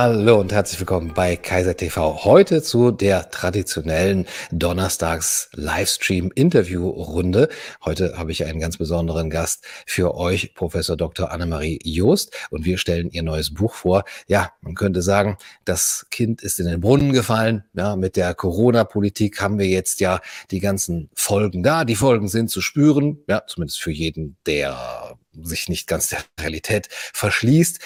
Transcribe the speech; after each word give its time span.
Hallo 0.00 0.38
und 0.38 0.52
herzlich 0.52 0.78
willkommen 0.78 1.12
bei 1.12 1.34
Kaiser 1.34 1.76
TV. 1.76 2.22
Heute 2.22 2.62
zu 2.62 2.92
der 2.92 3.32
traditionellen 3.32 4.26
Donnerstags 4.52 5.50
Livestream 5.54 6.30
Interview 6.36 6.88
Runde. 6.88 7.48
Heute 7.84 8.16
habe 8.16 8.30
ich 8.30 8.44
einen 8.44 8.60
ganz 8.60 8.76
besonderen 8.76 9.28
Gast 9.28 9.66
für 9.86 10.14
euch, 10.14 10.54
Professor 10.54 10.96
Dr. 10.96 11.32
Annemarie 11.32 11.80
Joost 11.82 12.32
und 12.50 12.64
wir 12.64 12.78
stellen 12.78 13.10
ihr 13.10 13.24
neues 13.24 13.52
Buch 13.52 13.74
vor. 13.74 14.04
Ja, 14.28 14.52
man 14.60 14.76
könnte 14.76 15.02
sagen, 15.02 15.36
das 15.64 16.06
Kind 16.12 16.42
ist 16.42 16.60
in 16.60 16.66
den 16.66 16.80
Brunnen 16.80 17.12
gefallen. 17.12 17.64
Ja, 17.74 17.96
mit 17.96 18.14
der 18.14 18.34
Corona 18.34 18.84
Politik 18.84 19.40
haben 19.40 19.58
wir 19.58 19.66
jetzt 19.66 19.98
ja 19.98 20.20
die 20.52 20.60
ganzen 20.60 21.10
Folgen 21.12 21.64
da. 21.64 21.84
Die 21.84 21.96
Folgen 21.96 22.28
sind 22.28 22.52
zu 22.52 22.60
spüren, 22.60 23.24
ja, 23.26 23.42
zumindest 23.48 23.80
für 23.80 23.90
jeden, 23.90 24.36
der 24.46 25.18
sich 25.42 25.68
nicht 25.68 25.88
ganz 25.88 26.08
der 26.08 26.20
Realität 26.38 26.88
verschließt 27.12 27.80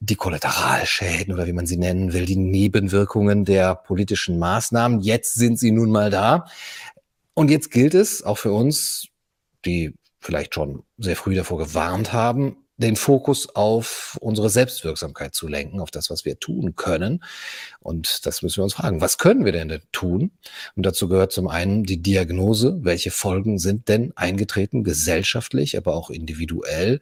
die 0.00 0.16
Kollateralschäden 0.16 1.32
oder 1.32 1.46
wie 1.46 1.52
man 1.52 1.66
sie 1.66 1.76
nennen 1.76 2.12
will, 2.12 2.24
die 2.24 2.36
Nebenwirkungen 2.36 3.44
der 3.44 3.74
politischen 3.74 4.38
Maßnahmen. 4.38 5.00
Jetzt 5.00 5.34
sind 5.34 5.58
sie 5.58 5.70
nun 5.70 5.90
mal 5.90 6.10
da. 6.10 6.46
Und 7.34 7.50
jetzt 7.50 7.70
gilt 7.70 7.94
es 7.94 8.22
auch 8.22 8.38
für 8.38 8.52
uns, 8.52 9.08
die 9.64 9.94
vielleicht 10.20 10.54
schon 10.54 10.82
sehr 10.98 11.16
früh 11.16 11.34
davor 11.34 11.58
gewarnt 11.58 12.12
haben, 12.12 12.56
den 12.78 12.96
Fokus 12.96 13.54
auf 13.54 14.16
unsere 14.22 14.48
Selbstwirksamkeit 14.48 15.34
zu 15.34 15.48
lenken, 15.48 15.80
auf 15.80 15.90
das, 15.90 16.08
was 16.08 16.24
wir 16.24 16.40
tun 16.40 16.76
können. 16.76 17.22
Und 17.80 18.24
das 18.24 18.40
müssen 18.40 18.56
wir 18.58 18.64
uns 18.64 18.74
fragen, 18.74 19.02
was 19.02 19.18
können 19.18 19.44
wir 19.44 19.52
denn 19.52 19.80
tun? 19.92 20.32
Und 20.76 20.86
dazu 20.86 21.08
gehört 21.08 21.32
zum 21.32 21.46
einen 21.48 21.84
die 21.84 22.00
Diagnose, 22.00 22.78
welche 22.82 23.10
Folgen 23.10 23.58
sind 23.58 23.88
denn 23.88 24.12
eingetreten, 24.16 24.82
gesellschaftlich, 24.82 25.76
aber 25.76 25.94
auch 25.94 26.08
individuell. 26.08 27.00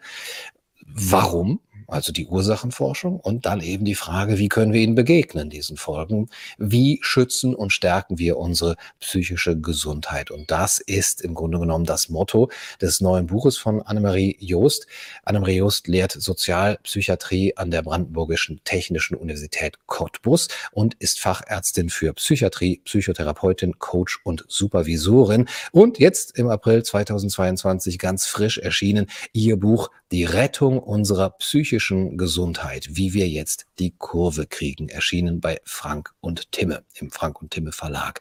Warum? 0.84 1.60
Also 1.88 2.12
die 2.12 2.26
Ursachenforschung 2.26 3.18
und 3.18 3.46
dann 3.46 3.60
eben 3.60 3.84
die 3.84 3.94
Frage, 3.94 4.38
wie 4.38 4.48
können 4.48 4.72
wir 4.72 4.82
ihnen 4.82 4.94
begegnen, 4.94 5.48
diesen 5.48 5.78
Folgen? 5.78 6.28
Wie 6.58 6.98
schützen 7.02 7.54
und 7.54 7.72
stärken 7.72 8.18
wir 8.18 8.36
unsere 8.36 8.76
psychische 9.00 9.58
Gesundheit? 9.58 10.30
Und 10.30 10.50
das 10.50 10.78
ist 10.78 11.22
im 11.22 11.34
Grunde 11.34 11.58
genommen 11.58 11.86
das 11.86 12.10
Motto 12.10 12.50
des 12.80 13.00
neuen 13.00 13.26
Buches 13.26 13.56
von 13.56 13.80
Annemarie 13.80 14.36
Joost. 14.38 14.86
Annemarie 15.24 15.56
Joost 15.56 15.88
lehrt 15.88 16.12
Sozialpsychiatrie 16.12 17.56
an 17.56 17.70
der 17.70 17.82
Brandenburgischen 17.82 18.60
Technischen 18.64 19.16
Universität 19.16 19.78
Cottbus 19.86 20.48
und 20.72 20.94
ist 20.98 21.20
Fachärztin 21.20 21.88
für 21.88 22.12
Psychiatrie, 22.12 22.82
Psychotherapeutin, 22.84 23.78
Coach 23.78 24.20
und 24.24 24.44
Supervisorin. 24.48 25.48
Und 25.72 25.98
jetzt 25.98 26.38
im 26.38 26.50
April 26.50 26.82
2022 26.82 27.98
ganz 27.98 28.26
frisch 28.26 28.58
erschienen 28.58 29.06
ihr 29.32 29.56
Buch 29.56 29.90
Die 30.10 30.24
Rettung 30.24 30.78
unserer 30.78 31.30
psychischen 31.30 32.16
Gesundheit, 32.16 32.88
wie 32.90 33.12
wir 33.12 33.28
jetzt 33.28 33.66
die 33.78 33.94
Kurve 33.96 34.46
kriegen, 34.46 34.88
erschienen 34.88 35.40
bei 35.40 35.60
Frank 35.64 36.14
und 36.20 36.50
Timme 36.52 36.84
im 36.94 37.10
Frank 37.10 37.42
und 37.42 37.50
Timme 37.50 37.72
Verlag. 37.72 38.20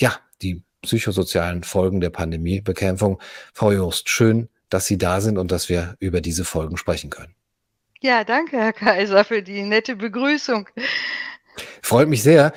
Ja, 0.00 0.18
die 0.40 0.62
psychosozialen 0.82 1.64
Folgen 1.64 2.00
der 2.00 2.10
Pandemiebekämpfung. 2.10 3.20
Frau 3.52 3.72
Jost, 3.72 4.08
schön, 4.08 4.48
dass 4.68 4.86
Sie 4.86 4.98
da 4.98 5.20
sind 5.20 5.38
und 5.38 5.50
dass 5.50 5.68
wir 5.68 5.96
über 5.98 6.20
diese 6.20 6.44
Folgen 6.44 6.76
sprechen 6.76 7.10
können. 7.10 7.34
Ja, 8.00 8.24
danke, 8.24 8.58
Herr 8.58 8.72
Kaiser, 8.72 9.24
für 9.24 9.42
die 9.42 9.62
nette 9.62 9.96
Begrüßung. 9.96 10.68
Freut 11.82 12.08
mich 12.08 12.22
sehr. 12.22 12.52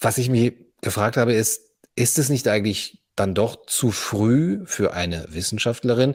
Was 0.00 0.18
ich 0.18 0.28
mich 0.28 0.54
gefragt 0.80 1.16
habe, 1.16 1.32
ist, 1.32 1.70
ist 1.94 2.18
es 2.18 2.28
nicht 2.28 2.48
eigentlich 2.48 3.01
dann 3.16 3.34
doch 3.34 3.66
zu 3.66 3.90
früh 3.90 4.62
für 4.64 4.94
eine 4.94 5.26
Wissenschaftlerin, 5.28 6.14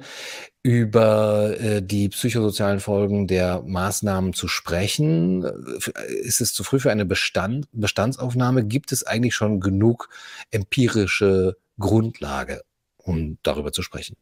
über 0.63 1.57
äh, 1.59 1.81
die 1.81 2.09
psychosozialen 2.09 2.79
Folgen 2.79 3.27
der 3.27 3.61
Maßnahmen 3.61 4.33
zu 4.33 4.47
sprechen? 4.47 5.45
Äh, 5.45 6.13
ist 6.13 6.41
es 6.41 6.53
zu 6.53 6.63
früh 6.63 6.79
für 6.79 6.91
eine 6.91 7.05
Bestand, 7.05 7.67
Bestandsaufnahme? 7.71 8.65
Gibt 8.65 8.91
es 8.91 9.03
eigentlich 9.03 9.35
schon 9.35 9.59
genug 9.59 10.09
empirische 10.51 11.57
Grundlage, 11.79 12.63
um 12.97 13.37
darüber 13.43 13.71
zu 13.71 13.81
sprechen? 13.81 14.17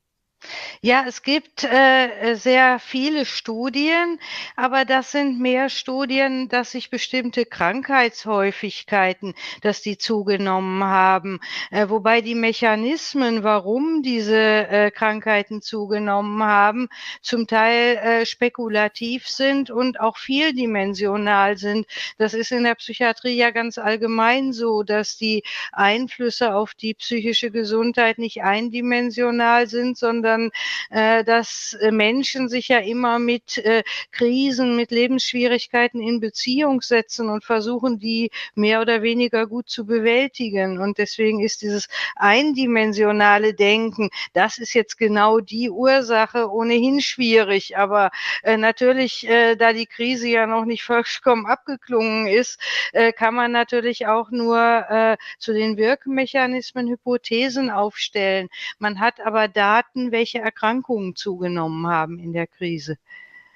Ja, 0.82 1.06
es 1.08 1.22
gibt, 1.24 1.64
äh, 1.64 2.36
sehr 2.36 2.80
viele 2.80 3.26
Studien, 3.26 4.20
aber 4.56 4.86
das 4.86 5.12
sind 5.12 5.40
mehr 5.40 5.70
Studien, 5.70 6.50
dass 6.50 6.72
sich 6.72 6.90
bestimmte 6.90 7.46
Krankheitshäufigkeiten 7.46 9.34
dass 9.62 9.82
die 9.82 9.98
zugenommen 9.98 10.84
haben, 10.84 11.40
äh, 11.72 11.90
wobei 11.90 12.22
die 12.22 12.36
Mechanismen, 12.36 13.44
warum 13.44 14.02
diese, 14.04 14.38
äh, 14.38 14.92
Krankheiten 14.92 15.62
zugenommen 15.62 16.44
haben, 16.44 16.88
zum 17.22 17.48
Teil, 17.48 17.98
äh, 17.98 18.26
spekulativ 18.26 19.28
sind 19.28 19.70
und 19.72 20.00
auch 20.00 20.18
vieldimensional 20.18 21.58
sind. 21.58 21.88
Das 22.18 22.34
ist 22.34 22.52
in 22.52 22.64
der 22.64 22.76
Psychiatrie 22.76 23.36
ja 23.36 23.52
ganz 23.52 23.78
allgemein 23.78 24.54
so, 24.54 24.84
dass 24.84 25.18
die 25.18 25.44
Einflüsse 25.72 26.54
auf 26.54 26.74
die 26.74 26.94
psychische 26.94 27.52
Gesundheit 27.52 28.18
nicht 28.18 28.44
eindimensional 28.44 29.68
sind, 29.68 29.98
sondern 29.98 30.35
sondern 30.36 30.52
äh, 30.90 31.24
dass 31.24 31.78
äh, 31.82 31.92
Menschen 31.92 32.50
sich 32.50 32.68
ja 32.68 32.80
immer 32.80 33.20
mit 33.20 33.58
äh, 33.58 33.84
Krisen, 34.12 34.76
mit 34.76 34.92
Lebensschwierigkeiten 34.92 36.02
in 36.02 36.20
Beziehung 36.20 36.82
setzen 36.82 37.30
und 37.30 37.44
versuchen, 37.44 38.00
die 38.00 38.32
mehr 38.56 38.82
oder 38.82 39.02
weniger 39.02 39.48
gut 39.48 39.70
zu 39.70 39.86
bewältigen. 39.86 40.80
Und 40.80 40.98
deswegen 40.98 41.42
ist 41.42 41.62
dieses 41.62 41.88
eindimensionale 42.16 43.54
Denken, 43.54 44.10
das 44.34 44.58
ist 44.58 44.74
jetzt 44.74 44.98
genau 44.98 45.40
die 45.40 45.70
Ursache, 45.70 46.50
ohnehin 46.52 47.02
schwierig. 47.02 47.78
Aber 47.78 48.12
äh, 48.44 48.58
natürlich, 48.58 49.28
äh, 49.28 49.56
da 49.56 49.74
die 49.74 49.86
Krise 49.86 50.28
ja 50.28 50.46
noch 50.48 50.66
nicht 50.66 50.84
vollkommen 50.84 51.46
abgeklungen 51.46 52.28
ist, 52.28 52.60
äh, 52.94 53.12
kann 53.12 53.36
man 53.36 53.52
natürlich 53.52 54.08
auch 54.08 54.32
nur 54.32 54.58
äh, 54.90 55.18
zu 55.40 55.54
den 55.54 55.78
Wirkmechanismen 55.78 56.88
Hypothesen 56.88 57.70
aufstellen. 57.70 58.50
Man 58.80 59.00
hat 59.00 59.20
aber 59.26 59.48
Daten, 59.48 60.12
welche 60.12 60.25
welche 60.26 60.40
Erkrankungen 60.40 61.16
zugenommen 61.16 61.86
haben 61.86 62.18
in 62.18 62.34
der 62.34 62.48
Krise. 62.48 62.98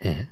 Mhm. 0.01 0.27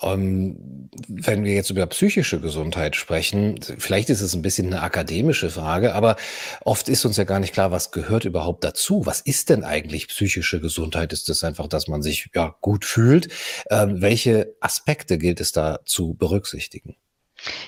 Ähm, 0.00 0.90
wenn 1.08 1.44
wir 1.44 1.54
jetzt 1.54 1.70
über 1.70 1.86
psychische 1.86 2.40
Gesundheit 2.40 2.94
sprechen, 2.94 3.60
vielleicht 3.78 4.10
ist 4.10 4.20
es 4.20 4.34
ein 4.34 4.42
bisschen 4.42 4.68
eine 4.68 4.82
akademische 4.82 5.50
Frage, 5.50 5.94
aber 5.94 6.16
oft 6.64 6.88
ist 6.88 7.04
uns 7.04 7.16
ja 7.16 7.24
gar 7.24 7.40
nicht 7.40 7.52
klar, 7.52 7.72
was 7.72 7.90
gehört 7.90 8.24
überhaupt 8.24 8.62
dazu? 8.62 9.06
Was 9.06 9.20
ist 9.20 9.50
denn 9.50 9.64
eigentlich 9.64 10.06
psychische 10.06 10.60
Gesundheit? 10.60 11.12
Ist 11.12 11.28
es 11.28 11.42
einfach, 11.42 11.66
dass 11.66 11.88
man 11.88 12.02
sich 12.02 12.30
ja 12.32 12.54
gut 12.60 12.84
fühlt? 12.84 13.28
Ähm, 13.70 14.02
welche 14.02 14.54
Aspekte 14.60 15.18
gilt 15.18 15.40
es 15.40 15.50
da 15.50 15.80
zu 15.84 16.14
berücksichtigen? 16.14 16.96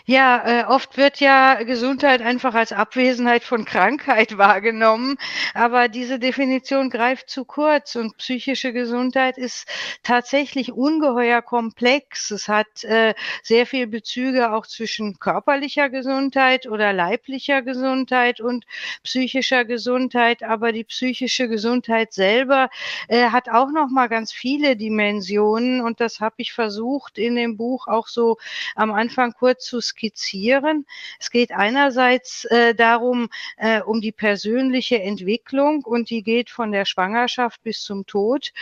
Ja, 0.06 0.42
äh, 0.62 0.64
oft 0.66 0.96
wird 0.96 1.20
ja 1.20 1.62
Gesundheit 1.62 2.22
einfach 2.22 2.54
als 2.54 2.72
Abwesenheit 2.72 3.42
von 3.42 3.64
Krankheit 3.64 4.38
wahrgenommen, 4.38 5.16
aber 5.54 5.88
diese 5.88 6.18
Definition 6.18 6.90
greift 6.90 7.28
zu 7.28 7.44
kurz 7.44 7.96
und 7.96 8.16
psychische 8.18 8.72
Gesundheit 8.72 9.38
ist 9.38 9.66
tatsächlich 10.02 10.72
ungeheuer 10.72 11.42
komplex. 11.42 12.30
Es 12.30 12.48
hat 12.48 12.84
äh, 12.84 13.14
sehr 13.42 13.66
viel 13.66 13.86
Bezüge 13.86 14.52
auch 14.52 14.66
zwischen 14.66 15.18
körperlicher 15.18 15.88
Gesundheit 15.90 16.66
oder 16.66 16.92
leiblicher 16.92 17.62
Gesundheit 17.62 18.40
und 18.40 18.64
psychischer 19.02 19.64
Gesundheit, 19.64 20.42
aber 20.42 20.72
die 20.72 20.84
psychische 20.84 21.48
Gesundheit 21.48 22.12
selber 22.12 22.68
äh, 23.08 23.30
hat 23.30 23.48
auch 23.48 23.70
noch 23.70 23.88
mal 23.88 24.08
ganz 24.08 24.32
viele 24.32 24.76
Dimensionen 24.76 25.80
und 25.80 26.00
das 26.00 26.20
habe 26.20 26.36
ich 26.38 26.52
versucht 26.52 27.18
in 27.18 27.34
dem 27.36 27.56
Buch 27.56 27.88
auch 27.88 28.06
so 28.06 28.36
am 28.76 28.92
Anfang 28.92 29.32
kurz 29.32 29.63
zu 29.64 29.80
skizzieren. 29.80 30.86
Es 31.18 31.30
geht 31.30 31.52
einerseits 31.52 32.44
äh, 32.46 32.74
darum, 32.74 33.28
äh, 33.56 33.80
um 33.80 34.00
die 34.00 34.12
persönliche 34.12 35.00
Entwicklung 35.00 35.84
und 35.84 36.10
die 36.10 36.22
geht 36.22 36.50
von 36.50 36.72
der 36.72 36.84
Schwangerschaft 36.84 37.62
bis 37.62 37.82
zum 37.82 38.06
Tod. 38.06 38.52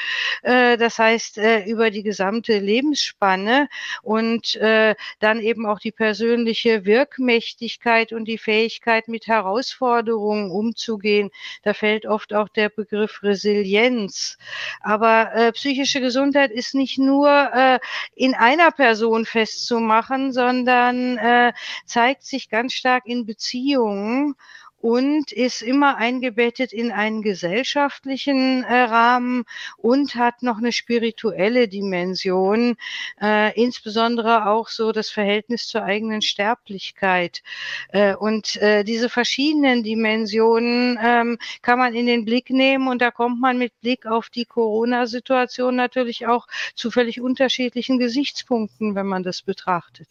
Äh, 0.43 0.76
das 0.76 0.99
heißt, 0.99 1.38
äh, 1.38 1.65
über 1.65 1.91
die 1.91 2.03
gesamte 2.03 2.59
Lebensspanne 2.59 3.69
und 4.03 4.56
äh, 4.56 4.94
dann 5.19 5.41
eben 5.41 5.67
auch 5.67 5.79
die 5.79 5.93
persönliche 5.93 6.85
Wirkmächtigkeit 6.85 8.12
und 8.12 8.26
die 8.26 8.38
Fähigkeit, 8.38 9.09
mit 9.09 9.26
Herausforderungen 9.26 10.50
umzugehen. 10.50 11.31
Da 11.62 11.75
fällt 11.75 12.06
oft 12.06 12.32
auch 12.35 12.49
der 12.49 12.69
Begriff 12.69 13.23
Resilienz. 13.23 14.38
Aber 14.81 15.35
äh, 15.35 15.53
psychische 15.53 16.00
Gesundheit 16.00 16.50
ist 16.50 16.75
nicht 16.75 16.99
nur 16.99 17.32
in 18.15 18.35
einer 18.35 18.71
Person 18.71 19.25
festzumachen, 19.25 20.32
sondern 20.32 20.92
sondern 20.93 21.19
äh, 21.19 21.53
zeigt 21.87 22.25
sich 22.25 22.49
ganz 22.49 22.75
stark 22.75 23.06
in 23.06 23.25
Beziehungen 23.27 24.35
und 24.83 25.31
ist 25.31 25.62
immer 25.62 25.97
eingebettet 25.97 26.73
in 26.73 26.91
einen 26.91 27.23
gesellschaftlichen 27.23 28.65
äh, 28.65 28.83
Rahmen 28.83 29.44
und 29.77 30.17
hat 30.17 30.43
noch 30.43 30.59
eine 30.59 30.73
spirituelle 30.73 31.69
Dimension, 31.69 32.75
äh, 33.21 33.55
insbesondere 33.55 34.49
auch 34.49 34.69
so 34.69 34.91
das 34.91 35.09
Verhältnis 35.09 35.69
zur 35.69 35.85
eigenen 35.85 36.21
Sterblichkeit. 36.21 37.43
Äh, 37.91 38.17
und 38.17 38.56
äh, 38.56 38.83
diese 38.83 39.09
verschiedenen 39.09 39.85
Dimensionen 39.85 40.99
ähm, 41.00 41.38
kann 41.62 41.79
man 41.79 41.95
in 41.95 42.06
den 42.06 42.25
Blick 42.25 42.50
nehmen 42.50 42.88
und 42.88 43.00
da 43.00 43.12
kommt 43.12 43.41
man 43.41 43.59
mit 43.59 43.81
Blick 43.83 44.05
auf 44.05 44.31
die 44.31 44.47
Corona-Situation 44.47 45.77
natürlich 45.77 46.27
auch 46.27 46.49
zu 46.75 46.91
völlig 46.91 47.21
unterschiedlichen 47.21 48.00
Gesichtspunkten, 48.00 48.97
wenn 48.97 49.06
man 49.06 49.23
das 49.23 49.43
betrachtet. 49.43 50.09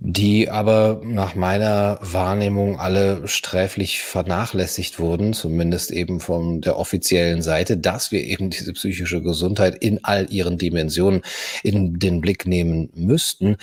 Die 0.00 0.50
aber 0.50 1.00
nach 1.02 1.34
meiner 1.34 1.98
Wahrnehmung 2.02 2.78
alle 2.78 3.26
sträflich 3.26 4.02
vernachlässigt 4.02 4.98
wurden, 4.98 5.32
zumindest 5.32 5.90
eben 5.90 6.20
von 6.20 6.60
der 6.60 6.76
offiziellen 6.76 7.40
Seite, 7.40 7.78
dass 7.78 8.12
wir 8.12 8.22
eben 8.22 8.50
diese 8.50 8.74
psychische 8.74 9.22
Gesundheit 9.22 9.76
in 9.76 10.04
all 10.04 10.30
ihren 10.30 10.58
Dimensionen 10.58 11.22
in 11.62 11.98
den 11.98 12.20
Blick 12.20 12.46
nehmen 12.46 12.90
müssten. 12.94 13.56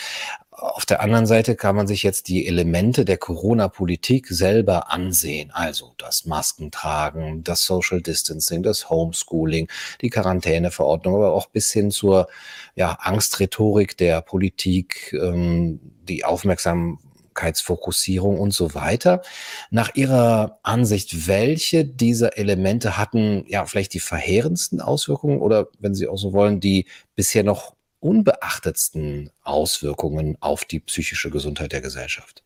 Auf 0.58 0.86
der 0.86 1.02
anderen 1.02 1.26
Seite 1.26 1.58
kann 1.58 1.76
man 1.76 1.86
sich 1.86 2.04
jetzt 2.04 2.30
die 2.30 2.48
Elemente 2.48 3.04
der 3.04 3.18
Corona-Politik 3.18 4.28
selber 4.30 4.90
ansehen. 4.90 5.52
Also 5.52 5.94
das 5.98 6.26
Maskentragen, 6.26 7.44
das 7.44 7.66
Social 7.66 8.02
Distancing, 8.02 8.64
das 8.64 8.90
Homeschooling, 8.90 9.68
die 10.00 10.10
Quarantäneverordnung, 10.10 11.16
aber 11.16 11.34
auch 11.34 11.48
bis 11.48 11.74
hin 11.74 11.92
zur 11.92 12.30
ja, 12.76 12.98
Angstrhetorik 13.02 13.98
der 13.98 14.22
Politik, 14.22 15.12
ähm, 15.22 15.82
die 16.08 16.24
Aufmerksamkeitsfokussierung 16.24 18.40
und 18.40 18.54
so 18.54 18.74
weiter. 18.74 19.24
Nach 19.72 19.94
Ihrer 19.94 20.60
Ansicht, 20.64 21.28
welche 21.28 21.84
dieser 21.84 22.38
Elemente 22.38 22.98
hatten 22.98 23.44
ja 23.50 23.66
vielleicht 23.66 23.94
die 23.94 24.00
verheerendsten 24.00 24.80
Auswirkungen 24.80 25.42
oder, 25.42 25.68
wenn 25.80 25.96
Sie 25.96 26.08
auch 26.08 26.18
so 26.18 26.32
wollen, 26.32 26.62
die 26.62 26.86
bisher 27.14 27.44
noch 27.44 27.76
unbeachtetsten 28.06 29.32
Auswirkungen 29.42 30.38
auf 30.40 30.64
die 30.64 30.80
psychische 30.80 31.32
Gesundheit 31.32 31.72
der 31.72 31.82
Gesellschaft? 31.82 32.44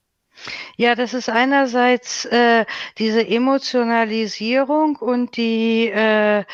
Ja, 0.77 0.95
das 0.95 1.13
ist 1.13 1.27
einerseits 1.27 2.23
äh, 2.23 2.65
diese 2.97 3.27
Emotionalisierung 3.27 4.95
und 4.95 5.35
die 5.35 5.89
äh, 5.89 6.45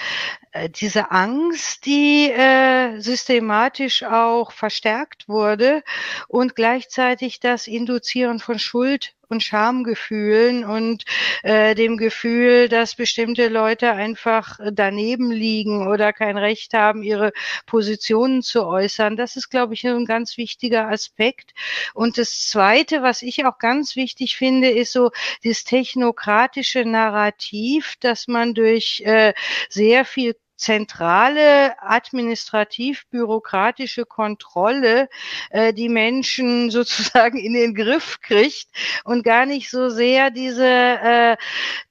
äh, 0.55 0.69
diese 0.69 1.11
Angst, 1.11 1.85
die 1.85 2.31
äh, 2.31 2.99
systematisch 2.99 4.03
auch 4.03 4.51
verstärkt 4.51 5.27
wurde 5.27 5.83
und 6.27 6.55
gleichzeitig 6.55 7.41
das 7.41 7.67
Induzieren 7.67 8.39
von 8.39 8.57
Schuld 8.57 9.14
und 9.29 9.43
Schamgefühlen 9.43 10.65
und 10.65 11.03
äh, 11.43 11.75
dem 11.75 11.97
Gefühl, 11.97 12.69
dass 12.69 12.95
bestimmte 12.95 13.47
Leute 13.47 13.91
einfach 13.91 14.59
daneben 14.71 15.31
liegen 15.31 15.87
oder 15.87 16.13
kein 16.13 16.37
Recht 16.37 16.73
haben, 16.73 17.03
ihre 17.03 17.31
Positionen 17.65 18.41
zu 18.41 18.65
äußern. 18.65 19.15
Das 19.15 19.35
ist, 19.35 19.49
glaube 19.49 19.73
ich, 19.73 19.85
ein 19.85 20.05
ganz 20.05 20.37
wichtiger 20.37 20.89
Aspekt. 20.89 21.53
Und 21.93 22.17
das 22.17 22.47
Zweite, 22.47 23.01
was 23.01 23.21
ich 23.21 23.45
auch 23.45 23.57
ganz 23.57 23.95
wichtig 23.95 24.35
finde, 24.35 24.69
ist 24.69 24.91
so 24.91 25.11
das 25.43 25.63
technokratische 25.63 26.85
Narrativ, 26.85 27.95
dass 27.99 28.27
man 28.27 28.53
durch 28.53 29.01
äh, 29.05 29.33
sehr 29.69 30.05
viel 30.05 30.35
zentrale 30.55 31.75
administrativ-bürokratische 31.81 34.05
Kontrolle 34.05 35.09
äh, 35.49 35.73
die 35.73 35.89
Menschen 35.89 36.71
sozusagen 36.71 37.37
in 37.37 37.53
den 37.53 37.75
Griff 37.75 38.21
kriegt 38.21 38.67
und 39.03 39.23
gar 39.23 39.45
nicht 39.45 39.69
so 39.69 39.89
sehr 39.89 40.31
diese 40.31 40.65
äh, 40.65 41.35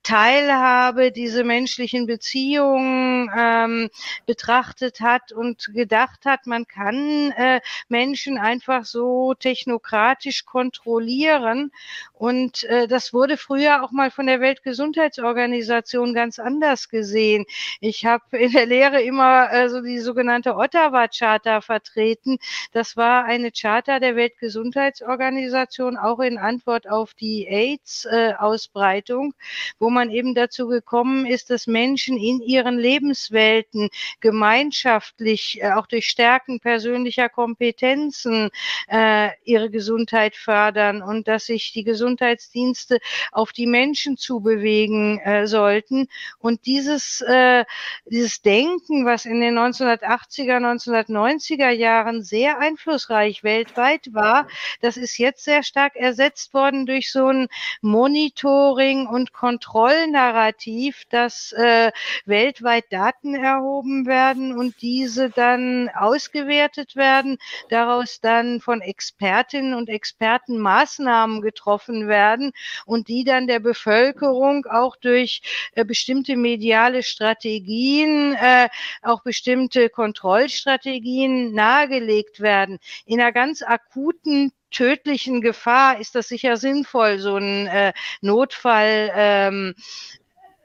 Teilhabe, 0.03 1.13
diese 1.13 1.45
menschlichen 1.45 2.07
Beziehungen 2.07 3.31
ähm, 3.37 3.91
betrachtet 4.27 5.01
hat 5.01 5.33
und 5.33 5.71
gedacht 5.73 6.27
hat, 6.27 6.47
man 6.47 6.67
kann 6.67 7.31
äh, 7.33 7.61
Menschen 7.89 8.39
einfach 8.39 8.85
so 8.85 9.35
technokratisch 9.35 10.45
kontrollieren. 10.45 11.71
Und 12.13 12.65
äh, 12.65 12.87
das 12.87 13.13
wurde 13.13 13.37
früher 13.37 13.83
auch 13.83 13.93
mal 13.93 14.11
von 14.11 14.27
der 14.27 14.41
Weltgesundheitsorganisation 14.41 16.15
ganz 16.15 16.39
anders 16.39 16.89
gesehen. 16.89 17.45
Ich 17.81 18.05
habe 18.05 18.37
in 18.37 18.54
der 18.55 18.67
Lehre 18.67 19.03
immer 19.03 19.53
äh, 19.53 19.69
so 19.69 19.81
die 19.81 19.99
sogenannte 19.99 20.57
Ottawa-Charta 20.57 21.61
vertreten. 21.61 22.39
Das 22.73 22.97
war 22.97 23.25
eine 23.25 23.51
Charta 23.51 23.99
der 23.99 24.17
Weltgesundheitsorganisation, 24.17 25.97
auch 25.97 26.21
in 26.21 26.39
Antwort 26.39 26.89
auf 26.89 27.15
die 27.15 27.47
AIDS-Ausbreitung, 27.47 29.35
wo 29.79 29.91
man 29.91 30.11
eben 30.11 30.35
dazu 30.35 30.69
gekommen 30.69 31.27
ist, 31.27 31.51
dass 31.51 31.67
Menschen 31.67 32.17
in 32.17 32.41
ihren 32.41 32.79
Lebenswelten 32.79 33.89
gemeinschaftlich, 34.21 35.61
äh, 35.61 35.73
auch 35.73 35.87
durch 35.87 36.07
Stärken 36.07 36.61
persönlicher 36.61 37.29
Kompetenzen, 37.29 38.51
äh, 38.89 39.31
ihre 39.45 39.71
Gesundheit 39.71 40.37
fördern 40.37 41.03
und 41.03 41.27
dass 41.27 41.47
sich 41.47 41.73
die 41.73 41.85
Gesundheitsdienste 41.85 42.99
auf 43.33 43.53
die 43.53 43.67
Menschen 43.67 44.17
zu 44.17 44.41
bewegen 44.41 45.19
äh, 45.19 45.47
sollten. 45.47 46.07
Und 46.39 46.67
dieses, 46.67 47.21
äh, 47.23 47.65
dieses 48.07 48.44
Denken, 48.45 49.07
was 49.07 49.25
in 49.25 49.41
den 49.41 49.59
1980er, 49.59 50.59
1990er 50.59 51.71
Jahren 51.71 52.23
sehr 52.23 52.59
einflussreich 52.59 53.43
weltweit 53.43 54.13
war, 54.13 54.47
das 54.83 54.99
ist 54.99 55.17
jetzt 55.17 55.45
sehr 55.45 55.63
stark 55.63 55.97
ersetzt 55.97 56.53
worden 56.53 56.85
durch 56.85 57.11
so 57.11 57.29
ein 57.29 57.49
Monitoring 57.81 59.07
und 59.07 59.33
Kontrollnarrativ, 59.33 61.05
dass 61.09 61.53
äh, 61.53 61.91
weltweit 62.27 62.85
Daten 62.91 63.35
erhoben 63.35 64.07
werden 64.07 64.57
und 64.57 64.83
diese 64.83 65.31
dann 65.31 65.89
ausgewertet 65.89 66.97
werden, 66.97 67.39
daraus 67.71 68.21
dann 68.21 68.61
von 68.61 68.83
Expertinnen 68.83 69.73
und 69.73 69.89
Experten 69.89 70.59
Maßnahmen 70.59 71.41
getroffen 71.41 72.09
werden 72.09 72.53
und 72.85 73.09
die 73.09 73.25
dann 73.25 73.47
der 73.47 73.61
Bevölkerung 73.61 74.67
auch 74.67 74.97
durch 74.97 75.41
äh, 75.75 75.85
bestimmte 75.85 76.37
mediale 76.37 77.03
Strategien 77.03 78.34
äh, 78.35 78.69
auch 79.03 79.23
bestimmte 79.23 79.89
Kontrollstrategien 79.91 81.53
nahegelegt 81.53 82.41
werden. 82.41 82.79
In 83.07 83.21
einer 83.21 83.33
ganz 83.33 83.63
akuten 83.63 84.53
tödlichen 84.71 85.41
Gefahr 85.41 85.99
ist 86.01 86.15
das 86.15 86.29
sicher 86.29 86.57
sinnvoll, 86.57 87.19
so 87.19 87.37
ein 87.37 87.67
äh, 87.67 87.93
Notfall 88.21 89.11
ähm, 89.15 89.75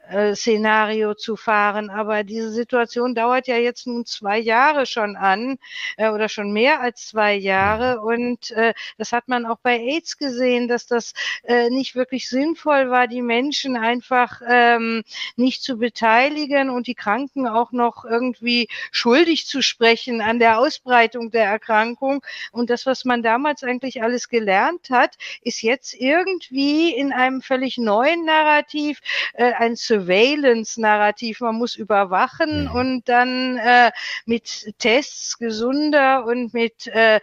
äh, 0.09 0.35
Szenario 0.35 1.13
zu 1.13 1.35
fahren. 1.35 1.89
Aber 1.89 2.23
diese 2.23 2.51
Situation 2.51 3.15
dauert 3.15 3.47
ja 3.47 3.57
jetzt 3.57 3.87
nun 3.87 4.05
zwei 4.05 4.39
Jahre 4.39 4.85
schon 4.85 5.15
an 5.15 5.57
äh, 5.97 6.09
oder 6.09 6.29
schon 6.29 6.51
mehr 6.51 6.81
als 6.81 7.07
zwei 7.07 7.35
Jahre. 7.35 8.01
Und 8.01 8.51
äh, 8.51 8.73
das 8.97 9.11
hat 9.11 9.27
man 9.27 9.45
auch 9.45 9.59
bei 9.61 9.79
AIDS 9.79 10.17
gesehen, 10.17 10.67
dass 10.67 10.87
das 10.87 11.13
äh, 11.43 11.69
nicht 11.69 11.95
wirklich 11.95 12.29
sinnvoll 12.29 12.89
war, 12.89 13.07
die 13.07 13.21
Menschen 13.21 13.77
einfach 13.77 14.41
ähm, 14.47 15.03
nicht 15.35 15.63
zu 15.63 15.77
beteiligen 15.77 16.69
und 16.69 16.87
die 16.87 16.95
Kranken 16.95 17.47
auch 17.47 17.71
noch 17.71 18.05
irgendwie 18.05 18.67
schuldig 18.91 19.45
zu 19.45 19.61
sprechen 19.61 20.21
an 20.21 20.39
der 20.39 20.59
Ausbreitung 20.59 21.31
der 21.31 21.45
Erkrankung. 21.45 22.23
Und 22.51 22.69
das, 22.69 22.85
was 22.85 23.05
man 23.05 23.23
damals 23.23 23.63
eigentlich 23.63 24.01
alles 24.03 24.29
gelernt 24.29 24.89
hat, 24.89 25.15
ist 25.41 25.61
jetzt 25.61 25.93
irgendwie 25.93 26.93
in 26.93 27.11
einem 27.11 27.41
völlig 27.41 27.77
neuen 27.77 28.25
Narrativ 28.25 28.99
äh, 29.33 29.53
ein 29.53 29.75
Surveillance-Narrativ. 29.99 31.41
Man 31.41 31.55
muss 31.55 31.75
überwachen 31.75 32.67
und 32.69 33.07
dann 33.07 33.57
äh, 33.57 33.91
mit 34.25 34.73
Tests 34.79 35.37
gesunder 35.37 36.25
und 36.25 36.53
mit 36.53 36.87
äh, 36.87 37.19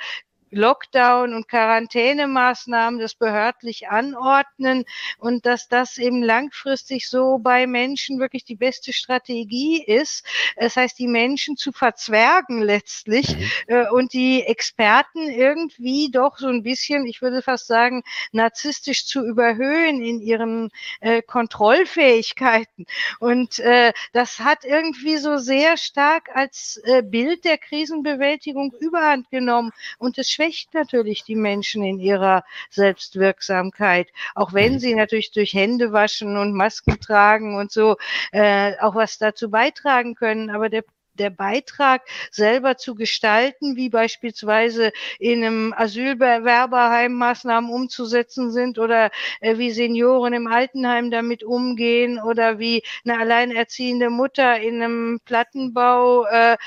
Lockdown 0.50 1.34
und 1.34 1.48
Quarantänemaßnahmen 1.48 3.00
das 3.00 3.14
behördlich 3.14 3.88
anordnen 3.88 4.84
und 5.18 5.46
dass 5.46 5.68
das 5.68 5.98
eben 5.98 6.22
langfristig 6.22 7.08
so 7.08 7.38
bei 7.38 7.66
Menschen 7.66 8.20
wirklich 8.20 8.44
die 8.44 8.56
beste 8.56 8.92
Strategie 8.92 9.82
ist. 9.82 10.24
Das 10.56 10.76
heißt, 10.76 10.98
die 10.98 11.08
Menschen 11.08 11.56
zu 11.56 11.72
verzwergen 11.72 12.62
letztlich 12.62 13.36
mhm. 13.36 13.50
äh, 13.66 13.88
und 13.90 14.12
die 14.12 14.42
Experten 14.42 15.28
irgendwie 15.28 16.10
doch 16.10 16.38
so 16.38 16.48
ein 16.48 16.62
bisschen, 16.62 17.06
ich 17.06 17.22
würde 17.22 17.42
fast 17.42 17.66
sagen, 17.66 18.02
narzisstisch 18.32 19.06
zu 19.06 19.24
überhöhen 19.24 20.02
in 20.02 20.20
ihren 20.20 20.70
äh, 21.00 21.22
Kontrollfähigkeiten. 21.22 22.86
Und 23.18 23.58
äh, 23.58 23.92
das 24.12 24.40
hat 24.40 24.64
irgendwie 24.64 25.16
so 25.16 25.38
sehr 25.38 25.76
stark 25.76 26.28
als 26.34 26.80
äh, 26.84 27.02
Bild 27.02 27.44
der 27.44 27.58
Krisenbewältigung 27.58 28.72
überhand 28.80 29.30
genommen 29.30 29.72
und 29.98 30.18
es 30.18 30.30
schwächt 30.36 30.74
natürlich 30.74 31.24
die 31.24 31.34
Menschen 31.34 31.82
in 31.82 31.98
ihrer 31.98 32.44
Selbstwirksamkeit, 32.70 34.08
auch 34.34 34.52
wenn 34.52 34.74
mhm. 34.74 34.78
sie 34.78 34.94
natürlich 34.94 35.32
durch 35.32 35.54
Hände 35.54 35.92
waschen 35.92 36.36
und 36.36 36.52
Masken 36.52 37.00
tragen 37.00 37.56
und 37.56 37.72
so 37.72 37.96
äh, 38.32 38.74
auch 38.80 38.94
was 38.94 39.18
dazu 39.18 39.50
beitragen 39.50 40.14
können. 40.14 40.50
Aber 40.50 40.68
der 40.68 40.84
der 41.18 41.30
Beitrag 41.30 42.02
selber 42.30 42.76
zu 42.76 42.94
gestalten, 42.94 43.74
wie 43.74 43.88
beispielsweise 43.88 44.92
in 45.18 45.42
einem 45.42 45.74
Asylbewerberheim 45.74 47.14
Maßnahmen 47.14 47.70
umzusetzen 47.70 48.52
sind 48.52 48.78
oder 48.78 49.10
äh, 49.40 49.56
wie 49.56 49.70
Senioren 49.70 50.34
im 50.34 50.46
Altenheim 50.46 51.10
damit 51.10 51.42
umgehen 51.42 52.20
oder 52.20 52.58
wie 52.58 52.82
eine 53.06 53.18
alleinerziehende 53.18 54.10
Mutter 54.10 54.60
in 54.60 54.82
einem 54.82 55.20
Plattenbau 55.24 56.26
äh, 56.26 56.58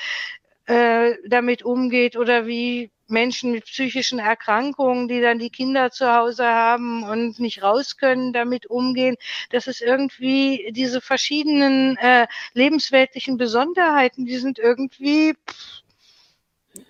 äh, 0.66 1.16
damit 1.28 1.64
umgeht 1.64 2.18
oder 2.18 2.48
wie 2.48 2.90
Menschen 3.10 3.52
mit 3.52 3.66
psychischen 3.66 4.20
Erkrankungen, 4.20 5.08
die 5.08 5.22
dann 5.22 5.40
die 5.40 5.50
Kinder 5.50 5.92
zu 5.92 6.12
Hause 6.14 6.46
haben 6.46 7.04
und 7.04 7.40
nicht 7.40 7.64
raus 7.64 7.98
können, 7.98 8.34
damit 8.34 8.68
umgehen. 8.68 9.16
Das 9.50 9.68
ist 9.68 9.82
irgendwie 9.82 10.72
diese 10.72 11.02
verschiedenen 11.02 11.98
äh, 11.98 12.28
lebensweltlichen 12.54 13.38
Besonderheiten, 13.38 14.26
die 14.26 14.38
sind 14.38 14.60
irgendwie 14.60 15.34
pff, 15.34 15.84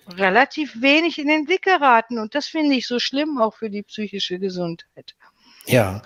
relativ 0.08 0.80
wenig 0.80 1.18
in 1.18 1.28
den 1.28 1.44
Blick 1.44 1.62
geraten 1.62 2.18
und 2.18 2.34
das 2.34 2.46
finde 2.46 2.76
ich 2.76 2.86
so 2.86 2.98
schlimm 2.98 3.38
auch 3.40 3.54
für 3.54 3.70
die 3.70 3.82
psychische 3.82 4.38
Gesundheit. 4.38 5.14
Ja, 5.70 6.02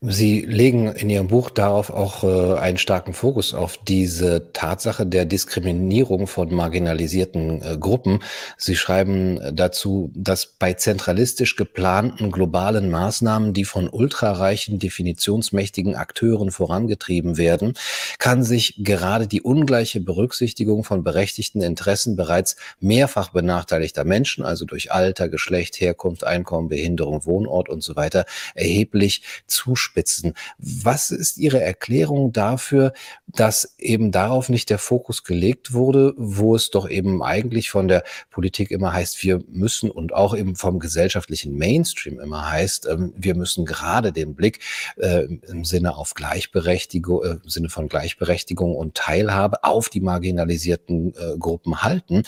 Sie 0.00 0.42
legen 0.42 0.92
in 0.92 1.10
Ihrem 1.10 1.26
Buch 1.26 1.50
darauf 1.50 1.90
auch 1.90 2.22
äh, 2.22 2.56
einen 2.56 2.78
starken 2.78 3.14
Fokus 3.14 3.52
auf 3.52 3.78
diese 3.78 4.52
Tatsache 4.52 5.04
der 5.04 5.24
Diskriminierung 5.24 6.28
von 6.28 6.54
marginalisierten 6.54 7.60
äh, 7.62 7.76
Gruppen. 7.76 8.20
Sie 8.56 8.76
schreiben 8.76 9.40
dazu, 9.56 10.12
dass 10.14 10.46
bei 10.46 10.74
zentralistisch 10.74 11.56
geplanten 11.56 12.30
globalen 12.30 12.90
Maßnahmen, 12.90 13.54
die 13.54 13.64
von 13.64 13.88
ultrareichen, 13.88 14.78
definitionsmächtigen 14.78 15.96
Akteuren 15.96 16.52
vorangetrieben 16.52 17.36
werden, 17.36 17.74
kann 18.20 18.44
sich 18.44 18.76
gerade 18.78 19.26
die 19.26 19.42
ungleiche 19.42 20.00
Berücksichtigung 20.00 20.84
von 20.84 21.02
berechtigten 21.02 21.60
Interessen 21.60 22.14
bereits 22.14 22.54
mehrfach 22.78 23.30
benachteiligter 23.30 24.04
Menschen, 24.04 24.44
also 24.44 24.64
durch 24.64 24.92
Alter, 24.92 25.28
Geschlecht, 25.28 25.80
Herkunft, 25.80 26.22
Einkommen, 26.22 26.68
Behinderung, 26.68 27.26
Wohnort 27.26 27.68
und 27.68 27.82
so 27.82 27.96
weiter, 27.96 28.26
erheblich 28.54 28.97
zuspitzen 29.46 29.88
zuspitzen. 29.98 30.34
Was 30.58 31.10
ist 31.10 31.38
Ihre 31.38 31.60
Erklärung 31.60 32.32
dafür, 32.32 32.92
dass 33.26 33.74
eben 33.78 34.10
darauf 34.10 34.48
nicht 34.48 34.70
der 34.70 34.78
Fokus 34.78 35.24
gelegt 35.24 35.72
wurde, 35.72 36.14
wo 36.16 36.56
es 36.56 36.70
doch 36.70 36.88
eben 36.88 37.22
eigentlich 37.22 37.70
von 37.70 37.88
der 37.88 38.04
Politik 38.30 38.70
immer 38.70 38.92
heißt, 38.92 39.22
wir 39.22 39.40
müssen 39.48 39.90
und 39.90 40.12
auch 40.12 40.36
eben 40.36 40.56
vom 40.56 40.78
gesellschaftlichen 40.78 41.56
Mainstream 41.56 42.18
immer 42.18 42.50
heißt, 42.50 42.86
ähm, 42.86 43.12
wir 43.16 43.34
müssen 43.34 43.64
gerade 43.64 44.12
den 44.12 44.34
Blick 44.34 44.60
äh, 44.96 45.24
im 45.46 45.64
Sinne 45.64 45.96
auf 45.96 46.14
Gleichberechtigung, 46.14 47.24
äh, 47.24 47.30
im 47.42 47.48
Sinne 47.48 47.68
von 47.68 47.88
Gleichberechtigung 47.88 48.74
und 48.74 48.94
Teilhabe 48.94 49.64
auf 49.64 49.88
die 49.88 50.00
marginalisierten 50.00 51.14
äh, 51.14 51.38
Gruppen 51.38 51.82
halten, 51.82 52.22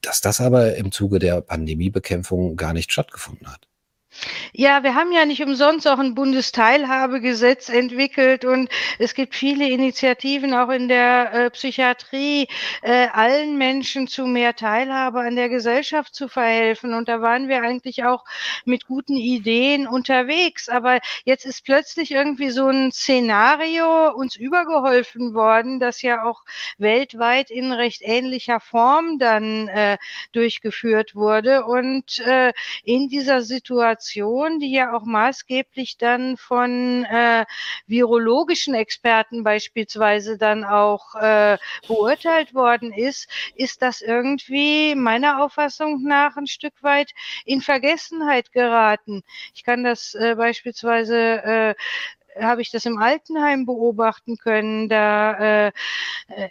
dass 0.00 0.20
das 0.20 0.40
aber 0.40 0.76
im 0.76 0.92
Zuge 0.92 1.18
der 1.18 1.40
Pandemiebekämpfung 1.40 2.56
gar 2.56 2.72
nicht 2.72 2.92
stattgefunden 2.92 3.46
hat. 3.52 3.68
Ja, 4.52 4.82
wir 4.82 4.94
haben 4.94 5.12
ja 5.12 5.26
nicht 5.26 5.42
umsonst 5.42 5.86
auch 5.86 5.98
ein 5.98 6.14
Bundesteilhabegesetz 6.14 7.68
entwickelt 7.68 8.44
und 8.44 8.70
es 8.98 9.14
gibt 9.14 9.34
viele 9.34 9.68
Initiativen 9.68 10.54
auch 10.54 10.70
in 10.70 10.88
der 10.88 11.32
äh, 11.32 11.50
Psychiatrie, 11.50 12.48
äh, 12.82 13.08
allen 13.12 13.58
Menschen 13.58 14.08
zu 14.08 14.26
mehr 14.26 14.56
Teilhabe 14.56 15.20
an 15.20 15.36
der 15.36 15.48
Gesellschaft 15.48 16.14
zu 16.14 16.28
verhelfen. 16.28 16.94
Und 16.94 17.08
da 17.08 17.20
waren 17.20 17.48
wir 17.48 17.62
eigentlich 17.62 18.04
auch 18.04 18.24
mit 18.64 18.86
guten 18.86 19.16
Ideen 19.16 19.86
unterwegs. 19.86 20.68
Aber 20.68 21.00
jetzt 21.24 21.44
ist 21.44 21.64
plötzlich 21.64 22.12
irgendwie 22.12 22.50
so 22.50 22.68
ein 22.68 22.92
Szenario 22.92 24.12
uns 24.14 24.36
übergeholfen 24.36 25.34
worden, 25.34 25.80
das 25.80 26.02
ja 26.02 26.24
auch 26.24 26.44
weltweit 26.78 27.50
in 27.50 27.72
recht 27.72 28.00
ähnlicher 28.02 28.60
Form 28.60 29.18
dann 29.18 29.68
äh, 29.68 29.98
durchgeführt 30.32 31.14
wurde. 31.14 31.64
Und 31.64 32.20
äh, 32.20 32.52
in 32.84 33.08
dieser 33.08 33.42
Situation 33.42 33.66
Situation, 34.06 34.60
die 34.60 34.72
ja 34.72 34.94
auch 34.94 35.04
maßgeblich 35.04 35.98
dann 35.98 36.36
von 36.36 37.04
äh, 37.04 37.44
virologischen 37.86 38.74
Experten 38.74 39.42
beispielsweise 39.42 40.38
dann 40.38 40.64
auch 40.64 41.14
äh, 41.16 41.58
beurteilt 41.86 42.54
worden 42.54 42.92
ist, 42.92 43.28
ist 43.56 43.82
das 43.82 44.00
irgendwie 44.00 44.94
meiner 44.94 45.42
Auffassung 45.42 46.02
nach 46.02 46.36
ein 46.36 46.46
Stück 46.46 46.82
weit 46.82 47.10
in 47.44 47.60
Vergessenheit 47.60 48.52
geraten. 48.52 49.22
Ich 49.54 49.64
kann 49.64 49.82
das 49.84 50.14
äh, 50.14 50.34
beispielsweise 50.36 51.16
äh, 51.16 51.74
habe 52.40 52.62
ich 52.62 52.70
das 52.70 52.86
im 52.86 52.98
Altenheim 52.98 53.66
beobachten 53.66 54.36
können. 54.36 54.88
Da 54.88 55.68
äh, 55.68 55.72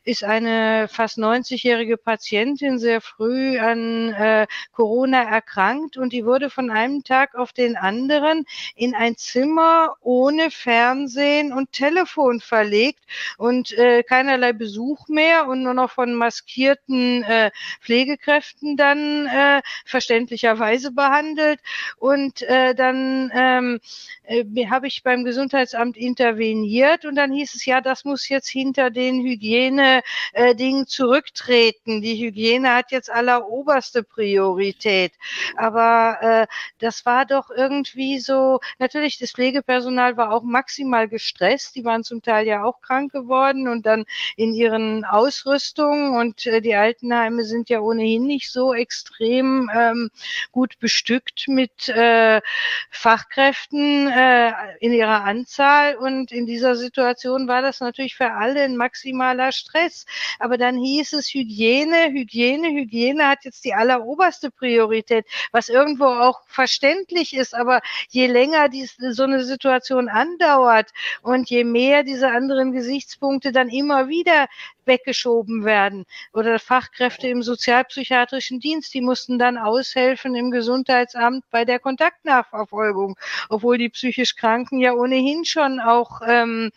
ist 0.04 0.24
eine 0.24 0.88
fast 0.89 1.18
90-jährige 1.18 1.98
Patientin 1.98 2.80
sehr 2.80 3.01
früh 3.01 3.60
an 3.60 4.13
äh, 4.13 4.48
Corona 4.72 5.24
erkrankt 5.24 5.98
und 5.98 6.13
die 6.13 6.25
wurde 6.25 6.50
von 6.50 6.72
einem 6.72 7.04
Tag 7.04 7.36
auf 7.36 7.54
den 7.54 7.75
anderen 7.75 8.46
in 8.75 8.96
ein 8.96 9.18
Zimmer 9.18 9.96
ohne 10.01 10.51
Fernsehen 10.51 11.54
und 11.54 11.72
Telefon 11.72 12.39
verlegt 12.39 13.04
und 13.38 13.72
äh, 13.74 14.04
keinerlei 14.04 14.54
Besuch 14.54 15.08
mehr 15.08 15.48
und 15.48 15.63
nur 15.63 15.74
noch 15.74 15.92
von 15.92 16.13
maskierten 16.13 17.24
äh, 17.24 17.51
Pflegekräften 17.82 18.77
dann 18.77 19.27
äh, 19.27 19.62
verständlicherweise 19.86 20.92
behandelt. 20.92 21.60
Und 21.98 22.42
äh, 22.44 22.74
dann 22.75 23.32
ähm, 23.34 23.80
äh, 24.24 24.46
habe 24.68 24.88
ich 24.88 25.04
beim 25.04 25.24
Gesundheits 25.24 25.75
Gesundheitsamt 25.75 25.98
interveniert 25.98 27.05
und 27.05 27.15
dann 27.15 27.32
hieß 27.32 27.55
es 27.55 27.65
ja, 27.65 27.82
das 27.82 28.05
muss 28.05 28.29
jetzt 28.29 28.48
hinter 28.48 28.89
den 28.89 29.22
Hygienedingen 29.22 30.84
äh, 30.84 30.86
zurücktreten. 30.88 32.01
Die 32.01 32.15
Hygiene 32.15 32.74
hat 32.74 32.91
jetzt 32.91 33.10
alleroberste 33.10 34.03
Priorität. 34.03 35.13
Aber 35.58 36.17
äh, 36.22 36.48
das 36.79 37.05
war 37.05 37.25
doch 37.25 37.50
irgendwie 37.50 38.20
so, 38.20 38.60
natürlich, 38.79 39.17
das 39.20 39.32
Pflegepersonal 39.32 40.17
war 40.17 40.32
auch 40.32 40.44
maximal 40.44 41.08
gestresst. 41.08 41.75
Die 41.75 41.86
waren 41.86 42.03
zum 42.03 42.22
Teil 42.22 42.48
ja 42.48 42.63
auch 42.63 42.82
krank 42.82 43.12
geworden 43.12 43.67
und 43.67 43.86
dann 43.86 44.05
in 44.38 44.53
ihren 44.53 45.03
Ausrüstungen 45.05 46.15
und 46.15 46.46
äh, 46.46 46.62
die 46.62 46.75
Altenheime 46.75 47.44
sind 47.44 47.70
ja 47.70 47.79
ohnehin 47.79 48.25
nicht 48.25 48.51
so 48.51 48.74
extrem 48.74 49.70
ähm, 49.74 50.10
gut 50.51 50.79
bestückt 50.79 51.48
mit 51.48 51.89
äh, 51.89 52.41
Fachkräften 52.89 54.08
äh, 54.08 54.53
in 54.79 54.94
ihrer 54.94 55.24
Anzahl 55.24 55.65
Zahl 55.66 55.96
und 55.96 56.32
in 56.32 56.46
dieser 56.46 56.76
Situation 56.76 57.48
war 57.48 57.64
das 57.64 57.80
natürlich 57.80 58.16
für 58.16 58.32
alle 58.32 58.62
ein 58.62 58.78
maximaler 58.78 59.52
Stress. 59.52 60.06
Aber 60.38 60.58
dann 60.58 60.78
hieß 60.78 61.14
es 61.14 61.34
Hygiene, 61.34 62.12
Hygiene, 62.12 62.70
Hygiene 62.70 63.28
hat 63.28 63.46
jetzt 63.46 63.66
die 63.66 63.74
alleroberste 63.74 64.52
Priorität, 64.52 65.26
was 65.52 65.70
irgendwo 65.70 66.06
auch 66.06 66.42
verständlich 66.46 67.36
ist. 67.36 67.56
Aber 67.56 67.82
je 68.10 68.28
länger 68.28 68.70
dies, 68.70 68.96
so 69.10 69.24
eine 69.24 69.44
Situation 69.44 70.08
andauert 70.08 70.92
und 71.24 71.50
je 71.50 71.64
mehr 71.64 72.04
diese 72.04 72.30
anderen 72.30 72.72
Gesichtspunkte 72.72 73.52
dann 73.52 73.70
immer 73.70 74.08
wieder 74.08 74.48
weggeschoben 74.86 75.66
werden. 75.66 76.06
Oder 76.34 76.60
Fachkräfte 76.60 77.28
im 77.28 77.44
sozialpsychiatrischen 77.44 78.60
Dienst, 78.60 78.94
die 78.94 79.02
mussten 79.02 79.40
dann 79.40 79.58
aushelfen 79.58 80.36
im 80.36 80.52
Gesundheitsamt 80.52 81.44
bei 81.50 81.66
der 81.66 81.80
Kontaktnachverfolgung, 81.80 83.18
obwohl 83.50 83.78
die 83.78 83.90
psychisch 83.90 84.36
Kranken 84.36 84.80
ja 84.80 84.94
ohnehin 84.94 85.46
schon 85.56 85.80
auch 85.80 86.22
ähm, 86.28 86.72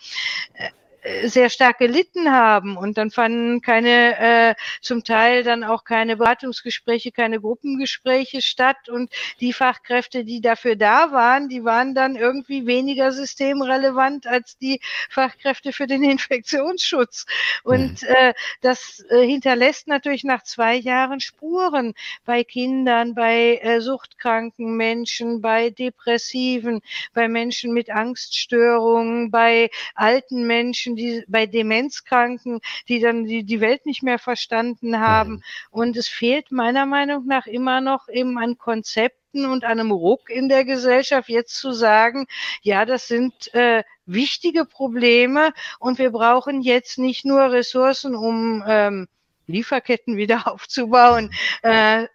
sehr 1.24 1.48
stark 1.50 1.78
gelitten 1.78 2.32
haben 2.32 2.76
und 2.76 2.98
dann 2.98 3.10
fanden 3.10 3.60
keine, 3.60 4.18
äh, 4.18 4.54
zum 4.80 5.04
Teil 5.04 5.44
dann 5.44 5.64
auch 5.64 5.84
keine 5.84 6.16
Beratungsgespräche, 6.16 7.12
keine 7.12 7.40
Gruppengespräche 7.40 8.42
statt 8.42 8.88
und 8.88 9.12
die 9.40 9.52
Fachkräfte, 9.52 10.24
die 10.24 10.40
dafür 10.40 10.76
da 10.76 11.12
waren, 11.12 11.48
die 11.48 11.64
waren 11.64 11.94
dann 11.94 12.16
irgendwie 12.16 12.66
weniger 12.66 13.12
systemrelevant 13.12 14.26
als 14.26 14.58
die 14.58 14.80
Fachkräfte 15.08 15.72
für 15.72 15.86
den 15.86 16.02
Infektionsschutz. 16.10 17.26
Und 17.62 18.02
mhm. 18.02 18.08
äh, 18.08 18.34
das 18.60 19.04
äh, 19.10 19.26
hinterlässt 19.26 19.88
natürlich 19.88 20.24
nach 20.24 20.42
zwei 20.42 20.74
Jahren 20.74 21.20
Spuren 21.20 21.94
bei 22.24 22.44
Kindern, 22.44 23.14
bei 23.14 23.58
äh, 23.62 23.80
suchtkranken 23.80 24.76
Menschen, 24.76 25.40
bei 25.40 25.70
Depressiven, 25.70 26.80
bei 27.14 27.28
Menschen 27.28 27.72
mit 27.72 27.90
Angststörungen, 27.90 29.30
bei 29.30 29.70
alten 29.94 30.46
Menschen, 30.46 30.87
die 30.96 31.24
bei 31.28 31.46
Demenzkranken, 31.46 32.60
die 32.88 33.00
dann 33.00 33.24
die, 33.24 33.44
die 33.44 33.60
Welt 33.60 33.86
nicht 33.86 34.02
mehr 34.02 34.18
verstanden 34.18 35.00
haben. 35.00 35.32
Mhm. 35.32 35.42
Und 35.70 35.96
es 35.96 36.08
fehlt 36.08 36.52
meiner 36.52 36.86
Meinung 36.86 37.26
nach 37.26 37.46
immer 37.46 37.80
noch 37.80 38.08
eben 38.08 38.38
an 38.38 38.58
Konzepten 38.58 39.46
und 39.46 39.64
einem 39.64 39.90
Ruck 39.90 40.30
in 40.30 40.48
der 40.48 40.64
Gesellschaft, 40.64 41.28
jetzt 41.28 41.56
zu 41.56 41.72
sagen, 41.72 42.26
ja, 42.62 42.84
das 42.84 43.08
sind 43.08 43.52
äh, 43.54 43.82
wichtige 44.06 44.64
Probleme 44.64 45.52
und 45.78 45.98
wir 45.98 46.10
brauchen 46.10 46.62
jetzt 46.62 46.98
nicht 46.98 47.24
nur 47.24 47.52
Ressourcen, 47.52 48.14
um 48.14 48.64
ähm, 48.66 49.06
Lieferketten 49.46 50.16
wieder 50.16 50.46
aufzubauen, 50.46 51.32
äh, 51.62 52.06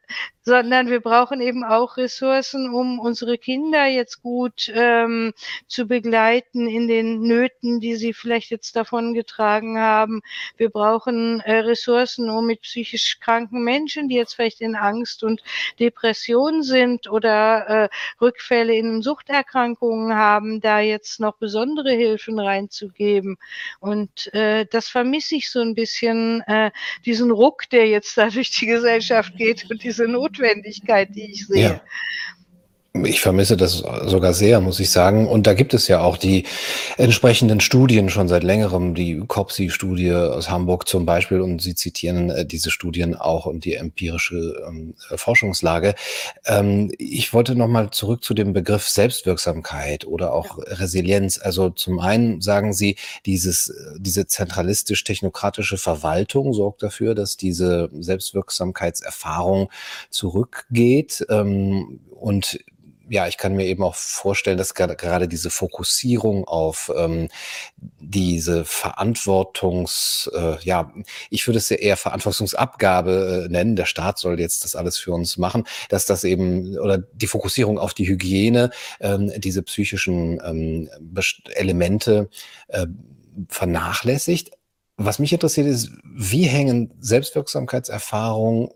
sondern 0.43 0.89
wir 0.89 0.99
brauchen 0.99 1.39
eben 1.41 1.63
auch 1.63 1.97
Ressourcen, 1.97 2.73
um 2.73 2.99
unsere 2.99 3.37
Kinder 3.37 3.85
jetzt 3.85 4.21
gut 4.21 4.71
ähm, 4.73 5.33
zu 5.67 5.87
begleiten 5.87 6.67
in 6.67 6.87
den 6.87 7.21
Nöten, 7.21 7.79
die 7.79 7.95
sie 7.95 8.13
vielleicht 8.13 8.51
jetzt 8.51 8.75
davon 8.75 9.13
getragen 9.13 9.79
haben. 9.79 10.21
Wir 10.57 10.69
brauchen 10.69 11.39
äh, 11.41 11.59
Ressourcen, 11.59 12.29
um 12.29 12.45
mit 12.45 12.61
psychisch 12.61 13.19
kranken 13.19 13.63
Menschen, 13.63 14.09
die 14.09 14.15
jetzt 14.15 14.35
vielleicht 14.35 14.59
in 14.59 14.75
Angst 14.75 15.23
und 15.23 15.41
Depression 15.79 16.61
sind 16.61 17.09
oder 17.09 17.67
äh, 17.85 17.89
Rückfälle 18.19 18.75
in 18.75 19.01
Suchterkrankungen 19.01 20.15
haben, 20.15 20.59
da 20.59 20.79
jetzt 20.81 21.21
noch 21.21 21.37
besondere 21.37 21.91
Hilfen 21.91 22.39
reinzugeben. 22.39 23.37
Und 23.79 24.33
äh, 24.33 24.65
das 24.69 24.89
vermisse 24.89 25.35
ich 25.35 25.49
so 25.49 25.61
ein 25.61 25.73
bisschen, 25.73 26.41
äh, 26.47 26.71
diesen 27.05 27.31
Ruck, 27.31 27.69
der 27.69 27.87
jetzt 27.87 28.17
da 28.17 28.27
durch 28.29 28.51
die 28.51 28.65
Gesellschaft 28.65 29.37
geht 29.37 29.69
und 29.69 29.83
diese 29.83 30.05
Not 30.07 30.32
Notwendigkeit, 30.33 31.09
die 31.15 31.31
ich 31.31 31.47
sehe. 31.47 31.63
Ja. 31.63 31.81
Ich 32.95 33.21
vermisse 33.21 33.57
das 33.57 33.83
sogar 34.05 34.35
sehr, 34.35 34.61
muss 34.61 34.79
ich 34.79 34.91
sagen. 34.91 35.27
Und 35.27 35.47
da 35.47 35.55
gibt 35.55 35.73
es 35.73 35.87
ja 35.87 36.01
auch 36.01 36.15
die 36.15 36.45
entsprechenden 36.95 37.59
Studien 37.59 38.11
schon 38.11 38.27
seit 38.27 38.43
Längerem, 38.43 38.93
die 38.93 39.19
COPSI-Studie 39.19 40.13
aus 40.13 40.51
Hamburg 40.51 40.87
zum 40.87 41.03
Beispiel, 41.03 41.41
und 41.41 41.59
Sie 41.59 41.73
zitieren 41.73 42.29
äh, 42.29 42.45
diese 42.45 42.69
Studien 42.69 43.15
auch 43.15 43.47
und 43.47 43.65
die 43.65 43.73
empirische 43.73 44.63
ähm, 44.67 44.93
Forschungslage. 45.15 45.95
Ähm, 46.45 46.91
ich 46.99 47.33
wollte 47.33 47.55
nochmal 47.55 47.89
zurück 47.89 48.23
zu 48.23 48.35
dem 48.35 48.53
Begriff 48.53 48.87
Selbstwirksamkeit 48.87 50.05
oder 50.05 50.31
auch 50.31 50.59
Resilienz. 50.59 51.39
Also 51.41 51.71
zum 51.71 51.99
einen 51.99 52.41
sagen 52.41 52.73
Sie, 52.73 52.97
dieses, 53.25 53.73
diese 53.97 54.27
zentralistisch-technokratische 54.27 55.79
Verwaltung 55.79 56.53
sorgt 56.53 56.83
dafür, 56.83 57.15
dass 57.15 57.37
diese 57.37 57.89
Selbstwirksamkeitserfahrung 57.91 59.71
zurückgeht. 60.11 61.25
Ähm, 61.27 62.01
und 62.11 62.59
ja, 63.09 63.27
ich 63.27 63.37
kann 63.37 63.55
mir 63.55 63.65
eben 63.65 63.83
auch 63.83 63.95
vorstellen, 63.95 64.57
dass 64.57 64.73
gerade, 64.73 65.27
diese 65.27 65.49
Fokussierung 65.49 66.45
auf 66.45 66.91
ähm, 66.95 67.29
diese 67.77 68.65
Verantwortungs, 68.65 70.29
äh, 70.33 70.57
ja, 70.61 70.91
ich 71.29 71.47
würde 71.47 71.57
es 71.57 71.69
ja 71.69 71.77
eher 71.77 71.97
Verantwortungsabgabe 71.97 73.45
äh, 73.45 73.51
nennen, 73.51 73.75
der 73.75 73.85
Staat 73.85 74.19
soll 74.19 74.39
jetzt 74.39 74.63
das 74.63 74.75
alles 74.75 74.97
für 74.97 75.11
uns 75.11 75.37
machen, 75.37 75.65
dass 75.89 76.05
das 76.05 76.23
eben, 76.23 76.77
oder 76.77 76.97
die 76.97 77.27
Fokussierung 77.27 77.77
auf 77.77 77.93
die 77.93 78.07
Hygiene, 78.07 78.71
ähm, 78.99 79.31
diese 79.37 79.63
psychischen 79.63 80.41
ähm, 80.43 80.89
Elemente 81.53 82.29
äh, 82.67 82.87
vernachlässigt. 83.49 84.51
Was 84.97 85.19
mich 85.19 85.33
interessiert 85.33 85.67
ist, 85.67 85.91
wie 86.03 86.43
hängen 86.43 86.93
Selbstwirksamkeitserfahrungen 86.99 88.69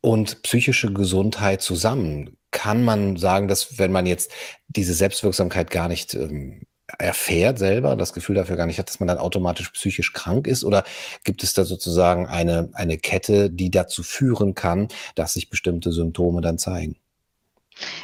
und 0.00 0.42
psychische 0.42 0.92
Gesundheit 0.92 1.62
zusammen? 1.62 2.36
Kann 2.56 2.84
man 2.84 3.18
sagen, 3.18 3.48
dass 3.48 3.78
wenn 3.78 3.92
man 3.92 4.06
jetzt 4.06 4.32
diese 4.66 4.94
Selbstwirksamkeit 4.94 5.70
gar 5.70 5.88
nicht 5.88 6.14
ähm, 6.14 6.62
erfährt 6.98 7.58
selber, 7.58 7.96
das 7.96 8.14
Gefühl 8.14 8.34
dafür 8.36 8.56
gar 8.56 8.64
nicht 8.64 8.78
hat, 8.78 8.88
dass 8.88 8.98
man 8.98 9.08
dann 9.08 9.18
automatisch 9.18 9.68
psychisch 9.72 10.14
krank 10.14 10.46
ist? 10.46 10.64
Oder 10.64 10.84
gibt 11.22 11.42
es 11.42 11.52
da 11.52 11.66
sozusagen 11.66 12.26
eine, 12.26 12.70
eine 12.72 12.96
Kette, 12.96 13.50
die 13.50 13.70
dazu 13.70 14.02
führen 14.02 14.54
kann, 14.54 14.88
dass 15.16 15.34
sich 15.34 15.50
bestimmte 15.50 15.92
Symptome 15.92 16.40
dann 16.40 16.56
zeigen? 16.56 16.96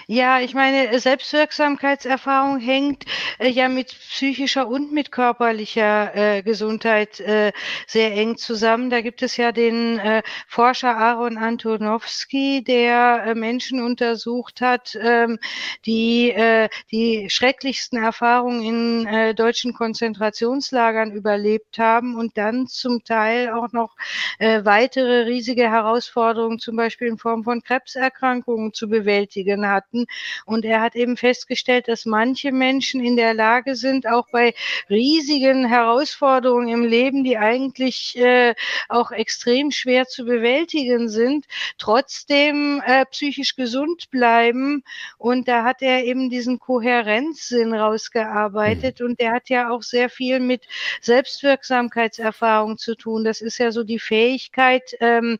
Ja, 0.09 0.41
ich 0.41 0.55
meine, 0.55 0.99
Selbstwirksamkeitserfahrung 0.99 2.59
hängt, 2.59 3.05
äh, 3.38 3.49
ja 3.49 3.69
mit 3.69 3.88
psychischer 3.88 4.67
und 4.69 4.93
mit 4.93 5.12
körperlicher, 5.12 6.14
äh, 6.38 6.43
Gesundheit, 6.43 7.21
äh, 7.21 7.52
sehr 7.87 8.12
eng 8.14 8.37
zusammen. 8.37 8.91
Da 8.91 9.00
gibt 9.00 9.23
es 9.23 9.37
ja 9.37 9.52
den, 9.52 9.99
äh, 9.99 10.23
Forscher 10.49 10.97
Aaron 10.97 11.38
Antonowski, 11.38 12.62
der, 12.64 13.25
äh, 13.26 13.35
Menschen 13.35 13.81
untersucht 13.83 14.61
hat, 14.61 14.97
ähm, 15.00 15.38
die, 15.87 16.31
äh, 16.31 16.69
die 16.91 17.29
schrecklichsten 17.31 18.02
Erfahrungen 18.02 18.62
in, 19.07 19.33
deutschen 19.37 19.73
Konzentrationslagern 19.75 21.12
überlebt 21.12 21.79
haben 21.79 22.17
und 22.17 22.37
dann 22.37 22.67
zum 22.67 23.05
Teil 23.05 23.50
auch 23.50 23.73
noch, 23.73 23.95
weitere 24.38 25.23
riesige 25.25 25.71
Herausforderungen, 25.71 26.59
zum 26.59 26.76
Beispiel 26.76 27.09
in 27.09 27.19
Form 27.19 27.45
von 27.45 27.62
Krebserkrankungen 27.62 28.73
zu 28.73 28.88
bewältigen 28.88 29.62
Patienten 29.62 29.69
hatten. 29.69 30.07
Und 30.45 30.64
er 30.64 30.81
hat 30.81 30.95
eben 30.95 31.16
festgestellt, 31.16 31.88
dass 31.88 32.04
manche 32.07 32.52
Menschen 32.52 33.02
in 33.02 33.16
der 33.16 33.35
Lage 33.35 33.75
sind, 33.75 34.07
auch 34.07 34.28
bei 34.31 34.54
riesigen 34.90 35.66
Herausforderungen 35.66 36.69
im 36.69 36.85
Leben, 36.85 37.25
die 37.25 37.38
eigentlich 37.38 38.16
äh, 38.16 38.54
auch 38.88 39.11
extrem 39.11 39.71
schwer 39.71 40.07
zu 40.07 40.25
bewältigen 40.25 41.09
sind, 41.09 41.47
trotzdem 41.78 42.83
äh, 42.87 43.04
psychisch 43.07 43.57
gesund 43.57 44.11
bleiben. 44.11 44.83
Und 45.19 45.49
da 45.49 45.64
hat 45.64 45.83
er 45.83 46.04
eben 46.04 46.31
diesen 46.31 46.59
Kohärenzsinn 46.59 47.75
rausgearbeitet. 47.75 49.00
Mhm. 49.00 49.07
Und 49.07 49.21
der 49.21 49.33
hat 49.33 49.49
ja 49.49 49.71
auch 49.71 49.83
sehr 49.83 50.09
viel 50.09 50.40
mit 50.40 50.62
Selbstwirksamkeitserfahrung 51.00 52.78
zu 52.78 52.95
tun. 52.95 53.25
Das 53.25 53.40
ist 53.40 53.59
ja 53.59 53.71
so 53.71 53.85
die 53.85 53.99
Fähigkeit, 53.99 54.97
ähm, 55.00 55.38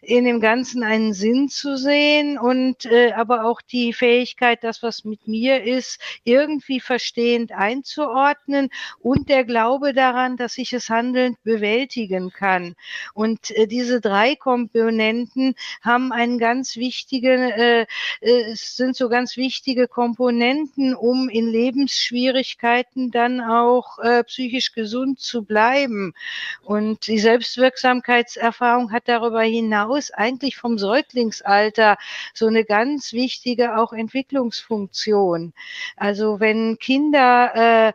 in 0.00 0.24
dem 0.24 0.40
Ganzen 0.40 0.82
einen 0.82 1.12
Sinn 1.12 1.48
zu 1.48 1.76
sehen 1.76 2.38
und 2.38 2.84
äh, 2.86 3.12
aber 3.12 3.44
auch 3.44 3.61
die 3.70 3.92
Fähigkeit, 3.92 4.64
das, 4.64 4.82
was 4.82 5.04
mit 5.04 5.26
mir 5.28 5.62
ist, 5.62 6.00
irgendwie 6.24 6.80
verstehend 6.80 7.52
einzuordnen 7.52 8.70
und 8.98 9.28
der 9.28 9.44
Glaube 9.44 9.92
daran, 9.92 10.36
dass 10.36 10.58
ich 10.58 10.72
es 10.72 10.90
handelnd 10.90 11.42
bewältigen 11.42 12.30
kann. 12.30 12.74
Und 13.14 13.50
äh, 13.52 13.66
diese 13.66 14.00
drei 14.00 14.34
Komponenten 14.34 15.54
haben 15.82 16.12
einen 16.12 16.38
ganz 16.38 16.76
wichtigen, 16.76 17.50
äh, 17.50 17.86
äh, 18.20 18.54
sind 18.54 18.96
so 18.96 19.08
ganz 19.08 19.36
wichtige 19.36 19.88
Komponenten, 19.88 20.94
um 20.94 21.28
in 21.28 21.48
Lebensschwierigkeiten 21.48 23.10
dann 23.10 23.40
auch 23.40 23.98
äh, 23.98 24.24
psychisch 24.24 24.72
gesund 24.72 25.20
zu 25.20 25.44
bleiben. 25.44 26.14
Und 26.62 27.06
die 27.06 27.18
Selbstwirksamkeitserfahrung 27.18 28.92
hat 28.92 29.08
darüber 29.08 29.42
hinaus 29.42 30.10
eigentlich 30.10 30.56
vom 30.56 30.78
Säuglingsalter 30.78 31.96
so 32.34 32.46
eine 32.46 32.64
ganz 32.64 33.12
wichtige 33.12 33.51
wichtige 33.52 33.76
auch 33.76 33.92
Entwicklungsfunktion. 33.92 35.52
Also 35.96 36.40
wenn 36.40 36.78
Kinder 36.78 37.88
äh, 37.88 37.92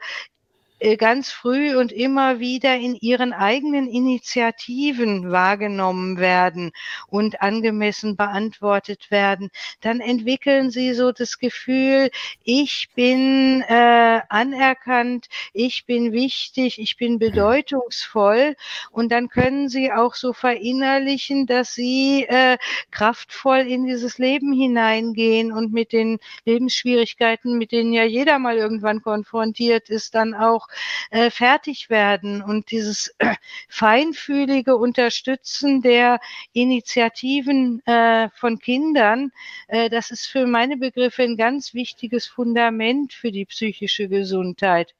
ganz 0.97 1.31
früh 1.31 1.75
und 1.75 1.91
immer 1.91 2.39
wieder 2.39 2.75
in 2.75 2.95
ihren 2.95 3.33
eigenen 3.33 3.87
Initiativen 3.87 5.31
wahrgenommen 5.31 6.17
werden 6.17 6.71
und 7.07 7.41
angemessen 7.41 8.15
beantwortet 8.15 9.09
werden, 9.09 9.49
dann 9.81 9.99
entwickeln 9.99 10.69
sie 10.69 10.93
so 10.93 11.11
das 11.11 11.39
Gefühl, 11.39 12.11
ich 12.43 12.89
bin 12.95 13.63
äh, 13.67 14.21
anerkannt, 14.29 15.27
ich 15.53 15.85
bin 15.85 16.11
wichtig, 16.11 16.79
ich 16.79 16.97
bin 16.97 17.19
bedeutungsvoll. 17.19 18.55
Und 18.91 19.11
dann 19.11 19.29
können 19.29 19.69
sie 19.69 19.91
auch 19.91 20.15
so 20.15 20.33
verinnerlichen, 20.33 21.47
dass 21.47 21.73
sie 21.73 22.25
äh, 22.27 22.57
kraftvoll 22.91 23.59
in 23.59 23.85
dieses 23.85 24.17
Leben 24.17 24.53
hineingehen 24.53 25.51
und 25.51 25.73
mit 25.73 25.91
den 25.91 26.19
Lebensschwierigkeiten, 26.45 27.57
mit 27.57 27.71
denen 27.71 27.93
ja 27.93 28.03
jeder 28.03 28.39
mal 28.39 28.57
irgendwann 28.57 29.01
konfrontiert 29.01 29.89
ist, 29.89 30.15
dann 30.15 30.33
auch 30.33 30.66
äh, 31.11 31.29
fertig 31.29 31.89
werden. 31.89 32.41
Und 32.41 32.71
dieses 32.71 33.13
äh, 33.19 33.35
feinfühlige 33.69 34.75
Unterstützen 34.77 35.81
der 35.81 36.19
Initiativen 36.53 37.85
äh, 37.85 38.29
von 38.35 38.59
Kindern, 38.59 39.31
äh, 39.67 39.89
das 39.89 40.11
ist 40.11 40.27
für 40.27 40.47
meine 40.47 40.77
Begriffe 40.77 41.23
ein 41.23 41.37
ganz 41.37 41.73
wichtiges 41.73 42.27
Fundament 42.27 43.13
für 43.13 43.31
die 43.31 43.45
psychische 43.45 44.07
Gesundheit. 44.07 44.93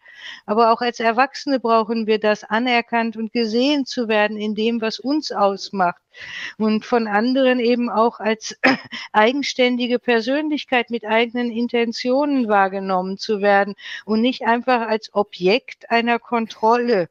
Aber 0.46 0.72
auch 0.72 0.82
als 0.82 1.00
Erwachsene 1.00 1.60
brauchen 1.60 2.08
wir 2.08 2.20
das, 2.20 2.44
anerkannt 2.44 3.18
und 3.18 3.34
gesehen 3.34 3.86
zu 3.86 4.08
werden 4.08 4.38
in 4.38 4.56
dem, 4.56 4.82
was 4.82 5.00
uns 5.00 5.32
ausmacht 5.32 6.02
und 6.58 6.86
von 6.86 7.08
anderen 7.08 7.60
eben 7.60 7.90
auch 7.90 8.20
als 8.20 8.58
eigenständige 9.14 10.00
Persönlichkeit 10.00 10.90
mit 10.90 11.06
eigenen 11.06 11.52
Intentionen 11.52 12.48
wahrgenommen 12.48 13.18
zu 13.18 13.42
werden 13.42 13.76
und 14.06 14.22
nicht 14.22 14.44
einfach 14.44 14.88
als 14.88 15.14
Objekt 15.14 15.90
einer 15.92 16.20
Kontrolle. 16.20 17.10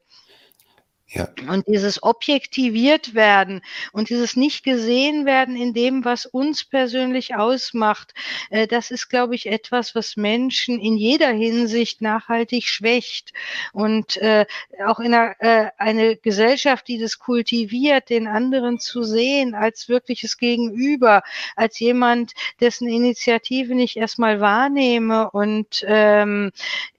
Ja. 1.09 1.29
Und 1.47 1.65
dieses 1.67 2.03
objektiviert 2.03 3.15
werden 3.15 3.61
und 3.93 4.09
dieses 4.09 4.35
nicht 4.35 4.65
gesehen 4.65 5.25
werden 5.25 5.55
in 5.55 5.73
dem, 5.73 6.03
was 6.03 6.25
uns 6.25 6.65
persönlich 6.65 7.33
ausmacht, 7.33 8.13
äh, 8.49 8.67
das 8.67 8.91
ist, 8.91 9.07
glaube 9.07 9.33
ich, 9.33 9.45
etwas, 9.45 9.95
was 9.95 10.17
Menschen 10.17 10.81
in 10.81 10.97
jeder 10.97 11.29
Hinsicht 11.29 12.01
nachhaltig 12.01 12.67
schwächt. 12.67 13.31
Und 13.71 14.17
äh, 14.17 14.45
auch 14.85 14.99
in 14.99 15.13
einer, 15.13 15.35
äh, 15.39 15.69
eine 15.77 16.17
Gesellschaft, 16.17 16.89
die 16.89 16.99
das 16.99 17.19
kultiviert, 17.19 18.09
den 18.09 18.27
anderen 18.27 18.77
zu 18.77 19.03
sehen 19.03 19.55
als 19.55 19.87
wirkliches 19.87 20.37
Gegenüber, 20.37 21.23
als 21.55 21.79
jemand, 21.79 22.33
dessen 22.59 22.89
Initiative 22.89 23.73
ich 23.81 23.95
erstmal 23.95 24.41
wahrnehme 24.41 25.29
und 25.31 25.85
ähm, 25.87 26.51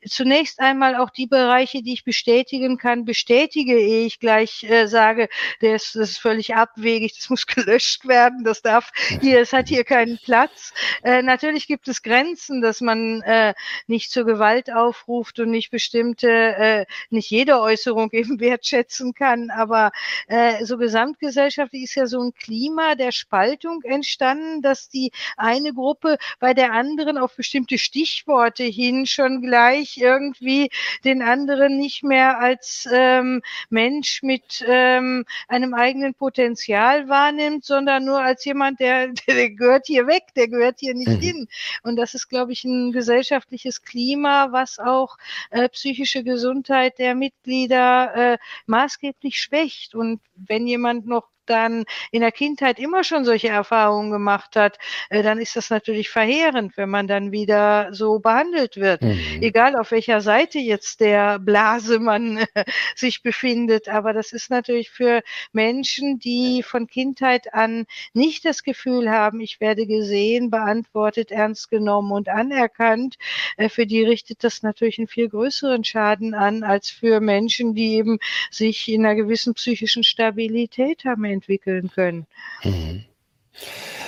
zunächst 0.06 0.60
einmal 0.60 0.94
auch 0.94 1.10
die 1.10 1.26
Bereiche, 1.26 1.82
die 1.82 1.92
ich 1.92 2.04
bestätigen 2.04 2.78
kann, 2.78 3.04
bestätige 3.04 3.76
ich 3.76 3.97
gleich 4.20 4.64
äh, 4.64 4.86
sage, 4.86 5.28
das, 5.60 5.92
das 5.92 6.10
ist 6.10 6.18
völlig 6.18 6.54
abwegig, 6.54 7.16
das 7.16 7.30
muss 7.30 7.46
gelöscht 7.46 8.06
werden, 8.06 8.44
das 8.44 8.62
darf 8.62 8.90
hier, 9.20 9.40
es 9.40 9.52
hat 9.52 9.68
hier 9.68 9.84
keinen 9.84 10.18
Platz. 10.18 10.72
Äh, 11.02 11.22
natürlich 11.22 11.66
gibt 11.66 11.88
es 11.88 12.02
Grenzen, 12.02 12.62
dass 12.62 12.80
man 12.80 13.22
äh, 13.22 13.54
nicht 13.86 14.10
zur 14.10 14.24
Gewalt 14.24 14.72
aufruft 14.72 15.40
und 15.40 15.50
nicht 15.50 15.70
bestimmte, 15.70 16.28
äh, 16.28 16.86
nicht 17.10 17.30
jede 17.30 17.60
Äußerung 17.60 18.10
eben 18.12 18.40
wertschätzen 18.40 19.14
kann, 19.14 19.50
aber 19.50 19.90
äh, 20.28 20.64
so 20.64 20.78
gesamtgesellschaftlich 20.78 21.84
ist 21.84 21.94
ja 21.94 22.06
so 22.06 22.20
ein 22.22 22.32
Klima 22.34 22.94
der 22.94 23.12
Spaltung 23.12 23.82
entstanden, 23.82 24.62
dass 24.62 24.88
die 24.88 25.10
eine 25.36 25.72
Gruppe 25.72 26.18
bei 26.38 26.54
der 26.54 26.72
anderen 26.72 27.18
auf 27.18 27.36
bestimmte 27.36 27.78
Stichworte 27.78 28.64
hin 28.64 29.06
schon 29.06 29.42
gleich 29.42 29.98
irgendwie 29.98 30.70
den 31.04 31.22
anderen 31.22 31.78
nicht 31.78 32.02
mehr 32.04 32.38
als 32.38 32.88
ähm, 32.92 33.42
Menschen 33.70 33.87
Mensch 33.88 34.22
mit 34.22 34.62
ähm, 34.66 35.24
einem 35.48 35.72
eigenen 35.72 36.14
Potenzial 36.14 37.08
wahrnimmt, 37.08 37.64
sondern 37.64 38.04
nur 38.04 38.20
als 38.20 38.44
jemand, 38.44 38.80
der, 38.80 39.08
der 39.26 39.50
gehört 39.50 39.86
hier 39.86 40.06
weg, 40.06 40.24
der 40.36 40.48
gehört 40.48 40.80
hier 40.80 40.94
nicht 40.94 41.08
mhm. 41.08 41.20
hin. 41.20 41.48
Und 41.82 41.96
das 41.96 42.14
ist, 42.14 42.28
glaube 42.28 42.52
ich, 42.52 42.64
ein 42.64 42.92
gesellschaftliches 42.92 43.82
Klima, 43.82 44.52
was 44.52 44.78
auch 44.78 45.16
äh, 45.50 45.68
psychische 45.70 46.22
Gesundheit 46.22 46.98
der 46.98 47.14
Mitglieder 47.14 48.14
äh, 48.14 48.38
maßgeblich 48.66 49.40
schwächt. 49.40 49.94
Und 49.94 50.20
wenn 50.34 50.66
jemand 50.66 51.06
noch 51.06 51.28
dann 51.48 51.84
in 52.10 52.20
der 52.20 52.32
Kindheit 52.32 52.78
immer 52.78 53.04
schon 53.04 53.24
solche 53.24 53.48
Erfahrungen 53.48 54.10
gemacht 54.10 54.56
hat, 54.56 54.78
äh, 55.10 55.22
dann 55.22 55.38
ist 55.38 55.56
das 55.56 55.70
natürlich 55.70 56.10
verheerend, 56.10 56.76
wenn 56.76 56.90
man 56.90 57.06
dann 57.08 57.32
wieder 57.32 57.88
so 57.92 58.18
behandelt 58.18 58.76
wird. 58.76 59.02
Mhm. 59.02 59.18
Egal 59.40 59.76
auf 59.76 59.90
welcher 59.90 60.20
Seite 60.20 60.58
jetzt 60.58 61.00
der 61.00 61.38
Blase 61.38 61.98
man 61.98 62.38
äh, 62.54 62.64
sich 62.94 63.22
befindet. 63.22 63.88
Aber 63.88 64.12
das 64.12 64.32
ist 64.32 64.50
natürlich 64.50 64.90
für 64.90 65.22
Menschen, 65.52 66.18
die 66.18 66.62
von 66.62 66.86
Kindheit 66.86 67.54
an 67.54 67.86
nicht 68.12 68.44
das 68.44 68.62
Gefühl 68.62 69.10
haben, 69.10 69.40
ich 69.40 69.60
werde 69.60 69.86
gesehen, 69.86 70.50
beantwortet, 70.50 71.30
ernst 71.30 71.70
genommen 71.70 72.12
und 72.12 72.28
anerkannt, 72.28 73.16
äh, 73.56 73.68
für 73.68 73.86
die 73.86 74.02
richtet 74.02 74.44
das 74.44 74.62
natürlich 74.62 74.98
einen 74.98 75.08
viel 75.08 75.28
größeren 75.28 75.84
Schaden 75.84 76.34
an, 76.34 76.62
als 76.62 76.90
für 76.90 77.20
Menschen, 77.20 77.74
die 77.74 77.94
eben 77.94 78.18
sich 78.50 78.88
in 78.88 79.04
einer 79.04 79.14
gewissen 79.14 79.54
psychischen 79.54 80.04
Stabilität 80.04 81.04
haben 81.04 81.24
entwickeln 81.38 81.90
können. 81.90 82.26
Mhm. 82.62 83.04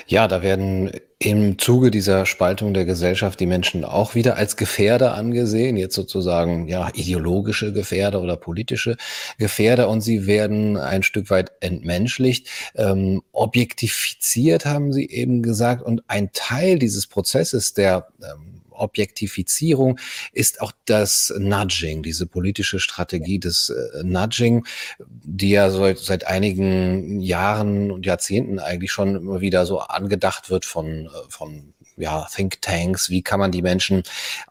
Ja, 0.06 0.26
da 0.26 0.42
werden 0.42 0.90
im 1.20 1.58
Zuge 1.58 1.90
dieser 1.90 2.26
Spaltung 2.26 2.74
der 2.74 2.84
Gesellschaft 2.84 3.38
die 3.38 3.46
Menschen 3.46 3.84
auch 3.84 4.14
wieder 4.14 4.36
als 4.36 4.56
Gefährder 4.56 5.14
angesehen, 5.14 5.76
jetzt 5.76 5.94
sozusagen 5.94 6.66
ja 6.66 6.88
ideologische 6.94 7.72
Gefährder 7.72 8.20
oder 8.22 8.36
politische 8.36 8.96
Gefährder 9.38 9.88
und 9.88 10.00
sie 10.00 10.26
werden 10.26 10.76
ein 10.76 11.02
Stück 11.02 11.30
weit 11.30 11.52
entmenschlicht, 11.60 12.48
ähm, 12.74 13.22
objektifiziert, 13.32 14.66
haben 14.66 14.92
Sie 14.92 15.08
eben 15.08 15.42
gesagt, 15.42 15.82
und 15.82 16.02
ein 16.08 16.30
Teil 16.32 16.78
dieses 16.78 17.06
Prozesses 17.06 17.74
der 17.74 18.08
ähm, 18.22 18.59
Objektifizierung 18.80 19.98
ist 20.32 20.60
auch 20.60 20.72
das 20.84 21.32
Nudging, 21.38 22.02
diese 22.02 22.26
politische 22.26 22.80
Strategie 22.80 23.38
des 23.38 23.70
äh, 23.70 24.02
Nudging, 24.02 24.66
die 24.98 25.50
ja 25.50 25.70
so, 25.70 25.94
seit 25.94 26.26
einigen 26.26 27.20
Jahren 27.20 27.90
und 27.90 28.06
Jahrzehnten 28.06 28.58
eigentlich 28.58 28.92
schon 28.92 29.16
immer 29.16 29.40
wieder 29.40 29.66
so 29.66 29.80
angedacht 29.80 30.50
wird 30.50 30.64
von, 30.64 31.06
äh, 31.06 31.08
von 31.28 31.74
ja, 32.00 32.26
Thinktanks, 32.34 33.10
wie 33.10 33.22
kann 33.22 33.40
man 33.40 33.52
die 33.52 33.62
Menschen 33.62 34.02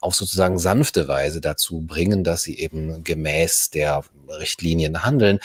auf 0.01 0.15
sozusagen 0.15 0.59
sanfte 0.59 1.07
Weise 1.07 1.41
dazu 1.41 1.81
bringen, 1.81 2.23
dass 2.23 2.43
sie 2.43 2.57
eben 2.59 3.03
gemäß 3.03 3.71
der 3.71 4.03
Richtlinien 4.27 5.03
handeln. 5.03 5.39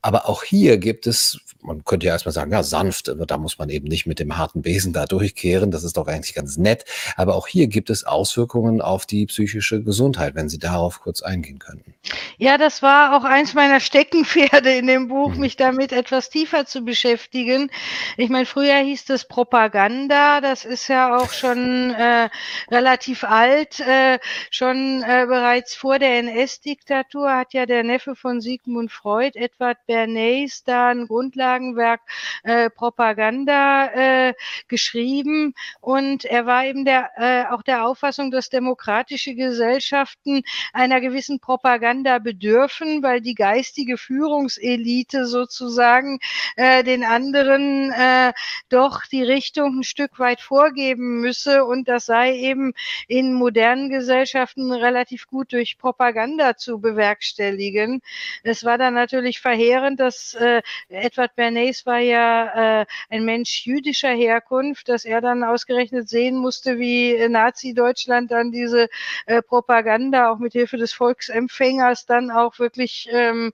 Aber 0.00 0.28
auch 0.28 0.44
hier 0.44 0.78
gibt 0.78 1.06
es 1.06 1.40
man 1.60 1.84
könnte 1.84 2.06
ja 2.06 2.12
erstmal 2.12 2.32
sagen, 2.32 2.52
ja, 2.52 2.62
sanft, 2.62 3.12
da 3.26 3.38
muss 3.38 3.58
man 3.58 3.68
eben 3.68 3.88
nicht 3.88 4.06
mit 4.06 4.18
dem 4.18 4.36
harten 4.38 4.62
Besen 4.62 4.92
da 4.92 5.06
durchkehren. 5.06 5.70
Das 5.70 5.84
ist 5.84 5.96
doch 5.96 6.06
eigentlich 6.06 6.34
ganz 6.34 6.56
nett. 6.56 6.84
Aber 7.16 7.34
auch 7.34 7.46
hier 7.46 7.66
gibt 7.66 7.90
es 7.90 8.04
Auswirkungen 8.04 8.80
auf 8.80 9.06
die 9.06 9.26
psychische 9.26 9.82
Gesundheit, 9.82 10.34
wenn 10.34 10.48
Sie 10.48 10.58
darauf 10.58 11.00
kurz 11.00 11.22
eingehen 11.22 11.58
könnten. 11.58 11.94
Ja, 12.38 12.58
das 12.58 12.82
war 12.82 13.16
auch 13.16 13.24
eins 13.24 13.54
meiner 13.54 13.80
Steckenpferde 13.80 14.72
in 14.72 14.86
dem 14.86 15.08
Buch, 15.08 15.34
mhm. 15.34 15.40
mich 15.40 15.56
damit 15.56 15.92
etwas 15.92 16.30
tiefer 16.30 16.64
zu 16.66 16.82
beschäftigen. 16.82 17.70
Ich 18.16 18.30
meine, 18.30 18.46
früher 18.46 18.76
hieß 18.76 19.10
es 19.10 19.26
Propaganda. 19.26 20.40
Das 20.40 20.64
ist 20.64 20.88
ja 20.88 21.16
auch 21.16 21.32
schon 21.32 21.90
äh, 21.98 22.28
relativ 22.70 23.24
alt. 23.24 23.80
Äh, 23.80 24.18
schon 24.50 25.02
äh, 25.02 25.26
bereits 25.26 25.74
vor 25.74 25.98
der 25.98 26.18
NS-Diktatur 26.20 27.30
hat 27.36 27.52
ja 27.52 27.66
der 27.66 27.82
Neffe 27.82 28.14
von 28.14 28.40
Sigmund 28.40 28.92
Freud, 28.92 29.38
Edward 29.38 29.78
Bernays, 29.86 30.62
da 30.64 30.88
ein 30.88 31.06
Grundlage 31.06 31.47
Grundlagenwerk 31.48 32.00
äh, 32.42 32.70
Propaganda 32.70 33.86
äh, 33.86 34.34
geschrieben 34.68 35.54
und 35.80 36.24
er 36.24 36.46
war 36.46 36.64
eben 36.64 36.84
der, 36.84 37.10
äh, 37.16 37.44
auch 37.52 37.62
der 37.62 37.86
Auffassung, 37.86 38.30
dass 38.30 38.50
demokratische 38.50 39.34
Gesellschaften 39.34 40.42
einer 40.72 41.00
gewissen 41.00 41.40
Propaganda 41.40 42.18
bedürfen, 42.18 43.02
weil 43.02 43.20
die 43.20 43.34
geistige 43.34 43.96
Führungselite 43.96 45.26
sozusagen 45.26 46.18
äh, 46.56 46.84
den 46.84 47.04
anderen 47.04 47.92
äh, 47.92 48.32
doch 48.68 49.04
die 49.06 49.22
Richtung 49.22 49.80
ein 49.80 49.84
Stück 49.84 50.18
weit 50.18 50.40
vorgeben 50.40 51.20
müsse 51.20 51.64
und 51.64 51.88
das 51.88 52.06
sei 52.06 52.34
eben 52.34 52.72
in 53.06 53.32
modernen 53.34 53.88
Gesellschaften 53.88 54.72
relativ 54.72 55.26
gut 55.26 55.52
durch 55.52 55.78
Propaganda 55.78 56.56
zu 56.56 56.80
bewerkstelligen. 56.80 58.00
Es 58.42 58.64
war 58.64 58.78
dann 58.78 58.94
natürlich 58.94 59.40
verheerend, 59.40 60.00
dass 60.00 60.34
äh, 60.34 60.62
Edward 60.88 61.37
Bernays 61.38 61.86
war 61.86 62.00
ja 62.00 62.80
äh, 62.80 62.86
ein 63.10 63.24
Mensch 63.24 63.64
jüdischer 63.64 64.10
Herkunft, 64.10 64.88
dass 64.88 65.04
er 65.04 65.20
dann 65.20 65.44
ausgerechnet 65.44 66.08
sehen 66.08 66.36
musste, 66.36 66.80
wie 66.80 67.28
Nazi-Deutschland 67.28 68.32
dann 68.32 68.50
diese 68.50 68.88
äh, 69.26 69.40
Propaganda 69.40 70.32
auch 70.32 70.38
mit 70.38 70.54
Hilfe 70.54 70.78
des 70.78 70.92
Volksempfängers 70.92 72.06
dann 72.06 72.32
auch 72.32 72.58
wirklich 72.58 73.08
ähm, 73.12 73.52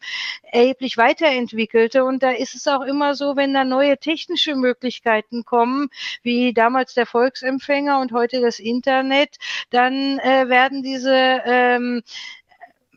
erheblich 0.51 0.97
weiterentwickelte. 0.97 2.05
Und 2.05 2.23
da 2.23 2.31
ist 2.31 2.55
es 2.55 2.67
auch 2.69 2.81
immer 2.81 3.15
so, 3.15 3.37
wenn 3.37 3.53
da 3.53 3.65
neue 3.65 3.99
technische 3.99 4.55
Möglichkeiten 4.55 5.45
kommen, 5.45 5.91
wie 6.23 6.55
damals 6.55 6.95
der 6.95 7.05
Volksempfänger 7.05 8.01
und 8.01 8.13
heute 8.13 8.41
das 8.41 8.61
Internet, 8.61 9.37
dann 9.69 10.19
äh, 10.21 10.49
werden 10.49 10.83
diese 10.83 11.43
ähm, 11.45 12.03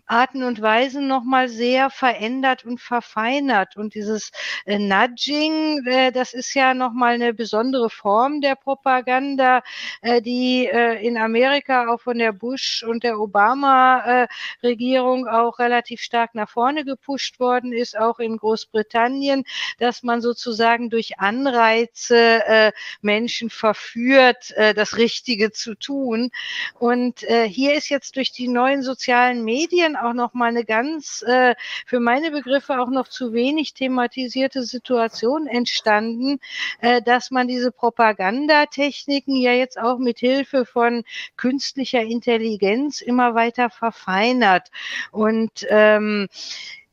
Arten 0.08 0.44
und 0.44 0.62
Weisen 0.62 1.08
nochmal 1.08 1.50
sehr 1.50 1.90
verändert 1.90 2.66
und 2.66 2.80
verfeinert. 2.80 3.78
Und 3.78 3.94
dieses 3.94 4.32
äh, 4.66 4.80
Nudging, 4.80 5.86
äh, 5.86 6.12
das 6.12 6.34
ist 6.34 6.54
ja 6.54 6.74
nochmal 6.74 7.16
eine 7.16 7.34
besondere 7.34 7.90
Form 7.90 8.42
der 8.42 8.56
Propaganda, 8.56 9.62
äh, 10.02 10.22
die 10.22 10.68
äh, 10.68 11.06
in 11.06 11.18
Amerika 11.18 11.88
auch 11.88 12.02
von 12.02 12.18
der 12.18 12.32
Bush 12.32 12.84
und 12.88 13.04
der 13.04 13.20
Obama-Regierung 13.20 15.28
auch 15.28 15.60
relativ 15.60 16.02
stark 16.02 16.36
nach 16.36 16.50
vorne 16.50 16.86
gepusht 16.86 17.40
worden 17.40 17.74
ist, 17.74 17.98
auch 17.98 18.20
in 18.20 18.38
Großbritannien, 18.38 19.44
dass 19.80 20.04
man 20.04 20.22
sozusagen 20.22 20.90
durch 20.90 21.20
Anreize 21.20 22.46
äh, 22.46 22.72
Menschen 23.02 23.50
verführt, 23.50 24.52
äh, 24.52 24.74
das 24.74 24.98
Richtige 24.98 25.52
zu 25.52 25.76
tun. 25.76 26.32
Und 26.80 27.24
äh, 27.24 27.48
hier 27.48 27.76
ist 27.76 27.90
jetzt 27.90 28.16
durch 28.16 28.32
die 28.32 28.48
neuen 28.48 28.84
sozialen 28.84 29.44
Medien 29.44 29.97
auch 30.04 30.14
noch 30.14 30.34
mal 30.34 30.50
eine 30.50 30.66
ganz 30.66 31.24
äh, 31.28 31.56
für 31.86 32.00
meine 32.00 32.32
Begriffe 32.32 32.80
auch 32.80 32.90
noch 32.90 33.08
zu 33.08 33.34
wenig 33.34 33.74
thematisierte 33.74 34.64
Situation 34.64 35.48
entstanden, 35.48 36.40
äh, 36.82 37.02
dass 37.02 37.32
man 37.32 37.48
diese 37.48 37.72
Propagandatechniken 37.72 39.36
ja 39.36 39.54
jetzt 39.54 39.80
auch 39.80 39.98
mit 39.98 40.20
Hilfe 40.20 40.66
von 40.66 41.04
künstlicher 41.36 42.02
Intelligenz 42.02 43.02
immer 43.02 43.36
weiter 43.36 43.70
verfeinert. 43.70 44.70
Und 45.12 45.66
ähm, 45.70 46.28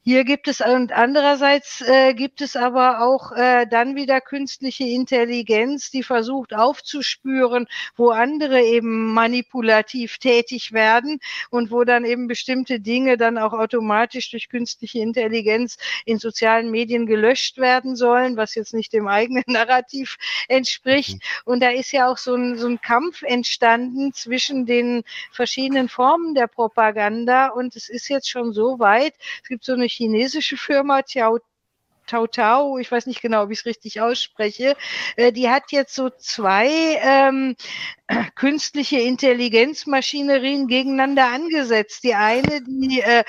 hier 0.06 0.24
gibt 0.24 0.48
es 0.48 0.60
und 0.60 0.92
andererseits 0.92 1.80
äh, 1.80 2.12
gibt 2.12 2.42
es 2.42 2.56
aber 2.56 3.00
auch 3.00 3.32
äh, 3.32 3.66
dann 3.66 3.96
wieder 3.96 4.20
künstliche 4.20 4.84
Intelligenz, 4.84 5.90
die 5.90 6.02
versucht 6.02 6.54
aufzuspüren, 6.54 7.66
wo 7.96 8.10
andere 8.10 8.60
eben 8.60 9.14
manipulativ 9.14 10.18
tätig 10.18 10.72
werden 10.72 11.20
und 11.48 11.70
wo 11.70 11.84
dann 11.84 12.04
eben 12.04 12.26
bestimmte 12.26 12.80
Dinge 12.80 13.16
dann 13.16 13.38
auch 13.38 13.54
automatisch 13.54 14.30
durch 14.30 14.50
künstliche 14.50 14.98
Intelligenz 14.98 15.78
in 16.04 16.18
sozialen 16.18 16.70
Medien 16.70 17.06
gelöscht 17.06 17.56
werden 17.56 17.96
sollen, 17.96 18.36
was 18.36 18.54
jetzt 18.54 18.74
nicht 18.74 18.92
dem 18.92 19.08
eigenen 19.08 19.44
Narrativ 19.46 20.18
entspricht. 20.48 21.14
Mhm. 21.14 21.20
Und 21.46 21.60
da 21.62 21.70
ist 21.70 21.92
ja 21.92 22.10
auch 22.10 22.18
so 22.18 22.34
ein, 22.34 22.58
so 22.58 22.66
ein 22.66 22.78
Kampf 22.82 23.22
entstanden 23.22 24.12
zwischen 24.12 24.66
den 24.66 25.02
verschiedenen 25.32 25.88
Formen 25.88 26.34
der 26.34 26.46
Propaganda 26.46 27.48
und 27.48 27.74
es 27.74 27.88
ist 27.88 28.10
jetzt 28.10 28.28
schon 28.28 28.52
so 28.52 28.78
weit, 28.78 29.14
es 29.42 29.48
gibt 29.48 29.64
so 29.64 29.72
eine 29.72 29.93
chinesische 29.94 30.57
Firma, 30.57 31.02
Tiao 31.02 31.38
Tau 32.07 32.26
Tau, 32.26 32.76
ich 32.78 32.92
weiß 32.92 33.07
nicht 33.07 33.22
genau, 33.22 33.48
wie 33.48 33.54
ich 33.54 33.61
es 33.61 33.66
richtig 33.66 34.00
ausspreche, 34.00 34.76
äh, 35.16 35.33
die 35.33 35.48
hat 35.48 35.72
jetzt 35.72 35.94
so 35.94 36.11
zwei 36.11 36.68
ähm, 37.00 37.57
künstliche 38.35 39.00
Intelligenzmaschinerien 39.00 40.66
gegeneinander 40.66 41.26
angesetzt. 41.28 42.04
Die 42.04 42.14
eine, 42.14 42.62
die 42.62 43.00
äh, 43.00 43.24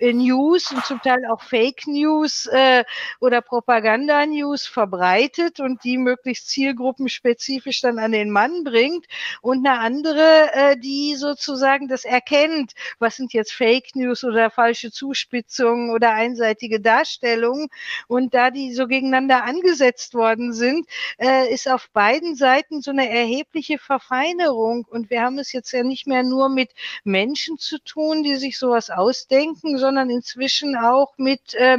News 0.00 0.72
und 0.72 0.84
zum 0.84 1.00
Teil 1.02 1.24
auch 1.26 1.42
Fake 1.42 1.86
News 1.86 2.46
äh, 2.46 2.84
oder 3.20 3.40
Propaganda-News 3.40 4.66
verbreitet 4.66 5.60
und 5.60 5.84
die 5.84 5.98
möglichst 5.98 6.48
zielgruppenspezifisch 6.48 7.80
dann 7.80 7.98
an 7.98 8.12
den 8.12 8.30
Mann 8.30 8.64
bringt 8.64 9.06
und 9.42 9.66
eine 9.66 9.78
andere, 9.78 10.52
äh, 10.52 10.76
die 10.76 11.14
sozusagen 11.16 11.88
das 11.88 12.04
erkennt, 12.04 12.72
was 12.98 13.16
sind 13.16 13.32
jetzt 13.32 13.52
Fake 13.52 13.94
News 13.94 14.24
oder 14.24 14.50
falsche 14.50 14.90
Zuspitzungen 14.90 15.90
oder 15.90 16.12
einseitige 16.12 16.80
Darstellungen? 16.80 17.68
Und 18.08 18.34
da 18.34 18.50
die 18.50 18.72
so 18.72 18.86
gegeneinander 18.86 19.44
angesetzt 19.44 20.14
worden 20.14 20.52
sind, 20.52 20.86
äh, 21.18 21.52
ist 21.52 21.68
auf 21.68 21.90
beiden 21.90 22.34
Seiten 22.36 22.82
so 22.82 22.90
eine 22.90 23.08
erhebliche 23.10 23.78
Verfeinerung. 23.78 24.86
Und 24.88 25.10
wir 25.10 25.22
haben 25.22 25.38
es 25.38 25.52
jetzt 25.52 25.72
ja 25.72 25.82
nicht 25.82 26.06
mehr 26.06 26.22
nur 26.22 26.48
mit 26.48 26.70
Menschen 27.04 27.58
zu 27.58 27.78
tun, 27.78 28.22
die 28.22 28.36
sich 28.36 28.58
sowas 28.58 28.90
ausdenken, 28.90 29.78
sondern 29.78 29.89
sondern 29.90 30.08
inzwischen 30.08 30.76
auch 30.76 31.14
mit 31.16 31.52
äh, 31.54 31.78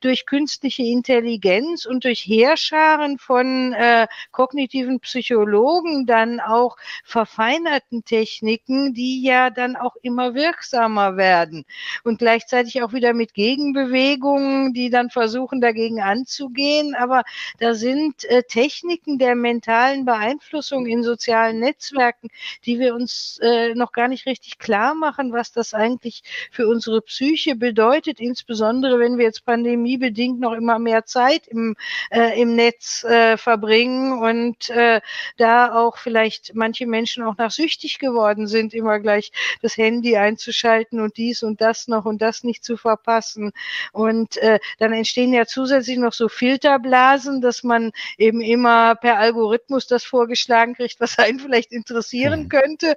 durch 0.00 0.26
künstliche 0.26 0.84
Intelligenz 0.84 1.86
und 1.86 2.04
durch 2.04 2.20
Heerscharen 2.20 3.18
von 3.18 3.72
äh, 3.72 4.06
kognitiven 4.30 5.00
Psychologen 5.00 6.06
dann 6.06 6.38
auch 6.38 6.76
verfeinerten 7.02 8.04
Techniken, 8.04 8.94
die 8.94 9.24
ja 9.24 9.50
dann 9.50 9.74
auch 9.74 9.96
immer 10.02 10.36
wirksamer 10.36 11.16
werden 11.16 11.64
und 12.04 12.20
gleichzeitig 12.20 12.80
auch 12.80 12.92
wieder 12.92 13.12
mit 13.12 13.34
Gegenbewegungen, 13.34 14.72
die 14.72 14.88
dann 14.88 15.10
versuchen 15.10 15.60
dagegen 15.60 16.00
anzugehen. 16.00 16.94
Aber 16.94 17.24
da 17.58 17.74
sind 17.74 18.24
äh, 18.26 18.44
Techniken 18.44 19.18
der 19.18 19.34
mentalen 19.34 20.04
Beeinflussung 20.04 20.86
in 20.86 21.02
sozialen 21.02 21.58
Netzwerken, 21.58 22.28
die 22.66 22.78
wir 22.78 22.94
uns 22.94 23.40
äh, 23.42 23.74
noch 23.74 23.90
gar 23.90 24.06
nicht 24.06 24.26
richtig 24.26 24.58
klar 24.58 24.94
machen, 24.94 25.32
was 25.32 25.50
das 25.50 25.74
eigentlich 25.74 26.22
für 26.52 26.68
unsere 26.68 27.02
Psyche 27.02 27.47
bedeutet, 27.54 28.20
insbesondere 28.20 28.98
wenn 28.98 29.18
wir 29.18 29.24
jetzt 29.24 29.44
pandemiebedingt 29.44 30.40
noch 30.40 30.52
immer 30.52 30.78
mehr 30.78 31.04
Zeit 31.04 31.46
im, 31.48 31.76
äh, 32.10 32.40
im 32.40 32.54
Netz 32.54 33.04
äh, 33.04 33.36
verbringen 33.36 34.18
und 34.18 34.70
äh, 34.70 35.00
da 35.36 35.74
auch 35.74 35.96
vielleicht 35.98 36.54
manche 36.54 36.86
Menschen 36.86 37.22
auch 37.24 37.36
nach 37.36 37.50
süchtig 37.50 37.98
geworden 37.98 38.46
sind, 38.46 38.74
immer 38.74 38.98
gleich 39.00 39.32
das 39.62 39.76
Handy 39.76 40.16
einzuschalten 40.16 41.00
und 41.00 41.16
dies 41.16 41.42
und 41.42 41.60
das 41.60 41.88
noch 41.88 42.04
und 42.04 42.22
das 42.22 42.44
nicht 42.44 42.64
zu 42.64 42.76
verpassen. 42.76 43.52
Und 43.92 44.36
äh, 44.38 44.58
dann 44.78 44.92
entstehen 44.92 45.32
ja 45.32 45.46
zusätzlich 45.46 45.98
noch 45.98 46.12
so 46.12 46.28
Filterblasen, 46.28 47.40
dass 47.40 47.62
man 47.62 47.92
eben 48.16 48.40
immer 48.40 48.94
per 48.94 49.18
Algorithmus 49.18 49.86
das 49.86 50.04
vorgeschlagen 50.04 50.74
kriegt, 50.74 51.00
was 51.00 51.18
einen 51.18 51.40
vielleicht 51.40 51.72
interessieren 51.72 52.44
mhm. 52.44 52.48
könnte. 52.48 52.96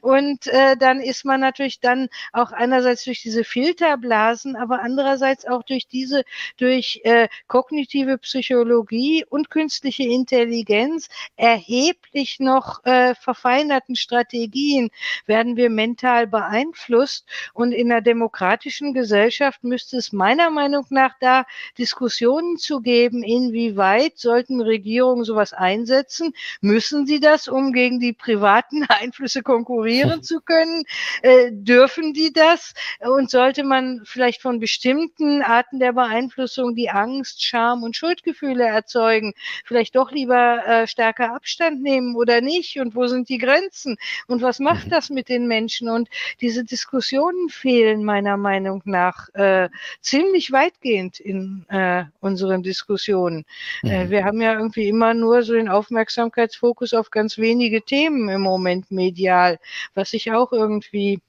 Und 0.00 0.46
äh, 0.46 0.76
dann 0.76 1.00
ist 1.00 1.24
man 1.24 1.40
natürlich 1.40 1.80
dann 1.80 2.08
auch 2.32 2.52
einerseits 2.52 3.04
durch 3.04 3.22
diese 3.22 3.44
Filterblasen, 3.90 4.56
aber 4.56 4.80
andererseits 4.82 5.46
auch 5.46 5.62
durch 5.62 5.86
diese, 5.86 6.24
durch 6.56 7.00
äh, 7.04 7.28
kognitive 7.48 8.18
Psychologie 8.18 9.24
und 9.28 9.50
künstliche 9.50 10.04
Intelligenz 10.04 11.08
erheblich 11.36 12.40
noch 12.40 12.84
äh, 12.84 13.14
verfeinerten 13.14 13.96
Strategien 13.96 14.90
werden 15.26 15.56
wir 15.56 15.70
mental 15.70 16.26
beeinflusst. 16.26 17.26
Und 17.52 17.72
in 17.72 17.90
einer 17.90 18.00
demokratischen 18.00 18.94
Gesellschaft 18.94 19.64
müsste 19.64 19.96
es 19.96 20.12
meiner 20.12 20.50
Meinung 20.50 20.86
nach 20.90 21.14
da 21.20 21.44
Diskussionen 21.78 22.56
zu 22.56 22.80
geben, 22.80 23.22
inwieweit 23.22 24.18
sollten 24.18 24.60
Regierungen 24.60 25.24
sowas 25.24 25.52
einsetzen? 25.52 26.32
Müssen 26.60 27.06
sie 27.06 27.20
das, 27.20 27.48
um 27.48 27.72
gegen 27.72 27.98
die 28.00 28.12
privaten 28.12 28.84
Einflüsse 28.88 29.42
konkurrieren 29.42 30.22
zu 30.22 30.40
können? 30.40 30.84
Äh, 31.22 31.50
dürfen 31.52 32.12
die 32.12 32.32
das? 32.32 32.74
Und 33.00 33.30
sollte 33.30 33.64
man 33.64 33.79
vielleicht 34.04 34.42
von 34.42 34.60
bestimmten 34.60 35.42
Arten 35.42 35.78
der 35.78 35.92
Beeinflussung, 35.92 36.74
die 36.74 36.90
Angst, 36.90 37.44
Scham 37.44 37.82
und 37.82 37.96
Schuldgefühle 37.96 38.64
erzeugen, 38.64 39.34
vielleicht 39.64 39.96
doch 39.96 40.10
lieber 40.12 40.66
äh, 40.66 40.86
stärker 40.86 41.34
Abstand 41.34 41.82
nehmen 41.82 42.16
oder 42.16 42.40
nicht? 42.40 42.78
Und 42.80 42.94
wo 42.94 43.06
sind 43.06 43.28
die 43.28 43.38
Grenzen? 43.38 43.96
Und 44.26 44.42
was 44.42 44.58
macht 44.58 44.86
mhm. 44.86 44.90
das 44.90 45.10
mit 45.10 45.28
den 45.28 45.46
Menschen? 45.46 45.88
Und 45.88 46.08
diese 46.40 46.64
Diskussionen 46.64 47.48
fehlen 47.48 48.04
meiner 48.04 48.36
Meinung 48.36 48.82
nach 48.84 49.28
äh, 49.34 49.68
ziemlich 50.00 50.52
weitgehend 50.52 51.20
in 51.20 51.64
äh, 51.68 52.04
unseren 52.20 52.62
Diskussionen. 52.62 53.44
Äh, 53.82 54.04
mhm. 54.04 54.10
wir 54.10 54.24
haben 54.24 54.40
ja 54.40 54.54
irgendwie 54.54 54.88
immer 54.88 55.14
nur 55.14 55.42
so 55.42 55.54
den 55.54 55.68
Aufmerksamkeitsfokus 55.68 56.94
auf 56.94 57.10
ganz 57.10 57.38
wenige 57.38 57.82
Themen 57.82 58.28
im 58.28 58.42
Moment 58.42 58.90
medial, 58.90 59.58
was 59.94 60.12
ich 60.12 60.32
auch 60.32 60.52
irgendwie 60.52 61.20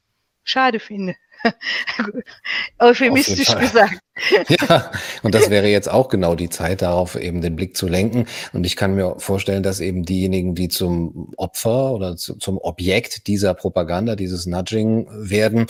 schade 0.43 0.79
finde. 0.79 1.15
Euphemistisch 2.80 3.56
gesagt. 3.58 3.99
Ja, 4.49 4.91
und 5.23 5.34
das 5.34 5.49
wäre 5.49 5.67
jetzt 5.67 5.89
auch 5.89 6.10
genau 6.10 6.36
die 6.36 6.49
Zeit, 6.49 6.82
darauf 6.82 7.15
eben 7.15 7.41
den 7.41 7.56
Blick 7.56 7.75
zu 7.75 7.88
lenken. 7.88 8.27
Und 8.54 8.65
ich 8.65 8.75
kann 8.75 8.93
mir 8.93 9.15
vorstellen, 9.17 9.63
dass 9.63 9.80
eben 9.80 10.04
diejenigen, 10.04 10.54
die 10.54 10.67
zum 10.67 11.34
Opfer 11.38 11.93
oder 11.93 12.17
zu, 12.17 12.36
zum 12.36 12.60
Objekt 12.60 13.25
dieser 13.27 13.56
Propaganda, 13.56 14.15
dieses 14.15 14.45
Nudging 14.45 15.08
werden, 15.12 15.67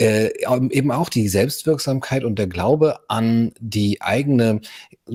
äh, 0.00 0.30
eben 0.70 0.90
auch 0.90 1.10
die 1.10 1.28
Selbstwirksamkeit 1.28 2.24
und 2.24 2.38
der 2.38 2.46
Glaube 2.46 3.00
an 3.08 3.52
die 3.60 4.00
eigene 4.00 4.62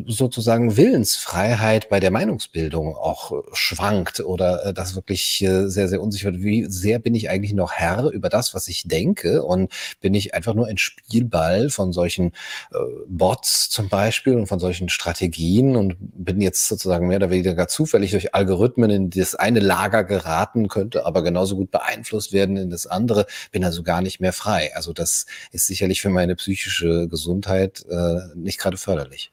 sozusagen 0.05 0.77
Willensfreiheit 0.77 1.89
bei 1.89 1.99
der 1.99 2.11
Meinungsbildung 2.11 2.95
auch 2.95 3.43
schwankt 3.53 4.19
oder 4.19 4.65
äh, 4.65 4.73
das 4.73 4.95
wirklich 4.95 5.41
äh, 5.41 5.67
sehr, 5.69 5.87
sehr 5.87 6.01
unsicher 6.01 6.33
wird. 6.33 6.43
Wie 6.43 6.65
sehr 6.65 6.99
bin 6.99 7.15
ich 7.15 7.29
eigentlich 7.29 7.53
noch 7.53 7.71
Herr 7.71 8.11
über 8.11 8.29
das, 8.29 8.53
was 8.53 8.67
ich 8.67 8.87
denke 8.87 9.43
und 9.43 9.71
bin 10.01 10.13
ich 10.13 10.35
einfach 10.35 10.53
nur 10.53 10.67
ein 10.67 10.77
Spielball 10.77 11.69
von 11.69 11.91
solchen 11.91 12.27
äh, 12.71 12.77
Bots 13.07 13.69
zum 13.69 13.89
Beispiel 13.89 14.35
und 14.35 14.45
von 14.45 14.59
solchen 14.59 14.89
Strategien 14.89 15.75
und 15.75 15.95
bin 15.99 16.41
jetzt 16.41 16.67
sozusagen 16.67 17.07
mehr 17.07 17.17
oder 17.17 17.31
weniger 17.31 17.67
zufällig 17.67 18.11
durch 18.11 18.35
Algorithmen 18.35 18.91
in 18.91 19.09
das 19.09 19.33
eine 19.33 19.61
Lager 19.61 20.03
geraten, 20.03 20.67
könnte 20.67 21.07
aber 21.07 21.23
genauso 21.23 21.55
gut 21.55 21.71
beeinflusst 21.71 22.33
werden 22.33 22.57
in 22.57 22.69
das 22.69 22.85
andere, 22.85 23.25
bin 23.51 23.63
also 23.63 23.81
gar 23.81 24.01
nicht 24.01 24.19
mehr 24.19 24.33
frei. 24.33 24.74
Also 24.75 24.93
das 24.93 25.25
ist 25.51 25.67
sicherlich 25.67 26.01
für 26.01 26.09
meine 26.09 26.35
psychische 26.35 27.07
Gesundheit 27.07 27.85
äh, 27.89 28.35
nicht 28.35 28.59
gerade 28.59 28.77
förderlich. 28.77 29.31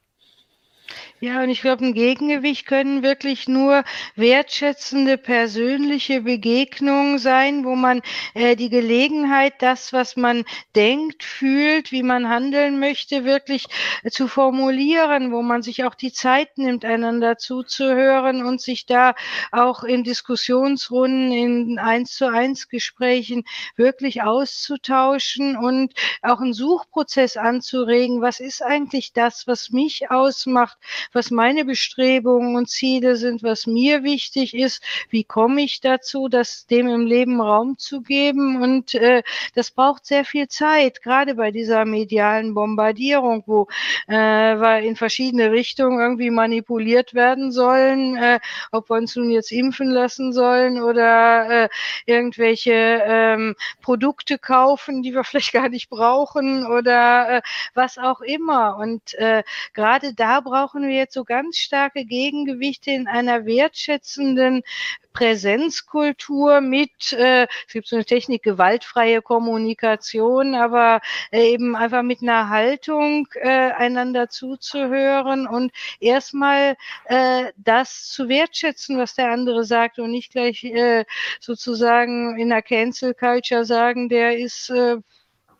Ja, 1.24 1.40
und 1.44 1.50
ich 1.50 1.60
glaube, 1.60 1.84
ein 1.84 1.94
Gegengewicht 1.94 2.66
können 2.66 3.04
wirklich 3.04 3.46
nur 3.46 3.84
wertschätzende 4.16 5.16
persönliche 5.16 6.22
Begegnungen 6.22 7.20
sein, 7.20 7.64
wo 7.64 7.76
man 7.76 8.02
äh, 8.34 8.56
die 8.56 8.70
Gelegenheit, 8.70 9.54
das, 9.62 9.92
was 9.92 10.16
man 10.16 10.42
denkt, 10.74 11.22
fühlt, 11.22 11.92
wie 11.92 12.02
man 12.02 12.28
handeln 12.28 12.80
möchte, 12.80 13.24
wirklich 13.24 13.66
äh, 14.02 14.10
zu 14.10 14.26
formulieren, 14.26 15.30
wo 15.30 15.42
man 15.42 15.62
sich 15.62 15.84
auch 15.84 15.94
die 15.94 16.12
Zeit 16.12 16.58
nimmt, 16.58 16.84
einander 16.84 17.38
zuzuhören 17.38 18.44
und 18.44 18.60
sich 18.60 18.84
da 18.84 19.14
auch 19.52 19.84
in 19.84 20.02
Diskussionsrunden, 20.02 21.30
in 21.30 21.78
eins 21.78 22.16
zu 22.16 22.26
eins 22.32 22.66
Gesprächen 22.68 23.44
wirklich 23.76 24.22
auszutauschen 24.22 25.56
und 25.56 25.94
auch 26.20 26.40
einen 26.40 26.52
Suchprozess 26.52 27.36
anzuregen. 27.36 28.22
Was 28.22 28.40
ist 28.40 28.60
eigentlich 28.60 29.12
das, 29.12 29.46
was 29.46 29.70
mich 29.70 30.10
ausmacht? 30.10 30.78
Was 31.12 31.30
meine 31.30 31.64
Bestrebungen 31.64 32.56
und 32.56 32.68
Ziele 32.68 33.16
sind, 33.16 33.42
was 33.42 33.66
mir 33.66 34.02
wichtig 34.02 34.54
ist, 34.54 34.82
wie 35.10 35.24
komme 35.24 35.62
ich 35.62 35.80
dazu, 35.80 36.28
das 36.28 36.66
dem 36.66 36.88
im 36.88 37.06
Leben 37.06 37.40
Raum 37.40 37.78
zu 37.78 38.02
geben. 38.02 38.62
Und 38.62 38.94
äh, 38.94 39.22
das 39.54 39.70
braucht 39.70 40.06
sehr 40.06 40.24
viel 40.24 40.48
Zeit, 40.48 41.02
gerade 41.02 41.34
bei 41.34 41.50
dieser 41.50 41.84
medialen 41.84 42.54
Bombardierung, 42.54 43.44
wo 43.46 43.68
äh, 44.08 44.14
wir 44.14 44.80
in 44.80 44.96
verschiedene 44.96 45.52
Richtungen 45.52 46.00
irgendwie 46.00 46.30
manipuliert 46.30 47.14
werden 47.14 47.52
sollen, 47.52 48.16
äh, 48.16 48.40
ob 48.70 48.90
wir 48.90 48.96
uns 48.96 49.16
nun 49.16 49.30
jetzt 49.30 49.52
impfen 49.52 49.90
lassen 49.90 50.32
sollen 50.32 50.82
oder 50.82 51.64
äh, 51.64 51.68
irgendwelche 52.06 52.72
ähm, 52.72 53.54
Produkte 53.82 54.38
kaufen, 54.38 55.02
die 55.02 55.12
wir 55.14 55.24
vielleicht 55.24 55.52
gar 55.52 55.68
nicht 55.68 55.90
brauchen 55.90 56.66
oder 56.66 57.38
äh, 57.38 57.42
was 57.74 57.98
auch 57.98 58.20
immer. 58.20 58.76
Und 58.78 59.14
äh, 59.14 59.42
gerade 59.74 60.14
da 60.14 60.40
brauchen 60.40 60.82
wir 60.86 61.01
jetzt 61.02 61.14
so 61.14 61.24
ganz 61.24 61.58
starke 61.58 62.04
Gegengewichte 62.04 62.90
in 62.90 63.06
einer 63.06 63.44
wertschätzenden 63.44 64.62
Präsenzkultur 65.12 66.60
mit, 66.60 67.12
äh, 67.12 67.46
es 67.66 67.72
gibt 67.72 67.86
so 67.86 67.96
eine 67.96 68.04
Technik, 68.04 68.42
gewaltfreie 68.42 69.22
Kommunikation, 69.22 70.54
aber 70.54 71.00
äh, 71.30 71.52
eben 71.52 71.76
einfach 71.76 72.02
mit 72.02 72.22
einer 72.22 72.48
Haltung 72.48 73.28
äh, 73.34 73.72
einander 73.72 74.28
zuzuhören 74.28 75.46
und 75.46 75.72
erstmal 76.00 76.76
äh, 77.04 77.52
das 77.56 78.08
zu 78.08 78.28
wertschätzen, 78.28 78.98
was 78.98 79.14
der 79.14 79.30
andere 79.30 79.64
sagt 79.64 79.98
und 79.98 80.10
nicht 80.10 80.32
gleich 80.32 80.64
äh, 80.64 81.04
sozusagen 81.40 82.38
in 82.38 82.48
der 82.48 82.62
Cancel 82.62 83.14
Culture 83.14 83.64
sagen, 83.64 84.08
der 84.08 84.38
ist 84.38 84.70
äh, 84.70 84.96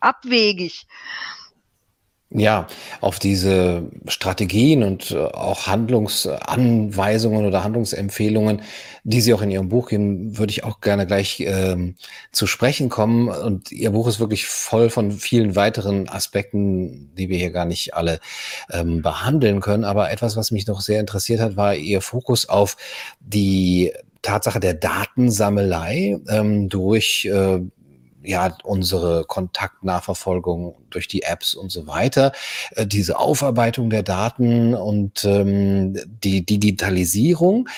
abwegig. 0.01 0.87
Ja, 2.35 2.67
auf 3.03 3.19
diese 3.19 3.91
Strategien 4.09 4.83
und 4.83 5.11
äh, 5.11 5.19
auch 5.19 5.67
Handlungsanweisungen 5.67 7.45
oder 7.45 7.63
Handlungsempfehlungen, 7.63 8.63
die 9.05 9.21
Sie 9.21 9.35
auch 9.35 9.43
in 9.43 9.51
Ihrem 9.51 9.69
Buch 9.69 9.91
geben, 9.91 10.39
würde 10.39 10.51
ich 10.51 10.65
auch 10.65 10.81
gerne 10.81 11.07
gleich 11.07 11.41
ähm, 11.41 11.97
zu 12.31 12.47
sprechen 12.47 12.89
kommen. 12.89 13.29
Und 13.29 13.71
Ihr 13.71 13.91
Buch 13.91 14.09
ist 14.09 14.19
wirklich 14.19 14.47
voll 14.47 14.89
von 14.89 15.13
vielen 15.13 15.57
weiteren 15.57 16.09
Aspekten, 16.09 17.11
die 17.19 17.29
wir 17.29 17.37
hier 17.37 17.51
gar 17.51 17.67
nicht 17.67 17.95
alle 17.95 18.19
ähm, 18.71 19.03
behandeln 19.03 19.61
können. 19.61 19.85
Aber 19.85 20.11
etwas, 20.11 20.35
was 20.35 20.53
mich 20.53 20.67
noch 20.67 20.81
sehr 20.81 21.01
interessiert 21.01 21.41
hat, 21.41 21.57
war 21.57 21.75
Ihr 21.75 22.01
Fokus 22.01 22.49
auf 22.49 22.79
die 23.21 23.93
Tatsache 24.23 24.61
der 24.61 24.75
Datensammelei 24.75 26.19
ähm, 26.29 26.71
durch 26.71 27.27
äh, 27.27 27.61
ja 28.23 28.57
unsere 28.63 29.25
Kontaktnachverfolgung 29.25 30.75
durch 30.91 31.09
die 31.09 31.23
Apps 31.23 31.55
und 31.55 31.71
so 31.71 31.87
weiter, 31.87 32.33
äh, 32.73 32.87
diese 32.87 33.19
Aufarbeitung 33.19 33.91
der 33.91 34.03
Daten 34.03 34.75
und 34.75 35.25
ähm, 35.25 35.99
die 36.23 36.45
Digitalisierung 36.45 37.69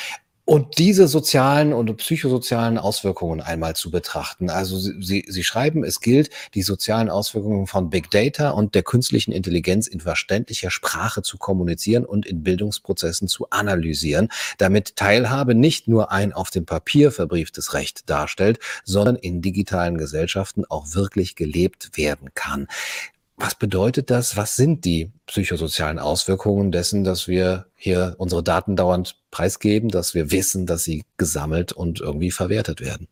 Und 0.46 0.76
diese 0.76 1.08
sozialen 1.08 1.72
und 1.72 1.96
psychosozialen 1.96 2.76
Auswirkungen 2.76 3.40
einmal 3.40 3.76
zu 3.76 3.90
betrachten. 3.90 4.50
Also 4.50 4.78
Sie, 4.78 5.24
Sie 5.26 5.42
schreiben, 5.42 5.84
es 5.84 6.00
gilt, 6.00 6.28
die 6.52 6.60
sozialen 6.60 7.08
Auswirkungen 7.08 7.66
von 7.66 7.88
Big 7.88 8.10
Data 8.10 8.50
und 8.50 8.74
der 8.74 8.82
künstlichen 8.82 9.32
Intelligenz 9.32 9.86
in 9.86 10.00
verständlicher 10.00 10.70
Sprache 10.70 11.22
zu 11.22 11.38
kommunizieren 11.38 12.04
und 12.04 12.26
in 12.26 12.42
Bildungsprozessen 12.42 13.26
zu 13.26 13.48
analysieren, 13.48 14.28
damit 14.58 14.96
Teilhabe 14.96 15.54
nicht 15.54 15.88
nur 15.88 16.12
ein 16.12 16.34
auf 16.34 16.50
dem 16.50 16.66
Papier 16.66 17.10
verbrieftes 17.10 17.72
Recht 17.72 18.10
darstellt, 18.10 18.58
sondern 18.84 19.16
in 19.16 19.40
digitalen 19.40 19.96
Gesellschaften 19.96 20.66
auch 20.68 20.94
wirklich 20.94 21.36
gelebt 21.36 21.96
werden 21.96 22.34
kann. 22.34 22.68
Was 23.36 23.56
bedeutet 23.56 24.10
das? 24.10 24.36
Was 24.36 24.54
sind 24.54 24.84
die 24.84 25.10
psychosozialen 25.26 25.98
Auswirkungen 25.98 26.70
dessen, 26.70 27.02
dass 27.02 27.26
wir 27.26 27.66
hier 27.74 28.14
unsere 28.18 28.44
Daten 28.44 28.76
dauernd 28.76 29.16
preisgeben, 29.30 29.88
dass 29.88 30.14
wir 30.14 30.30
wissen, 30.30 30.66
dass 30.66 30.84
sie 30.84 31.04
gesammelt 31.16 31.72
und 31.72 32.00
irgendwie 32.00 32.30
verwertet 32.30 32.80
werden? 32.80 33.08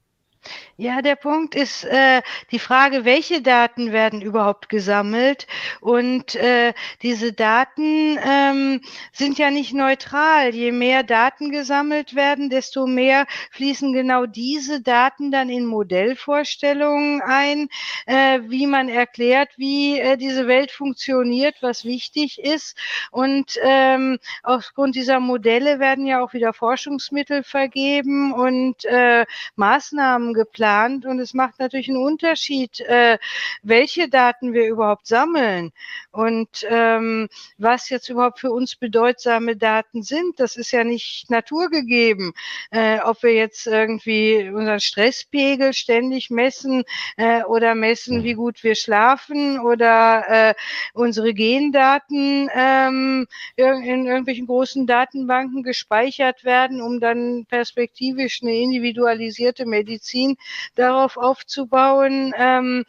Ja, 0.83 1.01
der 1.01 1.14
Punkt 1.14 1.55
ist 1.55 1.85
äh, 1.85 2.23
die 2.51 2.59
Frage, 2.59 3.05
welche 3.05 3.40
Daten 3.40 3.92
werden 3.92 4.21
überhaupt 4.21 4.68
gesammelt? 4.68 5.47
Und 5.81 6.35
äh, 6.35 6.75
diese 7.03 7.33
Daten 7.33 8.18
ähm, 8.21 8.81
sind 9.12 9.38
ja 9.38 9.53
nicht 9.53 9.75
neutral. 9.75 10.53
Je 10.53 10.73
mehr 10.73 11.05
Daten 11.05 11.53
gesammelt 11.53 12.16
werden, 12.16 12.51
desto 12.51 12.88
mehr 12.88 13.29
fließen 13.53 13.92
genau 13.92 14.27
diese 14.27 14.81
Daten 14.81 15.31
dann 15.31 15.51
in 15.51 15.66
Modellvorstellungen 15.66 17.23
ein, 17.23 17.68
äh, 18.07 18.40
wie 18.49 18.66
man 18.66 18.88
erklärt, 18.88 19.51
wie 19.59 20.01
äh, 20.01 20.16
diese 20.16 20.49
Welt 20.49 20.73
funktioniert, 20.73 21.59
was 21.61 21.85
wichtig 21.85 22.40
ist. 22.42 22.77
Und 23.12 23.57
ähm, 23.62 24.18
aufgrund 24.42 24.97
dieser 24.97 25.21
Modelle 25.21 25.79
werden 25.79 26.07
ja 26.07 26.21
auch 26.25 26.33
wieder 26.33 26.53
Forschungsmittel 26.53 27.45
vergeben 27.45 28.33
und 28.33 28.85
äh, 28.87 29.25
Maßnahmen 29.55 30.35
geplant 30.35 30.71
und 30.80 31.18
es 31.20 31.35
macht 31.35 31.58
natürlich 31.58 31.88
einen 31.88 32.02
Unterschied, 32.02 32.80
äh, 32.80 33.18
welche 33.62 34.08
Daten 34.08 34.52
wir 34.52 34.66
überhaupt 34.66 35.06
sammeln 35.06 35.72
und 36.11 36.66
ähm, 36.68 37.28
was 37.58 37.88
jetzt 37.88 38.08
überhaupt 38.08 38.40
für 38.40 38.50
uns 38.50 38.76
bedeutsame 38.76 39.56
Daten 39.56 40.02
sind. 40.02 40.40
Das 40.40 40.56
ist 40.56 40.70
ja 40.72 40.85
nicht 40.85 41.30
naturgegeben, 41.30 42.32
äh, 42.70 43.00
ob 43.00 43.22
wir 43.22 43.35
jetzt 43.35 43.66
irgendwie 43.66 44.50
unseren 44.50 44.80
Stresspegel 44.80 45.72
ständig 45.72 46.30
messen 46.30 46.85
äh, 47.16 47.42
oder 47.44 47.74
messen, 47.74 48.22
wie 48.24 48.35
gut 48.35 48.62
wir 48.62 48.74
schlafen 48.74 49.61
oder 49.61 50.24
äh, 50.28 50.54
unsere 50.94 51.35
Gendaten 51.35 52.48
ähm, 52.54 53.26
in 53.56 54.06
irgendwelchen 54.06 54.46
großen 54.46 54.87
Datenbanken 54.87 55.62
gespeichert 55.62 56.44
werden, 56.44 56.80
um 56.80 57.00
dann 57.00 57.46
perspektivisch 57.46 58.40
eine 58.42 58.54
individualisierte 58.56 59.66
Medizin 59.66 60.37
darauf 60.75 61.17
aufzubauen. 61.17 62.33
Ähm, 62.37 62.85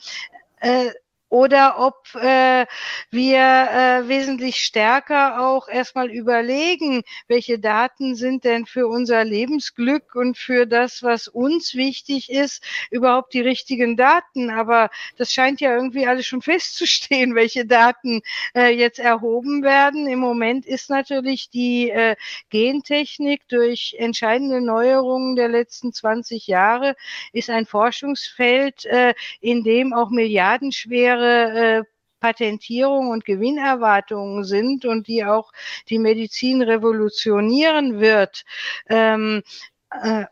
äh, 0.60 0.91
oder 1.33 1.79
ob 1.79 2.13
äh, 2.13 2.67
wir 3.09 3.39
äh, 3.39 4.07
wesentlich 4.07 4.57
stärker 4.57 5.41
auch 5.41 5.67
erstmal 5.67 6.11
überlegen, 6.11 7.01
welche 7.27 7.57
Daten 7.57 8.13
sind 8.13 8.43
denn 8.43 8.67
für 8.67 8.87
unser 8.87 9.25
Lebensglück 9.25 10.13
und 10.13 10.37
für 10.37 10.67
das, 10.67 11.01
was 11.01 11.27
uns 11.27 11.73
wichtig 11.73 12.29
ist, 12.29 12.63
überhaupt 12.91 13.33
die 13.33 13.41
richtigen 13.41 13.97
Daten. 13.97 14.51
Aber 14.51 14.91
das 15.17 15.33
scheint 15.33 15.59
ja 15.59 15.75
irgendwie 15.75 16.05
alles 16.05 16.27
schon 16.27 16.41
festzustehen, 16.43 17.33
welche 17.33 17.65
Daten 17.65 18.21
äh, 18.55 18.69
jetzt 18.69 18.99
erhoben 18.99 19.63
werden. 19.63 20.05
Im 20.05 20.19
Moment 20.19 20.67
ist 20.67 20.91
natürlich 20.91 21.49
die 21.49 21.89
äh, 21.89 22.15
Gentechnik 22.51 23.47
durch 23.47 23.95
entscheidende 23.97 24.61
Neuerungen 24.61 25.35
der 25.35 25.47
letzten 25.47 25.93
20 25.93 26.45
Jahre 26.45 26.95
ist 27.31 27.49
ein 27.49 27.65
Forschungsfeld, 27.65 28.85
äh, 28.85 29.15
in 29.41 29.63
dem 29.63 29.93
auch 29.93 30.11
milliardenschwere 30.11 31.22
äh, 31.25 31.83
Patentierung 32.19 33.09
und 33.09 33.25
Gewinnerwartungen 33.25 34.45
sind 34.45 34.86
und 34.86 35.07
die 35.07 35.25
auch 35.25 35.51
die 35.89 35.99
Medizin 35.99 36.62
revolutionieren 36.62 37.99
wird. 37.99 38.45
Ähm, 38.88 39.43
äh, 39.45 39.72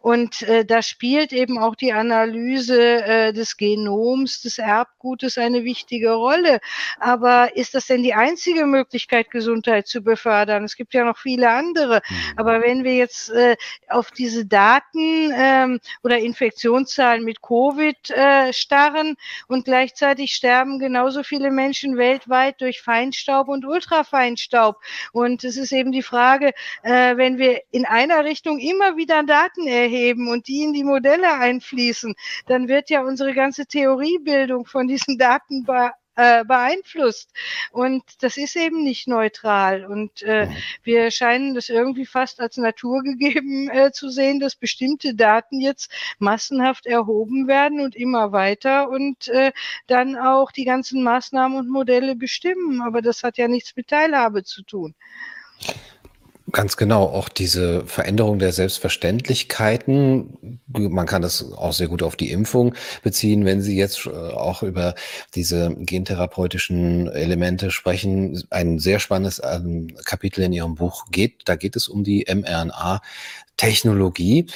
und 0.01 0.41
äh, 0.43 0.65
da 0.65 0.81
spielt 0.81 1.33
eben 1.33 1.57
auch 1.57 1.75
die 1.75 1.93
Analyse 1.93 3.03
äh, 3.03 3.33
des 3.33 3.57
Genoms, 3.57 4.41
des 4.41 4.57
Erbgutes 4.57 5.37
eine 5.37 5.63
wichtige 5.63 6.13
Rolle. 6.13 6.59
Aber 6.99 7.55
ist 7.55 7.75
das 7.75 7.87
denn 7.87 8.03
die 8.03 8.13
einzige 8.13 8.65
Möglichkeit, 8.65 9.29
Gesundheit 9.29 9.87
zu 9.87 10.01
befördern? 10.01 10.63
Es 10.63 10.75
gibt 10.75 10.93
ja 10.93 11.03
noch 11.03 11.17
viele 11.17 11.49
andere. 11.49 12.01
Mhm. 12.07 12.15
Aber 12.37 12.61
wenn 12.61 12.83
wir 12.83 12.95
jetzt 12.95 13.29
äh, 13.29 13.55
auf 13.87 14.11
diese 14.11 14.45
Daten 14.45 15.31
ähm, 15.35 15.79
oder 16.03 16.17
Infektionszahlen 16.17 17.23
mit 17.23 17.41
Covid 17.41 18.09
äh, 18.09 18.53
starren 18.53 19.15
und 19.47 19.65
gleichzeitig 19.65 20.33
sterben 20.33 20.79
genauso 20.79 21.23
viele 21.23 21.51
Menschen 21.51 21.97
weltweit 21.97 22.61
durch 22.61 22.81
Feinstaub 22.81 23.47
und 23.47 23.65
Ultrafeinstaub. 23.65 24.77
Und 25.11 25.43
es 25.43 25.57
ist 25.57 25.71
eben 25.71 25.91
die 25.91 26.03
Frage, 26.03 26.53
äh, 26.83 27.17
wenn 27.17 27.37
wir 27.37 27.61
in 27.71 27.85
einer 27.85 28.25
Richtung 28.25 28.59
immer 28.59 28.97
wieder 28.97 29.21
Daten 29.23 29.50
Daten 29.51 29.67
erheben 29.67 30.29
und 30.29 30.47
die 30.47 30.63
in 30.63 30.73
die 30.73 30.83
Modelle 30.83 31.33
einfließen, 31.33 32.15
dann 32.47 32.67
wird 32.67 32.89
ja 32.89 33.01
unsere 33.01 33.33
ganze 33.33 33.65
Theoriebildung 33.65 34.65
von 34.65 34.87
diesen 34.87 35.17
Daten 35.17 35.63
be 35.63 35.91
äh, 36.17 36.43
beeinflusst. 36.43 37.31
Und 37.71 38.03
das 38.19 38.35
ist 38.35 38.57
eben 38.57 38.83
nicht 38.83 39.07
neutral. 39.07 39.85
Und 39.85 40.21
äh, 40.23 40.49
wir 40.83 41.09
scheinen 41.09 41.55
das 41.55 41.69
irgendwie 41.69 42.05
fast 42.05 42.41
als 42.41 42.57
naturgegeben 42.57 43.69
äh, 43.69 43.91
zu 43.93 44.09
sehen, 44.09 44.41
dass 44.41 44.57
bestimmte 44.57 45.15
Daten 45.15 45.61
jetzt 45.61 45.89
massenhaft 46.19 46.85
erhoben 46.85 47.47
werden 47.47 47.79
und 47.79 47.95
immer 47.95 48.33
weiter 48.33 48.89
und 48.89 49.29
äh, 49.29 49.53
dann 49.87 50.17
auch 50.17 50.51
die 50.51 50.65
ganzen 50.65 51.01
Maßnahmen 51.01 51.57
und 51.57 51.69
Modelle 51.69 52.15
bestimmen. 52.17 52.81
Aber 52.81 53.01
das 53.01 53.23
hat 53.23 53.37
ja 53.37 53.47
nichts 53.47 53.73
mit 53.77 53.87
Teilhabe 53.87 54.43
zu 54.43 54.63
tun. 54.63 54.93
Ganz 56.51 56.75
genau, 56.75 57.03
auch 57.03 57.29
diese 57.29 57.85
Veränderung 57.85 58.39
der 58.39 58.51
Selbstverständlichkeiten. 58.51 60.59
Man 60.67 61.05
kann 61.05 61.21
das 61.21 61.53
auch 61.53 61.71
sehr 61.71 61.87
gut 61.87 62.01
auf 62.03 62.15
die 62.15 62.31
Impfung 62.31 62.73
beziehen, 63.03 63.45
wenn 63.45 63.61
Sie 63.61 63.77
jetzt 63.77 64.05
äh, 64.05 64.09
auch 64.09 64.63
über 64.63 64.95
diese 65.35 65.73
gentherapeutischen 65.77 67.07
Elemente 67.09 67.69
sprechen. 67.71 68.43
Ein 68.49 68.79
sehr 68.79 68.99
spannendes 68.99 69.39
ähm, 69.43 69.95
Kapitel 70.03 70.43
in 70.43 70.51
Ihrem 70.51 70.75
Buch 70.75 71.05
geht, 71.11 71.43
da 71.45 71.55
geht 71.55 71.75
es 71.75 71.87
um 71.87 72.03
die 72.03 72.25
mRNA-Technologie. 72.27 74.47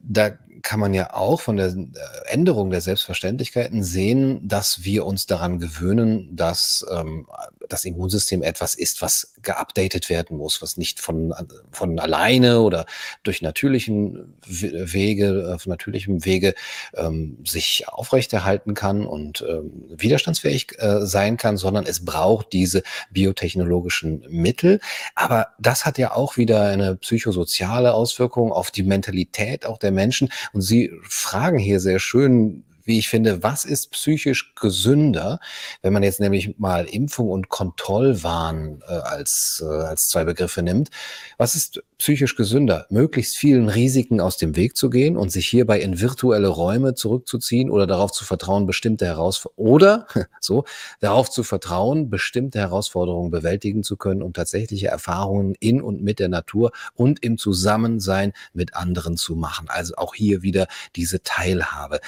Da 0.00 0.30
kann 0.62 0.80
man 0.80 0.94
ja 0.94 1.14
auch 1.14 1.40
von 1.40 1.56
der 1.56 1.68
äh, 1.68 1.84
Änderung 2.26 2.70
der 2.70 2.80
Selbstverständlichkeiten 2.80 3.82
sehen, 3.82 4.46
dass 4.46 4.84
wir 4.84 5.06
uns 5.06 5.26
daran 5.26 5.58
gewöhnen, 5.58 6.34
dass 6.34 6.84
ähm, 6.90 7.26
das 7.68 7.84
Immunsystem 7.84 8.42
etwas 8.42 8.74
ist, 8.74 9.02
was 9.02 9.34
geupdatet 9.42 10.08
werden 10.08 10.36
muss, 10.36 10.62
was 10.62 10.76
nicht 10.76 11.00
von, 11.00 11.34
von 11.70 11.98
alleine 11.98 12.60
oder 12.60 12.86
durch 13.22 13.42
natürlichen 13.42 14.34
Wege, 14.46 15.52
auf 15.54 15.66
natürlichem 15.66 16.24
Wege 16.24 16.54
ähm, 16.94 17.38
sich 17.46 17.88
aufrechterhalten 17.88 18.74
kann 18.74 19.06
und 19.06 19.44
ähm, 19.46 19.84
widerstandsfähig 19.88 20.78
äh, 20.78 21.06
sein 21.06 21.36
kann, 21.36 21.56
sondern 21.56 21.84
es 21.86 22.04
braucht 22.04 22.52
diese 22.52 22.82
biotechnologischen 23.10 24.24
Mittel. 24.28 24.80
Aber 25.14 25.48
das 25.58 25.84
hat 25.84 25.98
ja 25.98 26.14
auch 26.14 26.36
wieder 26.36 26.62
eine 26.62 26.96
psychosoziale 26.96 27.94
Auswirkung 27.94 28.52
auf 28.52 28.70
die 28.70 28.82
Mentalität 28.82 29.66
auch 29.66 29.78
der 29.78 29.92
Menschen. 29.92 30.30
Und 30.52 30.62
Sie 30.62 30.92
fragen 31.02 31.58
hier 31.58 31.80
sehr 31.80 31.98
schön, 31.98 32.64
wie 32.88 32.98
ich 32.98 33.08
finde, 33.10 33.42
was 33.42 33.66
ist 33.66 33.92
psychisch 33.92 34.54
gesünder, 34.54 35.40
wenn 35.82 35.92
man 35.92 36.02
jetzt 36.02 36.20
nämlich 36.20 36.58
mal 36.58 36.86
Impfung 36.86 37.28
und 37.28 37.50
Kontrollwahn 37.50 38.82
äh, 38.88 38.92
als, 38.92 39.62
äh, 39.64 39.70
als 39.70 40.08
zwei 40.08 40.24
Begriffe 40.24 40.62
nimmt. 40.62 40.88
Was 41.36 41.54
ist 41.54 41.82
psychisch 41.98 42.36
gesünder? 42.36 42.86
Möglichst 42.90 43.36
vielen 43.36 43.68
Risiken 43.68 44.20
aus 44.20 44.36
dem 44.36 44.56
Weg 44.56 44.76
zu 44.76 44.88
gehen 44.88 45.16
und 45.16 45.30
sich 45.30 45.46
hierbei 45.48 45.80
in 45.80 46.00
virtuelle 46.00 46.48
Räume 46.48 46.94
zurückzuziehen 46.94 47.70
oder 47.70 47.86
darauf 47.86 48.12
zu 48.12 48.24
vertrauen, 48.24 48.66
bestimmte 48.66 49.04
Herausforderungen 49.06 49.72
oder 49.72 50.06
so 50.40 50.64
darauf 51.00 51.30
zu 51.30 51.42
vertrauen, 51.42 52.08
bestimmte 52.08 52.60
Herausforderungen 52.60 53.30
bewältigen 53.30 53.82
zu 53.82 53.96
können 53.96 54.22
und 54.22 54.36
tatsächliche 54.36 54.88
Erfahrungen 54.88 55.54
in 55.58 55.82
und 55.82 56.02
mit 56.02 56.18
der 56.18 56.28
Natur 56.28 56.72
und 56.94 57.22
im 57.22 57.36
Zusammensein 57.36 58.32
mit 58.52 58.74
anderen 58.74 59.16
zu 59.16 59.34
machen. 59.34 59.66
Also 59.68 59.94
auch 59.96 60.14
hier 60.14 60.42
wieder 60.42 60.68
diese 60.96 61.22
Teilhabe. 61.22 62.00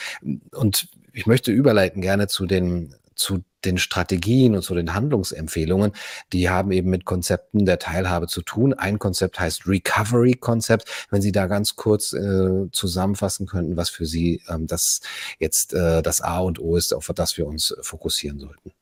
Und 0.55 0.89
ich 1.13 1.27
möchte 1.27 1.51
überleiten 1.51 2.01
gerne 2.01 2.29
zu 2.29 2.47
den 2.47 2.95
zu 3.15 3.45
den 3.65 3.79
Strategien 3.79 4.55
und 4.55 4.63
zu 4.63 4.75
den 4.75 4.95
Handlungsempfehlungen, 4.95 5.93
die 6.33 6.49
haben 6.49 6.73
eben 6.73 6.91
mit 6.91 7.05
Konzepten 7.05 7.67
der 7.67 7.79
Teilhabe 7.79 8.27
zu 8.27 8.43
tun. 8.43 8.75
Ein 8.75 8.99
Konzept 8.99 9.39
heißt 9.39 9.67
Recovery-Konzept. 9.67 11.07
Wenn 11.11 11.23
Sie 11.23 11.33
da 11.33 11.47
ganz 11.47 11.77
kurz 11.77 12.13
äh, 12.13 12.71
zusammenfassen 12.73 13.47
könnten, 13.47 13.77
was 13.77 13.91
für 13.91 14.07
Sie 14.07 14.43
ähm, 14.49 14.67
das 14.67 15.01
jetzt 15.39 15.75
äh, 15.75 16.03
das 16.03 16.21
A 16.21 16.41
und 16.41 16.59
O 16.59 16.77
ist, 16.77 16.93
auf 16.93 17.11
das 17.15 17.37
wir 17.37 17.47
uns 17.47 17.75
fokussieren 17.83 18.39
sollten. 18.39 18.73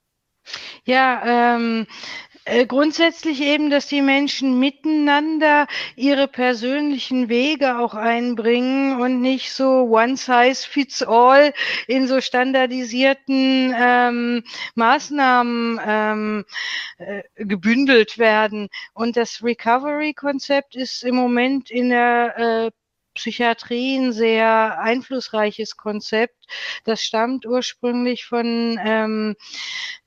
Ja, 0.85 1.57
ähm, 1.57 1.79
Äh, 1.79 1.87
grundsätzlich 2.67 3.41
eben, 3.43 3.71
dass 3.71 3.87
die 3.87 4.03
Menschen 4.03 4.59
miteinander 4.59 5.67
ihre 5.97 6.29
persönlichen 6.29 7.29
Wege 7.29 7.79
auch 7.79 7.95
einbringen 7.95 9.01
und 9.01 9.21
nicht 9.21 9.53
so 9.53 9.85
one 9.91 10.17
size 10.17 10.67
fits 10.69 11.03
all 11.03 11.53
in 11.87 12.07
so 12.07 12.21
standardisierten 12.21 13.75
ähm, 13.77 14.45
Maßnahmen 14.75 15.81
ähm, 15.85 16.45
äh, 16.99 17.23
gebündelt 17.37 18.19
werden. 18.19 18.69
Und 18.95 19.17
das 19.17 19.43
Recovery-Konzept 19.43 20.77
ist 20.77 21.05
im 21.05 21.17
Moment 21.17 21.71
in 21.71 21.91
der 21.91 22.39
äh, 22.39 22.71
Psychiatrie 23.15 23.97
ein 23.97 24.13
sehr 24.13 24.79
einflussreiches 24.81 25.77
Konzept. 25.77 26.38
Das 26.85 27.03
stammt 27.03 27.47
ursprünglich 27.47 28.25
von 28.27 28.79
ähm, 28.85 29.37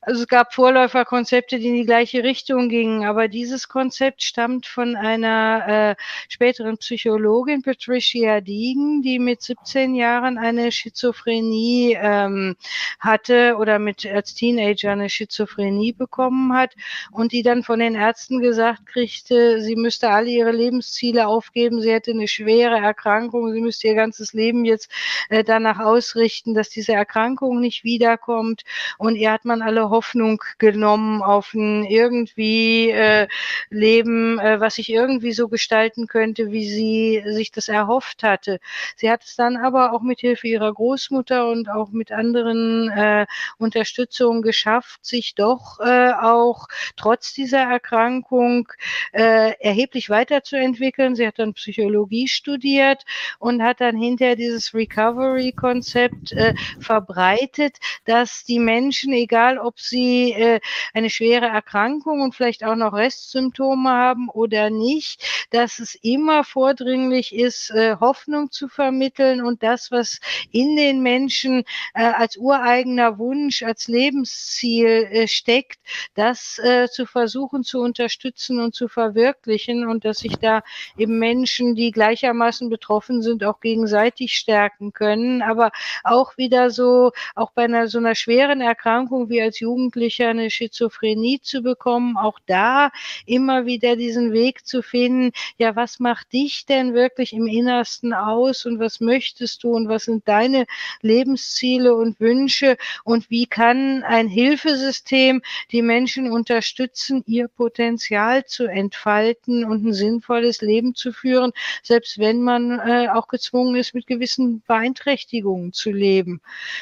also 0.03 0.21
es 0.21 0.27
gab 0.27 0.55
Vorläuferkonzepte, 0.55 1.59
die 1.59 1.67
in 1.67 1.75
die 1.75 1.85
gleiche 1.85 2.23
Richtung 2.23 2.69
gingen, 2.69 3.05
aber 3.05 3.27
dieses 3.27 3.67
Konzept 3.67 4.23
stammt 4.23 4.65
von 4.65 4.95
einer 4.95 5.91
äh, 5.91 5.95
späteren 6.27 6.77
Psychologin, 6.79 7.61
Patricia 7.61 8.41
Deegan, 8.41 9.03
die 9.03 9.19
mit 9.19 9.43
17 9.43 9.93
Jahren 9.93 10.39
eine 10.39 10.71
Schizophrenie 10.71 11.95
ähm, 12.01 12.55
hatte 12.99 13.57
oder 13.59 13.77
mit 13.77 14.03
als 14.07 14.33
Teenager 14.33 14.91
eine 14.91 15.07
Schizophrenie 15.07 15.93
bekommen 15.93 16.51
hat 16.51 16.73
und 17.11 17.31
die 17.31 17.43
dann 17.43 17.61
von 17.61 17.77
den 17.77 17.93
Ärzten 17.93 18.39
gesagt 18.39 18.87
kriegte, 18.87 19.61
sie 19.61 19.75
müsste 19.75 20.09
alle 20.09 20.31
ihre 20.31 20.51
Lebensziele 20.51 21.27
aufgeben, 21.27 21.79
sie 21.79 21.91
hätte 21.91 22.09
eine 22.09 22.27
schwere 22.27 22.79
Erkrankung, 22.79 23.53
sie 23.53 23.61
müsste 23.61 23.89
ihr 23.89 23.95
ganzes 23.95 24.33
Leben 24.33 24.65
jetzt 24.65 24.89
äh, 25.29 25.43
danach 25.43 25.77
ausrichten, 25.77 26.30
dass 26.53 26.69
diese 26.69 26.93
Erkrankung 26.93 27.59
nicht 27.59 27.83
wiederkommt 27.83 28.63
und 28.97 29.15
ihr 29.15 29.31
hat 29.31 29.45
man 29.45 29.61
alle 29.61 29.89
Hoffnung 29.89 30.41
genommen 30.57 31.21
auf 31.21 31.53
ein 31.53 31.83
irgendwie 31.83 32.89
äh, 32.89 33.27
Leben, 33.69 34.39
äh, 34.39 34.59
was 34.59 34.75
sich 34.75 34.89
irgendwie 34.91 35.31
so 35.33 35.47
gestalten 35.47 36.07
könnte, 36.07 36.51
wie 36.51 36.67
sie 36.67 37.23
sich 37.25 37.51
das 37.51 37.67
erhofft 37.67 38.23
hatte. 38.23 38.59
Sie 38.95 39.09
hat 39.09 39.23
es 39.23 39.35
dann 39.35 39.57
aber 39.57 39.93
auch 39.93 40.01
mit 40.01 40.19
Hilfe 40.19 40.47
ihrer 40.47 40.73
Großmutter 40.73 41.49
und 41.49 41.69
auch 41.69 41.89
mit 41.91 42.11
anderen 42.11 42.89
äh, 42.89 43.25
Unterstützungen 43.57 44.41
geschafft, 44.41 45.05
sich 45.05 45.35
doch 45.35 45.79
äh, 45.79 46.11
auch 46.13 46.67
trotz 46.95 47.33
dieser 47.33 47.61
Erkrankung 47.61 48.67
äh, 49.11 49.53
erheblich 49.59 50.09
weiterzuentwickeln. 50.09 51.15
Sie 51.15 51.25
hat 51.27 51.39
dann 51.39 51.53
Psychologie 51.53 52.27
studiert 52.27 53.03
und 53.39 53.61
hat 53.61 53.81
dann 53.81 53.97
hinterher 53.97 54.35
dieses 54.35 54.73
Recovery-Konzept 54.73 56.20
äh, 56.31 56.53
verbreitet, 56.79 57.77
dass 58.05 58.43
die 58.43 58.59
Menschen, 58.59 59.13
egal 59.13 59.57
ob 59.57 59.79
sie 59.79 60.31
äh, 60.33 60.59
eine 60.93 61.09
schwere 61.09 61.47
Erkrankung 61.47 62.21
und 62.21 62.35
vielleicht 62.35 62.63
auch 62.63 62.75
noch 62.75 62.93
Restsymptome 62.93 63.89
haben 63.89 64.29
oder 64.29 64.69
nicht, 64.69 65.47
dass 65.51 65.79
es 65.79 65.95
immer 65.95 66.43
vordringlich 66.43 67.33
ist, 67.33 67.71
äh, 67.71 67.95
Hoffnung 67.99 68.51
zu 68.51 68.67
vermitteln 68.67 69.41
und 69.41 69.63
das, 69.63 69.91
was 69.91 70.19
in 70.51 70.75
den 70.75 71.01
Menschen 71.01 71.63
äh, 71.93 72.03
als 72.03 72.37
ureigener 72.37 73.17
Wunsch, 73.17 73.63
als 73.63 73.87
Lebensziel 73.87 75.07
äh, 75.11 75.27
steckt, 75.27 75.79
das 76.13 76.59
äh, 76.59 76.87
zu 76.89 77.05
versuchen 77.05 77.63
zu 77.63 77.79
unterstützen 77.79 78.59
und 78.59 78.75
zu 78.75 78.87
verwirklichen 78.87 79.87
und 79.87 80.05
dass 80.05 80.19
sich 80.19 80.37
da 80.37 80.61
eben 80.97 81.19
Menschen, 81.19 81.75
die 81.75 81.91
gleichermaßen 81.91 82.69
betroffen 82.69 83.21
sind, 83.21 83.43
auch 83.43 83.59
gegenseitig 83.59 84.33
stärken 84.33 84.93
können, 84.93 85.41
aber 85.41 85.71
auch 86.11 86.37
wieder 86.37 86.69
so, 86.69 87.11
auch 87.35 87.51
bei 87.51 87.63
einer 87.63 87.87
so 87.87 87.97
einer 87.97 88.15
schweren 88.15 88.61
Erkrankung 88.61 89.29
wie 89.29 89.41
als 89.41 89.59
Jugendlicher 89.59 90.29
eine 90.29 90.49
Schizophrenie 90.49 91.39
zu 91.41 91.61
bekommen, 91.61 92.17
auch 92.17 92.39
da 92.45 92.91
immer 93.25 93.65
wieder 93.65 93.95
diesen 93.95 94.33
Weg 94.33 94.65
zu 94.65 94.81
finden, 94.81 95.31
ja, 95.57 95.75
was 95.75 95.99
macht 95.99 96.33
dich 96.33 96.65
denn 96.65 96.93
wirklich 96.93 97.33
im 97.33 97.47
Innersten 97.47 98.13
aus 98.13 98.65
und 98.65 98.79
was 98.79 98.99
möchtest 98.99 99.63
du 99.63 99.71
und 99.71 99.87
was 99.87 100.03
sind 100.03 100.27
deine 100.27 100.65
Lebensziele 101.01 101.95
und 101.95 102.19
Wünsche 102.19 102.77
und 103.03 103.29
wie 103.29 103.45
kann 103.45 104.03
ein 104.03 104.27
Hilfesystem 104.27 105.41
die 105.71 105.81
Menschen 105.81 106.31
unterstützen, 106.31 107.23
ihr 107.25 107.47
Potenzial 107.47 108.45
zu 108.45 108.65
entfalten 108.65 109.63
und 109.63 109.85
ein 109.85 109.93
sinnvolles 109.93 110.61
Leben 110.61 110.95
zu 110.95 111.13
führen, 111.13 111.51
selbst 111.83 112.19
wenn 112.19 112.41
man 112.41 112.79
äh, 112.79 113.07
auch 113.09 113.27
gezwungen 113.27 113.75
ist, 113.75 113.93
mit 113.93 114.07
gewissen 114.07 114.61
Beeinträchtigungen 114.67 115.73
zu 115.73 115.91
leben. 115.91 116.00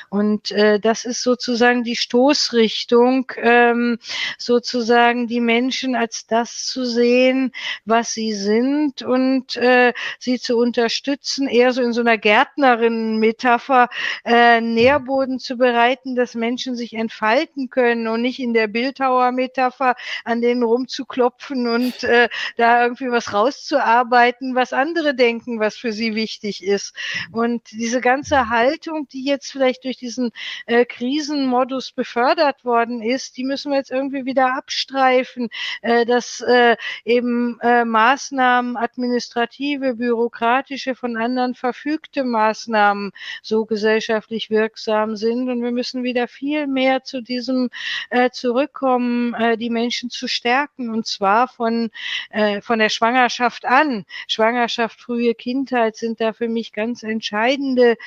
Und 0.10 0.52
äh, 0.52 0.80
das 0.80 1.06
ist 1.06 1.24
sozusagen 1.24 1.84
die 1.84 1.96
Stoßrichtung 1.96 2.70
Richtung, 2.70 3.32
ähm, 3.38 3.98
sozusagen 4.38 5.28
die 5.28 5.42
Menschen 5.42 5.96
als 5.96 6.28
das 6.28 6.66
zu 6.66 6.86
sehen, 6.86 7.52
was 7.86 8.14
sie 8.14 8.34
sind 8.34 9.02
und 9.02 9.56
äh, 9.56 9.94
sie 10.20 10.40
zu 10.40 10.58
unterstützen, 10.58 11.48
eher 11.48 11.72
so 11.72 11.82
in 11.82 11.94
so 11.94 12.02
einer 12.02 12.18
Gärtnerin-Metapher, 12.18 13.90
äh, 14.26 14.62
Nährboden 14.62 15.40
zu 15.40 15.58
bereiten, 15.58 16.16
dass 16.16 16.36
Menschen 16.36 16.76
sich 16.76 16.94
entfalten 16.94 17.70
können 17.70 18.08
und 18.08 18.22
nicht 18.22 18.40
in 18.40 18.54
der 18.54 18.68
Bildhauer-Metapher 18.68 19.96
an 20.26 20.42
denen 20.42 20.64
rumzuklopfen 20.64 21.68
und 21.68 22.04
äh, 22.04 22.30
da 22.58 22.84
irgendwie 22.84 23.12
was 23.12 23.34
rauszuarbeiten, 23.34 24.56
was 24.56 24.74
andere 24.74 25.16
denken, 25.16 25.60
was 25.60 25.76
für 25.76 25.92
sie 25.92 26.16
wichtig 26.16 26.64
ist. 26.64 26.94
Und 27.32 27.72
diese 27.72 28.02
ganze 28.02 28.50
Haltung, 28.50 28.99
die 29.08 29.26
jetzt 29.26 29.52
vielleicht 29.52 29.84
durch 29.84 29.98
diesen 29.98 30.32
äh, 30.66 30.86
Krisenmodus 30.86 31.92
befördert 31.92 32.66
worden 32.66 33.02
ist, 33.02 33.38
die 33.38 33.44
müssen 33.44 33.72
wir 33.72 33.78
jetzt 33.78 33.92
irgendwie 33.92 34.26
wieder 34.26 34.56
abstreifen, 34.56 35.50
äh, 35.82 36.06
dass 36.06 36.42
äh, 36.42 36.76
eben 37.06 37.60
äh, 37.62 37.86
Maßnahmen, 37.86 38.78
administrative, 38.78 39.96
bürokratische, 39.96 40.96
von 40.96 41.18
anderen 41.18 41.56
verfügte 41.56 42.24
Maßnahmen 42.24 43.12
so 43.42 43.66
gesellschaftlich 43.66 44.50
wirksam 44.50 45.16
sind. 45.16 45.50
Und 45.50 45.64
wir 45.64 45.72
müssen 45.72 46.04
wieder 46.04 46.28
viel 46.28 46.68
mehr 46.68 47.04
zu 47.04 47.22
diesem 47.22 47.70
äh, 48.10 48.30
zurückkommen, 48.30 49.34
äh, 49.34 49.58
die 49.58 49.70
Menschen 49.70 50.10
zu 50.10 50.28
stärken, 50.28 50.90
und 50.90 51.06
zwar 51.06 51.48
von, 51.48 51.90
äh, 52.30 52.62
von 52.62 52.80
der 52.80 52.90
Schwangerschaft 52.90 53.66
an. 53.66 54.06
Schwangerschaft, 54.28 55.00
frühe 55.00 55.34
Kindheit 55.36 55.96
sind 55.96 56.22
da 56.22 56.34
für 56.34 56.48
mich 56.48 56.74
ganz 56.74 57.04
entscheidende 57.04 57.98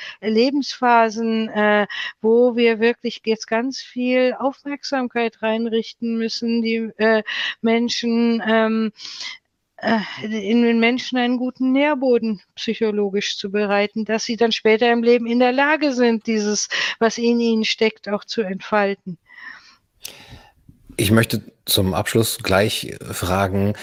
Lebensphasen, 0.83 1.49
äh, 1.49 1.87
wo 2.21 2.57
wir 2.57 2.81
wirklich 2.81 3.23
jetzt 3.25 3.47
ganz 3.47 3.81
viel 3.81 4.35
auf 4.39 4.53
Aufmerksamkeit 4.53 5.41
reinrichten 5.43 6.19
müssen, 6.19 6.63
die 6.63 6.91
äh, 6.99 7.23
Menschen 7.63 8.43
ähm, 8.47 8.93
äh, 9.77 9.99
in 10.23 10.63
den 10.63 10.79
Menschen 10.79 11.17
einen 11.19 11.39
guten 11.39 11.73
Nährboden 11.73 12.43
psychologisch 12.55 13.39
zu 13.39 13.51
bereiten, 13.51 14.05
dass 14.05 14.25
sie 14.25 14.37
dann 14.37 14.53
später 14.53 14.93
im 14.93 15.03
Leben 15.03 15.27
in 15.27 15.39
der 15.39 15.53
Lage 15.53 15.95
sind, 15.95 16.27
dieses, 16.27 16.69
was 16.99 17.19
in 17.19 17.41
ihnen 17.41 17.65
steckt, 17.65 18.09
auch 18.09 18.25
zu 18.25 18.43
entfalten. 18.43 19.19
Ich 20.97 21.11
möchte 21.11 21.43
zum 21.65 21.95
Abschluss 21.95 22.39
gleich 22.43 22.97
fragen, 23.01 23.75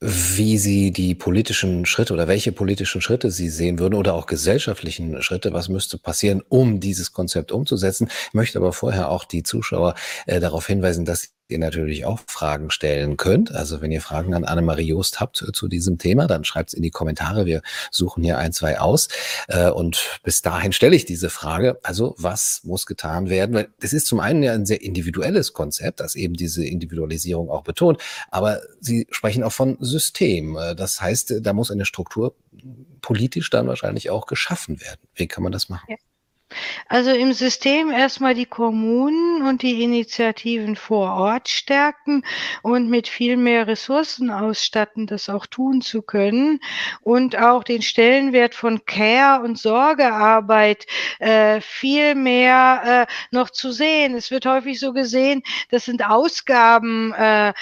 wie 0.00 0.58
Sie 0.58 0.92
die 0.92 1.14
politischen 1.14 1.86
Schritte 1.86 2.12
oder 2.12 2.28
welche 2.28 2.52
politischen 2.52 3.00
Schritte 3.00 3.30
Sie 3.30 3.48
sehen 3.48 3.78
würden 3.78 3.94
oder 3.94 4.14
auch 4.14 4.26
gesellschaftlichen 4.26 5.20
Schritte. 5.22 5.52
Was 5.52 5.68
müsste 5.68 5.98
passieren, 5.98 6.42
um 6.48 6.80
dieses 6.80 7.12
Konzept 7.12 7.52
umzusetzen? 7.52 8.08
Ich 8.28 8.34
möchte 8.34 8.58
aber 8.58 8.72
vorher 8.72 9.10
auch 9.10 9.24
die 9.24 9.42
Zuschauer 9.42 9.94
äh, 10.26 10.40
darauf 10.40 10.66
hinweisen, 10.66 11.04
dass 11.04 11.30
ihr 11.50 11.58
natürlich 11.58 12.04
auch 12.04 12.20
Fragen 12.26 12.70
stellen 12.70 13.16
könnt. 13.16 13.52
Also 13.52 13.80
wenn 13.80 13.90
ihr 13.90 14.00
Fragen 14.00 14.34
an 14.34 14.44
Annemarie 14.44 14.88
Joost 14.88 15.20
habt 15.20 15.42
äh, 15.42 15.52
zu 15.52 15.68
diesem 15.68 15.98
Thema, 15.98 16.26
dann 16.26 16.44
schreibt 16.44 16.70
es 16.70 16.74
in 16.74 16.82
die 16.82 16.90
Kommentare. 16.90 17.46
Wir 17.46 17.62
suchen 17.90 18.22
hier 18.22 18.38
ein, 18.38 18.52
zwei 18.52 18.78
aus. 18.80 19.08
Äh, 19.48 19.70
und 19.70 20.18
bis 20.22 20.42
dahin 20.42 20.72
stelle 20.72 20.96
ich 20.96 21.04
diese 21.04 21.30
Frage. 21.30 21.78
Also 21.82 22.14
was 22.18 22.60
muss 22.64 22.86
getan 22.86 23.28
werden? 23.30 23.54
Weil 23.54 23.68
das 23.80 23.92
ist 23.92 24.06
zum 24.06 24.20
einen 24.20 24.42
ja 24.42 24.52
ein 24.52 24.66
sehr 24.66 24.82
individuelles 24.82 25.52
Konzept, 25.52 26.00
das 26.00 26.14
eben 26.14 26.34
diese 26.34 26.64
Individualisierung 26.64 27.50
auch 27.50 27.62
betont. 27.62 28.00
Aber 28.30 28.60
Sie 28.80 29.06
sprechen 29.10 29.42
auch 29.42 29.52
von 29.52 29.76
System. 29.80 30.56
Äh, 30.56 30.74
das 30.74 31.00
heißt, 31.00 31.34
da 31.40 31.52
muss 31.52 31.70
eine 31.70 31.84
Struktur 31.84 32.34
politisch 33.00 33.50
dann 33.50 33.68
wahrscheinlich 33.68 34.10
auch 34.10 34.26
geschaffen 34.26 34.80
werden. 34.80 35.00
Wie 35.14 35.28
kann 35.28 35.42
man 35.42 35.52
das 35.52 35.68
machen? 35.68 35.86
Ja. 35.88 35.96
Also 36.88 37.10
im 37.10 37.32
System 37.34 37.90
erstmal 37.90 38.34
die 38.34 38.46
Kommunen 38.46 39.42
und 39.42 39.60
die 39.62 39.82
Initiativen 39.82 40.76
vor 40.76 41.14
Ort 41.14 41.48
stärken 41.48 42.24
und 42.62 42.88
mit 42.88 43.06
viel 43.08 43.36
mehr 43.36 43.66
Ressourcen 43.66 44.30
ausstatten, 44.30 45.06
das 45.06 45.28
auch 45.28 45.44
tun 45.46 45.82
zu 45.82 46.00
können 46.00 46.60
und 47.02 47.36
auch 47.36 47.64
den 47.64 47.82
Stellenwert 47.82 48.54
von 48.54 48.84
Care 48.86 49.42
und 49.42 49.58
Sorgearbeit 49.58 50.86
äh, 51.18 51.60
viel 51.60 52.14
mehr 52.14 53.06
äh, 53.08 53.34
noch 53.34 53.50
zu 53.50 53.70
sehen. 53.70 54.14
Es 54.14 54.30
wird 54.30 54.46
häufig 54.46 54.80
so 54.80 54.94
gesehen, 54.94 55.42
das 55.70 55.84
sind 55.84 56.02
Ausgaben, 56.02 57.12
äh, 57.12 57.52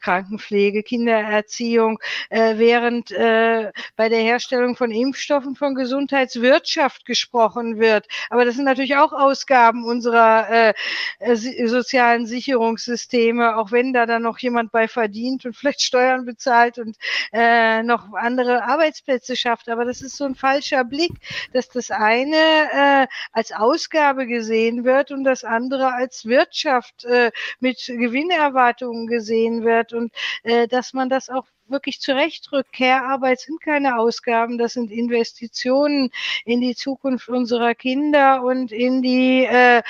Krankenpflege, 0.00 0.82
Kindererziehung, 0.82 2.00
äh, 2.30 2.54
während 2.56 3.12
äh, 3.12 3.70
bei 3.94 4.08
der 4.08 4.20
Herstellung 4.20 4.74
von 4.74 4.90
Impfstoffen 4.90 5.54
von 5.54 5.76
Gesundheitswirtschaft 5.76 7.04
gesprochen 7.06 7.78
wird 7.78 8.08
Aber 8.32 8.46
das 8.46 8.54
sind 8.54 8.64
natürlich 8.64 8.96
auch 8.96 9.12
Ausgaben 9.12 9.84
unserer 9.84 10.48
äh, 10.48 10.74
äh 11.18 11.66
sozialen 11.66 12.24
Sicherungssysteme, 12.24 13.58
auch 13.58 13.72
wenn 13.72 13.92
da 13.92 14.06
dann 14.06 14.22
noch 14.22 14.38
jemand 14.38 14.72
bei 14.72 14.88
verdient 14.88 15.44
und 15.44 15.54
vielleicht 15.54 15.82
Steuern 15.82 16.24
bezahlt 16.24 16.78
und 16.78 16.96
äh, 17.34 17.82
noch 17.82 18.14
andere 18.14 18.64
Arbeitsplätze 18.64 19.36
schafft. 19.36 19.68
Aber 19.68 19.84
das 19.84 20.00
ist 20.00 20.16
so 20.16 20.24
ein 20.24 20.34
falscher 20.34 20.82
Blick, 20.82 21.12
dass 21.52 21.68
das 21.68 21.90
eine 21.90 22.36
äh, 22.72 23.06
als 23.32 23.52
Ausgabe 23.52 24.26
gesehen 24.26 24.84
wird 24.84 25.10
und 25.10 25.24
das 25.24 25.44
andere 25.44 25.92
als 25.92 26.24
Wirtschaft 26.24 27.04
äh, 27.04 27.32
mit 27.60 27.84
Gewinnerwartungen 27.86 29.08
gesehen 29.08 29.62
wird 29.62 29.92
und 29.92 30.10
äh, 30.42 30.66
dass 30.68 30.94
man 30.94 31.10
das 31.10 31.28
auch 31.28 31.44
wirklich 31.72 32.00
zurechtrückt. 32.00 32.72
Care-Arbeit 32.72 33.40
sind 33.40 33.60
keine 33.60 33.98
Ausgaben, 33.98 34.58
das 34.58 34.74
sind 34.74 34.90
Investitionen 34.90 36.10
in 36.44 36.60
die 36.60 36.74
Zukunft 36.74 37.28
unserer 37.28 37.74
Kinder 37.74 38.42
und 38.42 38.72
in 38.72 39.02
die 39.02 39.44
äh, 39.44 39.82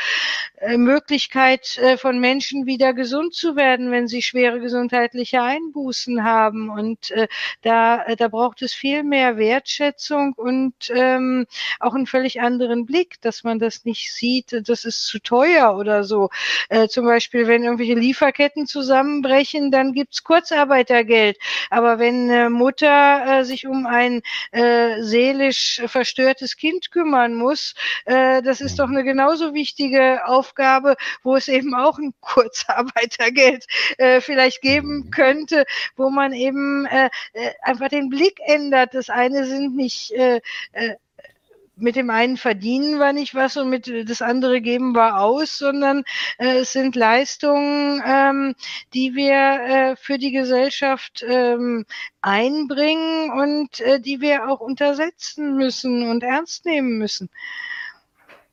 äh, 0.63 0.77
Möglichkeit 0.77 1.77
äh, 1.79 1.97
von 1.97 2.21
Menschen 2.21 2.67
wieder 2.67 2.95
gesund 2.95 3.35
zu 3.35 3.57
werden, 3.57 3.91
wenn 3.91 4.07
sie 4.07 4.23
schwere 4.23 4.61
gesundheitliche 4.61 5.43
Einbußen 5.43 6.23
haben. 6.23 6.71
Und 6.71 7.11
äh, 7.11 7.27
da, 7.63 8.05
äh, 8.05 8.17
da 8.17 8.29
braucht 8.29 8.63
es 8.63 8.73
viel 8.73 9.03
mehr 9.03 9.37
Wertschätzung 9.37 10.35
und 10.35 10.75
ähm, 10.95 11.47
auch 11.81 11.95
einen 11.95 12.07
völlig 12.07 12.41
anderen 12.41 12.87
Blick, 12.87 13.21
dass 13.23 13.43
man 13.43 13.59
das 13.59 13.85
nicht 13.85 14.13
sieht, 14.15 14.69
das 14.69 14.85
ist 14.85 15.07
zu 15.07 15.19
teuer 15.19 15.77
oder 15.77 16.05
so. 16.05 16.31
Äh, 16.69 16.87
zum 16.87 17.07
Beispiel, 17.07 17.49
wenn 17.49 17.65
irgendwelche 17.65 17.95
Lieferketten 17.95 18.67
zusammenbrechen, 18.67 19.73
dann 19.73 19.93
gibt's 19.93 20.23
Kurzarbeitergeld. 20.23 21.39
Aber 21.73 21.99
wenn 21.99 22.31
eine 22.31 22.51
Mutter 22.51 23.41
äh, 23.41 23.45
sich 23.45 23.67
um 23.67 23.87
ein 23.87 24.21
äh, 24.51 25.03
seelisch 25.03 25.81
verstörtes 25.87 26.59
Kind 26.59 26.91
kümmern 26.91 27.33
muss, 27.33 27.75
äh, 28.05 28.43
das 28.43 28.61
ist 28.61 28.79
doch 28.79 28.91
eine 28.91 29.05
genauso 29.05 29.55
wichtige 29.55 30.21
Aufgabe, 30.27 30.97
wo 31.23 31.35
es 31.35 31.49
eben 31.49 31.75
auch 31.75 31.99
ein 31.99 32.13
Kurzarbeitergeld 32.21 33.65
äh, 33.97 34.21
vielleicht 34.21 34.61
geben 34.61 35.11
könnte, 35.11 35.65
wo 35.97 36.11
man 36.11 36.35
eben 36.35 36.85
äh, 36.85 37.09
äh 37.33 37.53
einfach 37.63 37.89
den 37.89 38.11
Blick 38.11 38.39
ändert. 38.45 38.93
Das 38.93 39.09
eine 39.09 39.47
sind 39.47 39.75
nicht 39.75 40.11
äh, 40.13 40.43
äh, 40.73 40.97
mit 41.77 41.97
dem 41.97 42.11
einen 42.11 42.37
verdienen 42.37 42.99
wir 42.99 43.13
nicht 43.13 43.35
was 43.35 43.57
und 43.57 43.71
mit 43.71 43.91
das 44.09 44.23
andere 44.23 44.61
geben 44.61 44.95
wir 44.95 45.19
aus, 45.19 45.59
sondern 45.59 46.05
äh, 46.39 46.59
es 46.59 46.73
sind 46.73 46.97
Leistungen, 46.97 48.03
ähm, 48.05 48.55
die 48.95 49.15
wir 49.15 49.35
äh, 49.35 49.97
für 49.97 50.19
die 50.19 50.33
Gesellschaft 50.33 51.25
ähm, 51.27 51.85
einbringen 52.21 53.31
und 53.31 53.81
äh, 53.81 54.01
die 54.01 54.21
wir 54.21 54.49
auch 54.49 54.61
untersetzen 54.61 55.57
müssen 55.57 56.09
und 56.09 56.23
ernst 56.23 56.65
nehmen 56.67 56.99
müssen. 56.99 57.31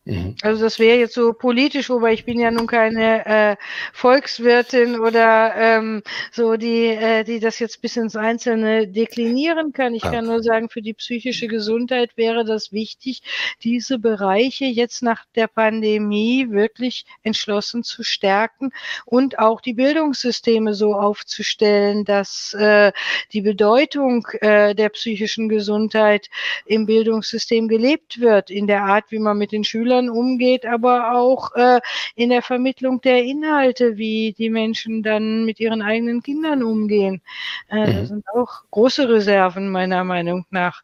Mhm. 0.05 0.35
Also 0.41 0.63
das 0.63 0.79
wäre 0.79 0.97
jetzt 0.97 1.13
so 1.13 1.33
politisch, 1.33 1.89
wobei 1.89 2.13
ich 2.13 2.25
bin 2.25 2.39
ja 2.39 2.49
nun 2.51 2.67
keine 2.67 3.25
äh, 3.25 3.55
Volkswirtin 3.93 4.99
oder 4.99 5.53
ähm, 5.55 6.01
so, 6.31 6.55
die, 6.55 6.87
äh, 6.87 7.23
die 7.23 7.39
das 7.39 7.59
jetzt 7.59 7.81
bis 7.81 7.97
ins 7.97 8.15
Einzelne 8.15 8.87
deklinieren 8.87 9.73
kann. 9.73 9.93
Ich 9.93 10.05
ah. 10.05 10.11
kann 10.11 10.25
nur 10.25 10.41
sagen, 10.41 10.69
für 10.69 10.81
die 10.81 10.93
psychische 10.93 11.47
Gesundheit 11.47 12.15
wäre 12.15 12.45
das 12.45 12.71
wichtig, 12.71 13.21
diese 13.61 13.99
Bereiche 13.99 14.65
jetzt 14.65 15.03
nach 15.03 15.25
der 15.35 15.47
Pandemie 15.47 16.49
wirklich 16.49 17.05
entschlossen 17.23 17.83
zu 17.83 18.03
stärken 18.03 18.71
und 19.05 19.37
auch 19.37 19.59
die 19.59 19.73
Bildungssysteme 19.73 20.73
so 20.73 20.95
aufzustellen, 20.95 22.05
dass 22.05 22.53
äh, 22.53 22.93
die 23.33 23.41
Bedeutung 23.41 24.25
äh, 24.39 24.73
der 24.73 24.89
psychischen 24.89 25.49
Gesundheit 25.49 26.29
im 26.65 26.85
Bildungssystem 26.85 27.67
gelebt 27.67 28.21
wird, 28.21 28.49
in 28.49 28.65
der 28.65 28.83
Art, 28.83 29.11
wie 29.11 29.19
man 29.19 29.37
mit 29.37 29.51
den 29.51 29.63
Schülern 29.65 29.88
Schülern 29.89 30.09
umgeht, 30.09 30.65
aber 30.65 31.15
auch 31.15 31.55
äh, 31.55 31.79
in 32.15 32.29
der 32.29 32.41
Vermittlung 32.41 33.01
der 33.01 33.23
Inhalte, 33.23 33.97
wie 33.97 34.33
die 34.37 34.49
Menschen 34.49 35.01
dann 35.03 35.45
mit 35.45 35.59
ihren 35.59 35.81
eigenen 35.81 36.21
Kindern 36.21 36.63
umgehen. 36.63 37.21
Äh, 37.69 37.87
mhm. 37.87 37.95
Das 37.95 38.07
sind 38.09 38.25
auch 38.33 38.63
große 38.71 39.09
Reserven 39.09 39.71
meiner 39.71 40.03
Meinung 40.03 40.45
nach. 40.51 40.83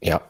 Ja. 0.00 0.20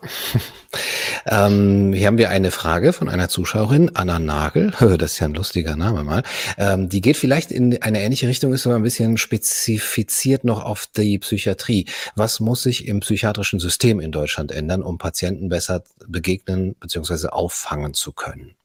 ähm, 1.26 1.92
hier 1.92 2.06
haben 2.06 2.16
wir 2.16 2.30
eine 2.30 2.50
Frage 2.50 2.94
von 2.94 3.08
einer 3.10 3.28
Zuschauerin, 3.28 3.90
Anna 3.94 4.18
Nagel. 4.18 4.72
Das 4.98 5.12
ist 5.12 5.18
ja 5.20 5.26
ein 5.26 5.34
lustiger 5.34 5.76
Name 5.76 6.04
mal. 6.04 6.22
Ähm, 6.56 6.88
die 6.88 7.02
geht 7.02 7.18
vielleicht 7.18 7.52
in 7.52 7.80
eine 7.82 8.00
ähnliche 8.00 8.28
Richtung, 8.28 8.52
ist 8.54 8.66
aber 8.66 8.76
ein 8.76 8.82
bisschen 8.82 9.18
spezifiziert 9.18 10.44
noch 10.44 10.64
auf 10.64 10.86
die 10.86 11.18
Psychiatrie. 11.18 11.86
Was 12.14 12.40
muss 12.40 12.62
sich 12.62 12.86
im 12.86 13.00
psychiatrischen 13.00 13.60
System 13.60 14.00
in 14.00 14.10
Deutschland 14.10 14.52
ändern, 14.52 14.82
um 14.82 14.96
Patienten 14.96 15.50
besser 15.50 15.84
begegnen 16.06 16.74
bzw. 16.80 17.28
auffangen 17.28 17.92
zu 17.92 18.12
können? 18.12 18.57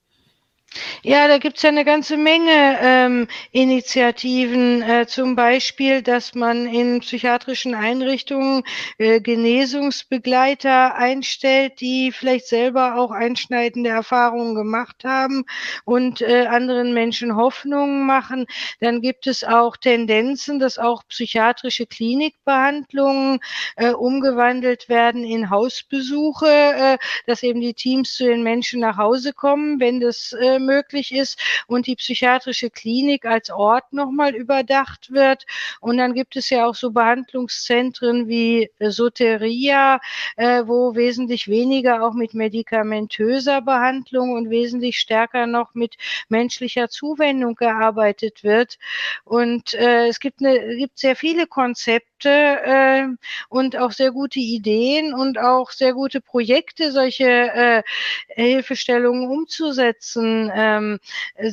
Ja, 1.03 1.27
da 1.27 1.37
gibt's 1.37 1.61
ja 1.61 1.69
eine 1.69 1.85
ganze 1.85 2.17
Menge 2.17 2.77
ähm, 2.81 3.27
Initiativen, 3.51 4.81
äh, 4.81 5.05
zum 5.05 5.35
Beispiel, 5.35 6.01
dass 6.01 6.33
man 6.33 6.65
in 6.65 6.99
psychiatrischen 7.01 7.75
Einrichtungen 7.75 8.63
äh, 8.97 9.19
Genesungsbegleiter 9.21 10.95
einstellt, 10.95 11.79
die 11.79 12.11
vielleicht 12.11 12.47
selber 12.47 12.95
auch 12.97 13.11
einschneidende 13.11 13.89
Erfahrungen 13.91 14.55
gemacht 14.55 15.03
haben 15.03 15.43
und 15.85 16.21
äh, 16.21 16.47
anderen 16.47 16.93
Menschen 16.93 17.35
Hoffnungen 17.35 18.05
machen. 18.07 18.45
Dann 18.79 19.01
gibt 19.01 19.27
es 19.27 19.43
auch 19.43 19.77
Tendenzen, 19.77 20.57
dass 20.59 20.79
auch 20.79 21.03
psychiatrische 21.07 21.85
Klinikbehandlungen 21.85 23.39
äh, 23.75 23.91
umgewandelt 23.91 24.89
werden 24.89 25.23
in 25.23 25.49
Hausbesuche, 25.51 26.47
äh, 26.47 26.97
dass 27.27 27.43
eben 27.43 27.61
die 27.61 27.73
Teams 27.75 28.15
zu 28.15 28.25
den 28.25 28.41
Menschen 28.41 28.79
nach 28.79 28.97
Hause 28.97 29.33
kommen, 29.33 29.79
wenn 29.79 29.99
das 29.99 30.33
äh, 30.39 30.59
möglich 30.65 31.13
ist 31.13 31.39
und 31.67 31.87
die 31.87 31.95
psychiatrische 31.95 32.69
Klinik 32.69 33.25
als 33.25 33.49
Ort 33.49 33.93
nochmal 33.93 34.35
überdacht 34.35 35.11
wird. 35.11 35.45
Und 35.79 35.97
dann 35.97 36.13
gibt 36.13 36.35
es 36.35 36.49
ja 36.49 36.65
auch 36.67 36.75
so 36.75 36.91
Behandlungszentren 36.91 38.27
wie 38.27 38.69
Soteria, 38.79 39.99
äh, 40.35 40.63
wo 40.65 40.95
wesentlich 40.95 41.47
weniger 41.47 42.03
auch 42.03 42.13
mit 42.13 42.33
medikamentöser 42.33 43.61
Behandlung 43.61 44.31
und 44.33 44.49
wesentlich 44.49 44.97
stärker 44.97 45.47
noch 45.47 45.73
mit 45.73 45.95
menschlicher 46.29 46.89
Zuwendung 46.89 47.55
gearbeitet 47.55 48.43
wird. 48.43 48.77
Und 49.23 49.73
äh, 49.73 50.07
es 50.07 50.19
gibt, 50.19 50.39
eine, 50.41 50.75
gibt 50.77 50.97
sehr 50.97 51.15
viele 51.15 51.47
Konzepte, 51.47 52.12
äh, 52.29 53.07
und 53.49 53.77
auch 53.77 53.91
sehr 53.91 54.11
gute 54.11 54.39
Ideen 54.39 55.13
und 55.13 55.37
auch 55.37 55.71
sehr 55.71 55.93
gute 55.93 56.21
Projekte, 56.21 56.91
solche 56.91 57.25
äh, 57.25 57.83
Hilfestellungen 58.27 59.29
umzusetzen. 59.29 60.51
Ähm, 60.53 60.99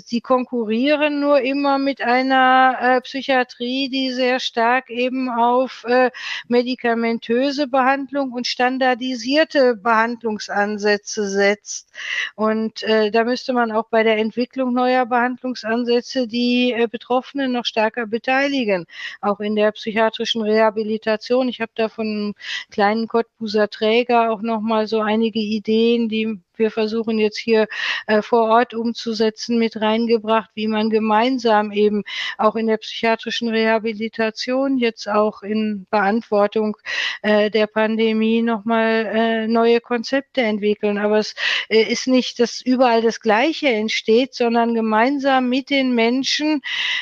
sie 0.05 0.21
konkurrieren 0.21 1.21
nur 1.21 1.41
immer 1.41 1.79
mit 1.79 2.03
einer 2.03 2.77
äh, 2.81 3.01
Psychiatrie, 3.01 3.89
die 3.89 4.12
sehr 4.12 4.41
stark 4.41 4.91
eben 4.91 5.29
auf 5.29 5.85
äh, 5.85 6.11
medikamentöse 6.49 7.66
Behandlung 7.66 8.33
und 8.33 8.47
standardisierte 8.47 9.77
Behandlungsansätze 9.77 11.29
setzt. 11.29 11.91
Und 12.35 12.83
äh, 12.83 13.11
da 13.11 13.25
müsste 13.25 13.53
man 13.53 13.73
auch 13.73 13.89
bei 13.89 14.03
der 14.03 14.18
Entwicklung 14.18 14.73
neuer 14.73 15.07
Behandlungsansätze 15.07 16.27
die 16.27 16.73
äh, 16.73 16.89
Betroffenen 16.89 17.53
noch 17.53 17.64
stärker 17.64 18.07
beteiligen, 18.07 18.87
auch 19.21 19.41
in 19.41 19.57
der 19.57 19.73
psychiatrischen 19.73 20.43
Rehabilitation. 20.61 21.49
Ich 21.49 21.61
habe 21.61 21.73
da 21.75 21.89
von 21.89 22.07
einem 22.07 22.35
kleinen 22.71 23.09
Cottbuser 23.09 23.69
Träger 23.71 24.31
auch 24.31 24.43
noch 24.43 24.61
mal 24.61 24.87
so 24.87 25.01
einige 25.01 25.39
Ideen, 25.41 26.09
die 26.09 26.41
wir 26.61 26.71
versuchen 26.71 27.19
jetzt 27.19 27.39
hier 27.39 27.67
äh, 28.07 28.23
vor 28.23 28.49
Ort 28.49 28.75
umzusetzen, 28.75 29.59
mit 29.59 29.81
reingebracht, 29.81 30.51
wie 30.55 30.69
man 30.69 30.91
gemeinsam 30.91 31.73
eben 31.73 32.05
auch 32.39 32.55
in 32.55 32.69
der 32.69 32.77
psychiatrischen 32.77 33.49
Rehabilitation 33.49 34.79
jetzt 34.79 35.09
auch 35.09 35.43
in 35.43 35.87
Beantwortung 35.91 36.77
äh, 37.23 37.51
der 37.51 37.67
Pandemie 37.67 38.43
nochmal 38.43 39.07
äh, 39.13 39.49
neue 39.49 39.81
Konzepte 39.81 40.43
entwickeln. 40.43 40.99
Aber 40.99 41.19
es 41.19 41.35
äh, 41.69 41.83
ist 41.83 42.07
nicht, 42.07 42.39
dass 42.39 42.61
überall 42.61 43.03
das 43.03 43.21
Gleiche 43.21 43.69
entsteht, 43.69 44.35
sondern 44.35 44.75
gemeinsam 44.75 45.49
mit 45.49 45.71
den 45.71 45.95
Menschen 45.95 46.61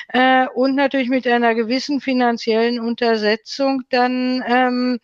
äh, 0.09 0.47
und 0.55 0.75
natürlich 0.75 1.09
mit 1.09 1.27
einer 1.27 1.55
gewissen 1.55 2.01
finanziellen 2.01 2.81
Untersetzung 2.81 3.83
dann 3.91 4.43
ähm, 4.47 5.01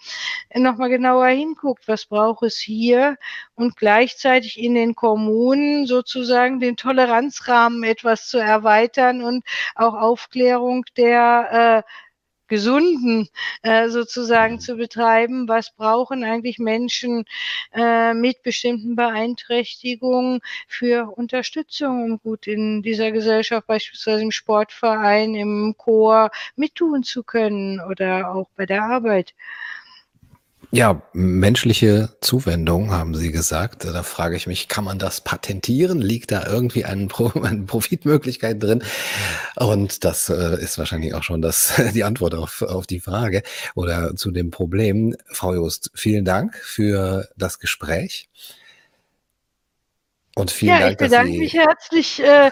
nochmal 0.54 0.88
genauer 0.88 1.26
hinguckt, 1.26 1.88
was 1.88 2.06
braucht 2.06 2.44
es 2.44 2.58
hier 2.58 3.16
und 3.56 3.76
gleichzeitig 3.76 4.58
in 4.58 4.74
den 4.74 4.94
Kommunen 4.94 5.86
sozusagen 5.86 6.60
den 6.60 6.76
Toleranzrahmen 6.76 7.84
etwas 7.84 8.28
zu 8.28 8.38
erweitern 8.38 9.22
und 9.22 9.44
auch 9.74 9.94
Aufklärung 9.94 10.84
der 10.96 11.84
äh, 11.86 11.90
Gesunden 12.48 13.28
äh, 13.62 13.88
sozusagen 13.88 14.60
zu 14.60 14.76
betreiben. 14.76 15.48
Was 15.48 15.74
brauchen 15.74 16.24
eigentlich 16.24 16.58
Menschen 16.58 17.24
äh, 17.72 18.12
mit 18.14 18.42
bestimmten 18.42 18.96
Beeinträchtigungen 18.96 20.40
für 20.68 21.10
Unterstützung, 21.16 22.04
um 22.04 22.18
gut 22.20 22.46
in 22.46 22.82
dieser 22.82 23.12
Gesellschaft, 23.12 23.66
beispielsweise 23.66 24.22
im 24.22 24.30
Sportverein, 24.30 25.34
im 25.34 25.74
Chor, 25.78 26.30
mittun 26.56 27.02
zu 27.02 27.22
können 27.24 27.80
oder 27.80 28.30
auch 28.34 28.50
bei 28.56 28.66
der 28.66 28.82
Arbeit? 28.84 29.34
Ja, 30.74 31.00
menschliche 31.12 32.08
Zuwendung, 32.20 32.90
haben 32.90 33.14
Sie 33.14 33.30
gesagt. 33.30 33.84
Da 33.84 34.02
frage 34.02 34.34
ich 34.34 34.48
mich, 34.48 34.66
kann 34.66 34.82
man 34.82 34.98
das 34.98 35.20
patentieren? 35.20 36.00
Liegt 36.00 36.32
da 36.32 36.44
irgendwie 36.48 36.84
ein 36.84 37.06
Pro 37.06 37.28
eine 37.42 37.62
Profitmöglichkeit 37.62 38.60
drin? 38.60 38.82
Und 39.54 40.02
das, 40.02 40.28
äh, 40.30 40.60
ist 40.60 40.76
wahrscheinlich 40.76 41.14
auch 41.14 41.22
schon 41.22 41.42
das 41.42 41.74
die 41.94 42.02
Antwort 42.02 42.34
auf 42.34 42.62
auf 42.62 42.88
die 42.88 42.98
Frage 42.98 43.44
oder 43.76 44.16
zu 44.16 44.32
dem 44.32 44.50
Problem. 44.50 45.14
Frau 45.28 45.54
Jost, 45.54 45.92
vielen 45.94 46.24
Dank 46.24 46.56
für 46.56 47.28
das 47.36 47.60
Gespräch. 47.60 48.28
Und 50.36 50.50
vielen 50.50 50.70
Ja, 50.70 50.78
ich 50.78 50.82
Dank, 50.84 50.98
dass 50.98 51.10
bedanke 51.10 51.38
mich 51.38 51.52
Sie 51.52 51.60
herzlich, 51.60 52.22
äh, 52.22 52.50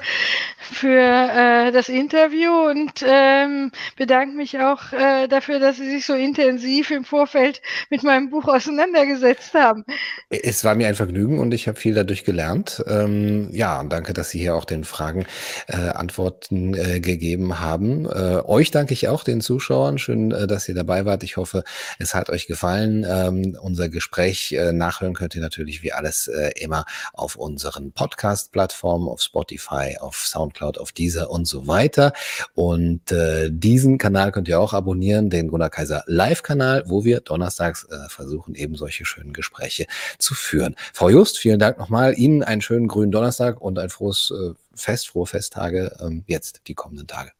für, 0.56 0.88
äh, 0.88 1.72
das 1.72 1.88
Interview 1.88 2.50
und, 2.70 3.04
ähm, 3.04 3.72
bedanke 3.96 4.36
mich 4.36 4.58
auch, 4.60 4.92
äh, 4.92 5.26
dafür, 5.26 5.58
dass 5.58 5.78
Sie 5.78 5.90
sich 5.90 6.06
so 6.06 6.14
intensiv 6.14 6.90
im 6.92 7.04
Vorfeld 7.04 7.60
mit 7.90 8.04
meinem 8.04 8.30
Buch 8.30 8.46
auseinandergesetzt 8.46 9.54
haben. 9.54 9.84
Es 10.30 10.64
war 10.64 10.76
mir 10.76 10.88
ein 10.88 10.94
Vergnügen 10.94 11.40
und 11.40 11.52
ich 11.52 11.66
habe 11.66 11.78
viel 11.78 11.94
dadurch 11.94 12.24
gelernt. 12.24 12.82
Ähm, 12.86 13.48
ja, 13.52 13.80
und 13.80 13.92
danke, 13.92 14.12
dass 14.12 14.30
Sie 14.30 14.38
hier 14.38 14.54
auch 14.54 14.64
den 14.64 14.84
Fragen, 14.84 15.26
äh, 15.66 15.76
Antworten, 15.76 16.74
äh, 16.74 17.00
gegeben 17.00 17.58
haben. 17.58 18.06
Äh, 18.06 18.42
euch 18.46 18.70
danke 18.70 18.94
ich 18.94 19.08
auch, 19.08 19.24
den 19.24 19.40
Zuschauern. 19.40 19.98
Schön, 19.98 20.30
dass 20.30 20.68
ihr 20.68 20.74
dabei 20.74 21.04
wart. 21.04 21.22
Ich 21.24 21.36
hoffe, 21.36 21.64
es 21.98 22.14
hat 22.14 22.30
euch 22.30 22.46
gefallen. 22.46 23.04
Ähm, 23.08 23.58
unser 23.60 23.88
Gespräch, 23.88 24.56
nachhören 24.72 25.14
könnt 25.14 25.34
ihr 25.34 25.40
natürlich 25.40 25.82
wie 25.82 25.92
alles, 25.92 26.30
immer 26.56 26.84
auf 27.12 27.36
unseren 27.72 27.92
Podcast-Plattformen, 27.92 29.08
auf 29.08 29.20
Spotify, 29.20 29.96
auf 30.00 30.16
Soundcloud, 30.16 30.78
auf 30.78 30.92
Deezer 30.92 31.30
und 31.30 31.46
so 31.46 31.66
weiter. 31.66 32.12
Und, 32.54 33.10
äh, 33.10 33.50
diesen 33.50 33.98
Kanal 33.98 34.32
könnt 34.32 34.48
ihr 34.48 34.60
auch 34.60 34.72
abonnieren, 34.72 35.30
den 35.30 35.48
Gunnar 35.48 35.70
Kaiser 35.70 36.04
Live-Kanal, 36.06 36.84
wo 36.86 37.04
wir 37.04 37.20
donnerstags, 37.20 37.84
äh, 37.84 38.08
versuchen, 38.08 38.54
eben 38.54 38.74
solche 38.76 39.04
schönen 39.04 39.32
Gespräche 39.32 39.86
zu 40.18 40.34
führen. 40.34 40.76
Frau 40.92 41.08
Jost, 41.08 41.38
vielen 41.38 41.58
Dank 41.58 41.78
noch 41.78 41.88
mal. 41.88 42.14
Ihnen 42.18 42.42
einen 42.42 42.60
schönen 42.60 42.88
grünen 42.88 43.12
Donnerstag 43.12 43.60
und 43.60 43.78
ein 43.78 43.90
frohes, 43.90 44.30
äh, 44.30 44.54
Fest, 44.74 45.08
frohe 45.08 45.26
Festtage, 45.26 45.94
ähm, 46.00 46.24
jetzt 46.26 46.62
die 46.66 46.74
kommenden 46.74 47.06
Tage. 47.06 47.30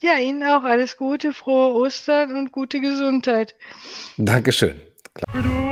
Ja, 0.00 0.18
Ihnen 0.18 0.42
auch 0.42 0.64
alles 0.64 0.96
Gute, 0.96 1.32
frohe 1.32 1.74
Ostern 1.74 2.36
und 2.36 2.52
gute 2.52 2.80
Gesundheit. 2.80 3.54
Dankeschön. 4.16 4.80
Klar. 5.14 5.64